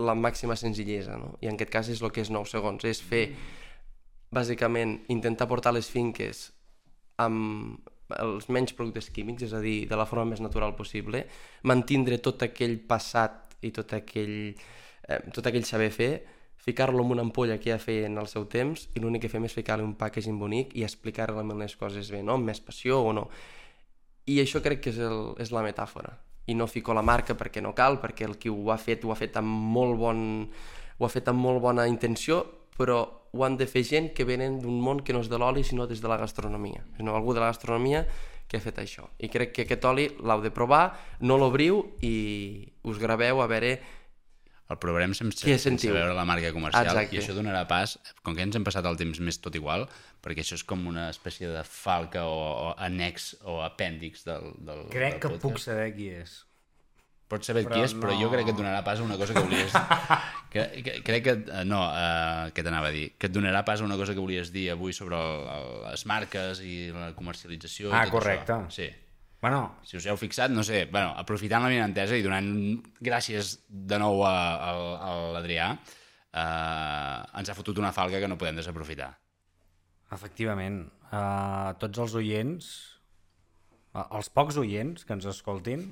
la 0.00 0.14
màxima 0.14 0.56
senzillesa, 0.56 1.18
no? 1.20 1.36
i 1.40 1.48
en 1.50 1.58
aquest 1.58 1.72
cas 1.72 1.90
és 1.92 2.00
el 2.02 2.12
que 2.12 2.24
és 2.24 2.30
9 2.32 2.48
segons, 2.48 2.84
és 2.88 3.00
fer, 3.04 3.26
bàsicament, 4.32 5.02
intentar 5.12 5.48
portar 5.50 5.74
les 5.76 5.90
finques 5.92 6.46
amb 7.20 7.90
els 8.20 8.48
menys 8.52 8.74
productes 8.76 9.08
químics, 9.12 9.44
és 9.46 9.52
a 9.56 9.60
dir, 9.60 9.86
de 9.88 9.96
la 9.96 10.06
forma 10.08 10.26
més 10.32 10.40
natural 10.40 10.74
possible, 10.76 11.24
mantindre 11.68 12.18
tot 12.24 12.42
aquell 12.44 12.78
passat 12.88 13.56
i 13.62 13.72
tot 13.72 13.92
aquell, 13.96 14.52
eh, 15.08 15.20
tot 15.32 15.46
aquell 15.48 15.64
saber 15.68 15.90
fer, 15.92 16.12
ficar-lo 16.62 17.02
en 17.02 17.10
una 17.10 17.22
ampolla 17.26 17.58
que 17.58 17.72
ja 17.72 17.78
feia 17.82 18.06
en 18.06 18.18
el 18.18 18.28
seu 18.30 18.44
temps 18.46 18.86
i 18.94 19.00
l'únic 19.02 19.24
que 19.24 19.32
fem 19.32 19.44
és 19.48 19.54
ficar-li 19.56 19.84
un 19.84 19.96
packaging 19.98 20.38
bonic 20.38 20.76
i 20.78 20.84
explicar 20.86 21.28
realment 21.30 21.58
les 21.58 21.74
coses 21.76 22.10
bé, 22.10 22.22
no? 22.22 22.38
amb 22.38 22.46
més 22.52 22.60
passió 22.60 23.00
o 23.02 23.12
no. 23.16 23.28
I 24.30 24.38
això 24.40 24.62
crec 24.62 24.84
que 24.84 24.92
és, 24.92 25.00
el, 25.02 25.32
és 25.42 25.50
la 25.50 25.64
metàfora. 25.66 26.14
I 26.46 26.54
no 26.58 26.66
fico 26.66 26.94
la 26.94 27.04
marca 27.06 27.36
perquè 27.38 27.62
no 27.62 27.74
cal, 27.74 28.00
perquè 28.02 28.26
el 28.26 28.38
qui 28.38 28.50
ho 28.50 28.72
ha 28.72 28.78
fet 28.78 29.04
ho 29.04 29.12
ha 29.12 29.18
fet 29.18 29.36
amb 29.38 29.48
molt, 29.48 29.98
bon, 29.98 30.22
ho 30.98 31.06
ha 31.06 31.12
fet 31.12 31.30
amb 31.30 31.38
molt 31.38 31.62
bona 31.62 31.86
intenció, 31.86 32.42
però 32.76 33.02
ho 33.32 33.44
han 33.44 33.56
de 33.56 33.66
fer 33.66 33.84
gent 33.86 34.10
que 34.16 34.26
venen 34.28 34.58
d'un 34.60 34.80
món 34.82 35.00
que 35.04 35.14
no 35.14 35.22
és 35.22 35.30
de 35.30 35.38
l'oli, 35.38 35.64
sinó 35.64 35.86
des 35.86 36.02
de 36.02 36.10
la 36.10 36.18
gastronomia. 36.20 36.84
No, 36.98 37.14
algú 37.16 37.32
de 37.32 37.40
la 37.40 37.52
gastronomia 37.52 38.04
que 38.48 38.58
ha 38.58 38.64
fet 38.64 38.82
això. 38.82 39.06
I 39.22 39.30
crec 39.32 39.54
que 39.56 39.64
aquest 39.64 39.84
oli 39.88 40.10
l'heu 40.20 40.42
de 40.44 40.52
provar, 40.52 40.84
no 41.24 41.38
l'obriu 41.40 41.80
i 42.04 42.68
us 42.84 43.00
graveu 43.00 43.40
a 43.40 43.48
veure 43.48 43.78
El 44.72 44.78
provarem 44.80 45.12
sense, 45.14 45.42
Què 45.44 45.56
sense 45.58 45.68
sentiu? 45.68 45.92
veure 45.96 46.14
la 46.16 46.24
marca 46.28 46.52
comercial 46.54 46.86
Exacte. 46.88 47.16
i 47.16 47.20
això 47.20 47.34
donarà 47.36 47.66
pas, 47.68 47.98
com 48.24 48.34
que 48.36 48.42
ens 48.46 48.56
hem 48.56 48.64
passat 48.64 48.86
el 48.88 48.96
temps 49.00 49.20
més 49.20 49.38
tot 49.42 49.54
igual, 49.58 49.84
perquè 50.24 50.40
això 50.44 50.56
és 50.58 50.64
com 50.64 50.86
una 50.88 51.10
espècie 51.12 51.50
de 51.52 51.64
falca 51.68 52.24
o, 52.24 52.38
o 52.70 52.70
annex 52.80 53.34
o 53.44 53.60
apèndix 53.66 54.24
del, 54.24 54.52
del 54.64 54.86
Crec 54.94 55.18
del 55.18 55.20
que 55.20 55.28
podcast. 55.34 55.42
puc 55.44 55.60
saber 55.60 55.90
qui 55.98 56.08
és. 56.22 56.38
pots 57.32 57.46
saber 57.48 57.62
Però 57.64 57.74
qui 57.78 57.80
és, 57.86 57.94
però 57.96 58.12
no. 58.12 58.18
jo 58.20 58.28
crec 58.28 58.44
que 58.44 58.52
et 58.52 58.58
donarà 58.58 58.82
pas 58.84 59.00
a 59.00 59.04
una 59.06 59.16
cosa 59.16 59.32
que 59.32 59.40
volies... 59.40 59.72
que, 60.52 60.64
que, 60.84 60.96
crec 61.06 61.22
que... 61.24 61.32
eh, 61.48 61.62
No, 61.64 61.78
uh, 61.88 62.50
què 62.52 62.60
t'anava 62.66 62.90
a 62.90 62.92
dir? 62.92 63.06
Que 63.16 63.30
et 63.30 63.32
donarà 63.32 63.62
pas 63.64 63.80
a 63.80 63.86
una 63.86 63.96
cosa 63.96 64.12
que 64.12 64.20
volies 64.20 64.50
dir 64.52 64.66
avui 64.74 64.92
sobre 64.92 65.16
el, 65.16 65.46
el, 65.54 65.70
les 65.86 66.04
marques 66.10 66.60
i 66.60 66.74
la 66.92 67.14
comercialització 67.16 67.88
Ah, 67.88 68.02
i 68.04 68.10
tot 68.10 68.18
correcte. 68.18 68.52
això. 68.52 68.68
Sí. 68.76 68.90
Bueno, 69.42 69.78
Si 69.82 69.96
us 69.98 70.06
heu 70.06 70.16
fixat, 70.16 70.52
no 70.54 70.62
sé, 70.62 70.84
bueno, 70.86 71.10
aprofitant 71.18 71.64
la 71.66 71.72
entesa 71.82 72.14
i 72.14 72.22
donant 72.22 72.78
gràcies 73.02 73.56
de 73.68 73.98
nou 73.98 74.22
a, 74.22 74.30
a, 74.54 74.70
a 75.02 75.10
l'Adrià, 75.34 75.72
eh, 76.30 77.38
ens 77.40 77.50
ha 77.50 77.56
fotut 77.58 77.80
una 77.82 77.90
falca 77.92 78.20
que 78.22 78.28
no 78.30 78.38
podem 78.38 78.56
desaprofitar. 78.62 79.10
efectivament, 80.12 80.90
uh, 81.08 81.72
tots 81.80 81.98
els 82.04 82.14
oients, 82.20 82.66
uh, 83.96 84.02
els 84.18 84.28
pocs 84.28 84.58
oients 84.60 85.06
que 85.08 85.14
ens 85.16 85.24
escoltin, 85.30 85.86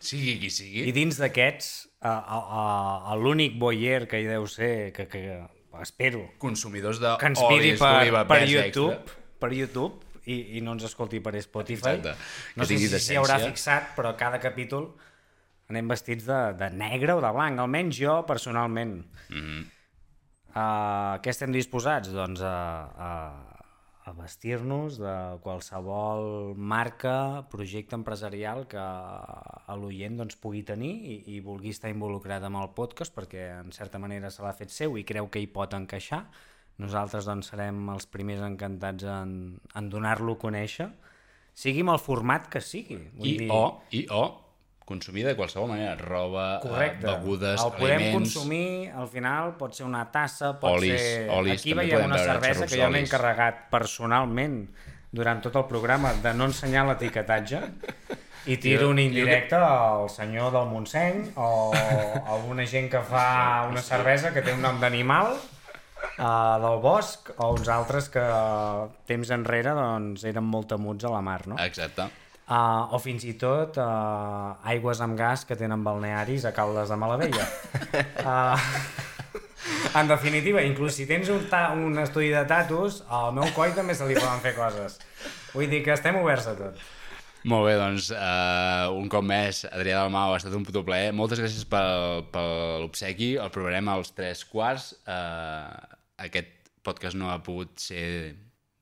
Sigui 0.00 0.38
qui 0.40 0.48
sigui. 0.48 0.86
i 0.88 0.92
dins 0.96 1.18
d'aquests, 1.20 1.68
uh, 2.00 2.08
uh, 2.08 3.10
uh, 3.12 3.16
l'únic 3.20 3.58
boyer 3.60 4.06
que 4.08 4.22
hi 4.22 4.26
deu 4.30 4.46
ser, 4.48 4.90
que, 4.96 5.04
que 5.12 5.22
espero, 5.82 6.24
Consumidors 6.40 6.98
de 7.02 7.12
que 7.20 7.26
ens 7.28 7.42
miri 7.50 7.74
per, 7.76 8.24
per 8.26 8.40
YouTube, 8.48 8.94
extra. 8.94 9.20
per 9.38 9.52
YouTube 9.52 10.07
i, 10.28 10.38
i 10.58 10.62
no 10.64 10.76
ens 10.76 10.86
escolti 10.88 11.20
per 11.24 11.34
Spotify. 11.42 11.96
Exacte. 11.96 12.14
No 12.56 12.66
Que 12.66 12.76
sé 12.76 12.78
si 12.84 13.02
s'hi 13.08 13.18
haurà 13.20 13.40
fixat, 13.42 13.94
però 13.96 14.14
cada 14.20 14.40
capítol 14.42 14.92
anem 15.68 15.90
vestits 15.90 16.28
de, 16.28 16.38
de 16.60 16.70
negre 16.76 17.16
o 17.16 17.24
de 17.24 17.32
blanc, 17.34 17.60
almenys 17.60 17.98
jo 18.00 18.22
personalment. 18.28 19.02
Mm. 19.28 19.42
-hmm. 19.42 19.62
uh, 20.54 21.20
què 21.22 21.28
estem 21.34 21.52
disposats? 21.52 22.12
Doncs 22.12 22.40
a, 22.40 22.56
a, 23.08 23.10
a 24.08 24.12
vestir-nos 24.16 24.98
de 24.98 25.14
qualsevol 25.44 26.54
marca, 26.56 27.44
projecte 27.52 27.94
empresarial 27.96 28.66
que 28.66 28.80
a 28.80 29.76
l'oient 29.76 30.16
doncs, 30.16 30.36
pugui 30.36 30.62
tenir 30.62 30.94
i, 31.12 31.16
i 31.36 31.40
vulgui 31.40 31.70
estar 31.70 31.90
involucrat 31.90 32.42
amb 32.42 32.56
el 32.62 32.70
podcast 32.74 33.14
perquè 33.14 33.60
en 33.60 33.72
certa 33.72 33.98
manera 33.98 34.30
se 34.30 34.42
l'ha 34.42 34.56
fet 34.56 34.70
seu 34.70 34.96
i 34.96 35.04
creu 35.04 35.28
que 35.28 35.40
hi 35.40 35.46
pot 35.46 35.74
encaixar. 35.74 36.24
Nosaltres 36.78 37.26
doncs, 37.26 37.48
serem 37.50 37.78
els 37.90 38.06
primers 38.06 38.42
encantats 38.46 39.02
en, 39.10 39.32
en 39.74 39.88
donar-lo 39.90 40.36
a 40.36 40.38
conèixer, 40.38 40.86
sigui 41.58 41.82
amb 41.82 41.96
el 41.96 41.98
format 42.02 42.46
que 42.52 42.60
sigui. 42.62 43.00
Vull 43.18 43.26
I 43.32 43.32
dir, 43.40 43.48
o, 43.50 43.62
i 43.90 44.04
o 44.14 44.22
consumir 44.88 45.24
de 45.26 45.34
qualsevol 45.36 45.68
manera, 45.72 45.96
roba, 46.00 46.60
Correcte. 46.62 47.02
eh, 47.04 47.10
begudes, 47.18 47.60
el 47.60 47.72
podem 47.76 47.96
aliments... 47.98 48.14
consumir, 48.14 48.90
al 48.94 49.08
final 49.10 49.50
pot 49.58 49.74
ser 49.76 49.84
una 49.88 50.04
tassa, 50.14 50.54
pot 50.60 50.78
Olis, 50.78 50.94
ser... 51.02 51.26
olis, 51.34 51.60
Aquí 51.60 51.74
veiem 51.76 52.06
una 52.06 52.20
cervesa 52.22 52.64
que 52.70 52.78
jo 52.80 52.88
m'he 52.94 53.02
encarregat 53.04 53.66
personalment 53.74 54.62
durant 55.10 55.42
tot 55.44 55.58
el 55.60 55.66
programa 55.68 56.14
de 56.22 56.32
no 56.36 56.46
ensenyar 56.48 56.86
l'etiquetatge 56.88 57.60
i 58.48 58.56
tiro 58.62 58.86
Jo- 58.86 58.94
un 58.94 59.02
jo 59.02 59.04
indirecte 59.10 59.56
al 59.58 60.06
senyor 60.14 60.52
del 60.54 60.70
Montseny 60.70 61.22
o 61.36 61.50
a 61.74 62.38
una 62.48 62.64
gent 62.70 62.88
que 62.92 63.00
fa 63.04 63.66
una 63.68 63.82
cervesa 63.84 64.32
que 64.32 64.40
té 64.46 64.54
un 64.56 64.62
nom 64.64 64.78
d'animal 64.80 65.34
uh, 66.18 66.56
del 66.62 66.78
bosc 66.84 67.32
o 67.36 67.52
uns 67.56 67.68
altres 67.72 68.08
que 68.12 68.24
temps 69.08 69.34
enrere 69.34 69.74
doncs, 69.76 70.24
eren 70.28 70.46
molt 70.46 70.70
temuts 70.74 71.06
a 71.08 71.12
la 71.12 71.22
mar, 71.24 71.42
no? 71.50 71.58
Exacte. 71.64 72.08
Uh, 72.48 72.94
o 72.96 72.98
fins 73.02 73.26
i 73.28 73.34
tot 73.36 73.76
uh, 73.76 74.54
aigües 74.72 75.02
amb 75.04 75.18
gas 75.18 75.44
que 75.44 75.56
tenen 75.58 75.82
balnearis 75.84 76.46
a 76.48 76.54
Caldes 76.56 76.88
de 76.88 76.96
Malavella. 76.96 77.44
Uh, 78.24 78.56
en 80.00 80.08
definitiva, 80.08 80.62
inclús 80.64 80.96
si 80.96 81.04
tens 81.06 81.28
un, 81.28 81.44
ta 81.50 81.66
un 81.76 81.98
estudi 82.00 82.30
de 82.32 82.46
tatus, 82.48 83.02
al 83.12 83.34
meu 83.36 83.50
coi 83.56 83.74
també 83.76 83.96
se 83.98 84.08
li 84.08 84.16
poden 84.16 84.40
fer 84.40 84.54
coses. 84.56 84.96
Vull 85.52 85.68
dir 85.68 85.82
que 85.84 85.92
estem 85.92 86.16
oberts 86.22 86.48
a 86.48 86.56
tot. 86.56 86.88
Molt 87.48 87.64
bé, 87.64 87.76
doncs, 87.80 88.10
uh, 88.12 88.90
un 88.98 89.08
cop 89.12 89.24
més, 89.24 89.62
Adrià 89.70 90.02
Dalmau, 90.02 90.34
ha 90.34 90.40
estat 90.40 90.52
un 90.56 90.66
puto 90.66 90.82
plaer. 90.84 91.14
Moltes 91.16 91.40
gràcies 91.40 91.64
pel, 91.70 92.26
per 92.32 92.44
l'obsequi. 92.82 93.36
El 93.40 93.52
provarem 93.54 93.88
als 93.92 94.12
tres 94.16 94.42
quarts. 94.48 94.90
Uh, 95.08 95.72
aquest 96.26 96.72
podcast 96.84 97.16
no 97.16 97.30
ha 97.32 97.38
pogut 97.44 97.78
ser 97.80 98.34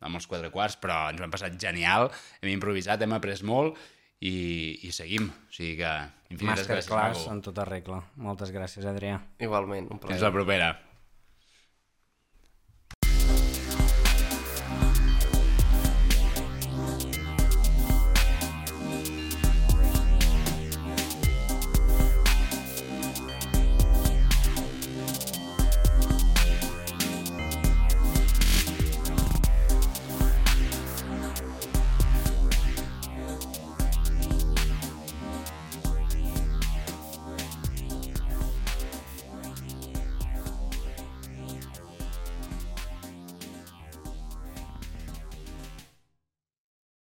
amb 0.06 0.18
els 0.18 0.26
quatre 0.30 0.50
quarts, 0.54 0.78
però 0.80 1.06
ens 1.12 1.20
ho 1.20 1.26
hem 1.26 1.34
passat 1.34 1.54
genial. 1.62 2.10
Hem 2.40 2.54
improvisat, 2.56 3.02
hem 3.02 3.14
après 3.16 3.38
molt 3.46 3.78
i, 4.20 4.34
i 4.86 4.92
seguim. 4.94 5.30
O 5.30 5.54
sigui 5.54 5.76
que 5.82 5.92
infinites 6.32 6.66
gràcies, 6.66 6.90
Masterclass 6.90 7.30
en 7.32 7.44
tota 7.46 7.68
regla. 7.68 8.02
Moltes 8.22 8.50
gràcies, 8.54 8.86
Adrià. 8.88 9.20
Igualment, 9.42 9.90
un 9.92 10.02
plaer. 10.02 10.16
Fins 10.16 10.26
la 10.26 10.34
propera. 10.34 10.74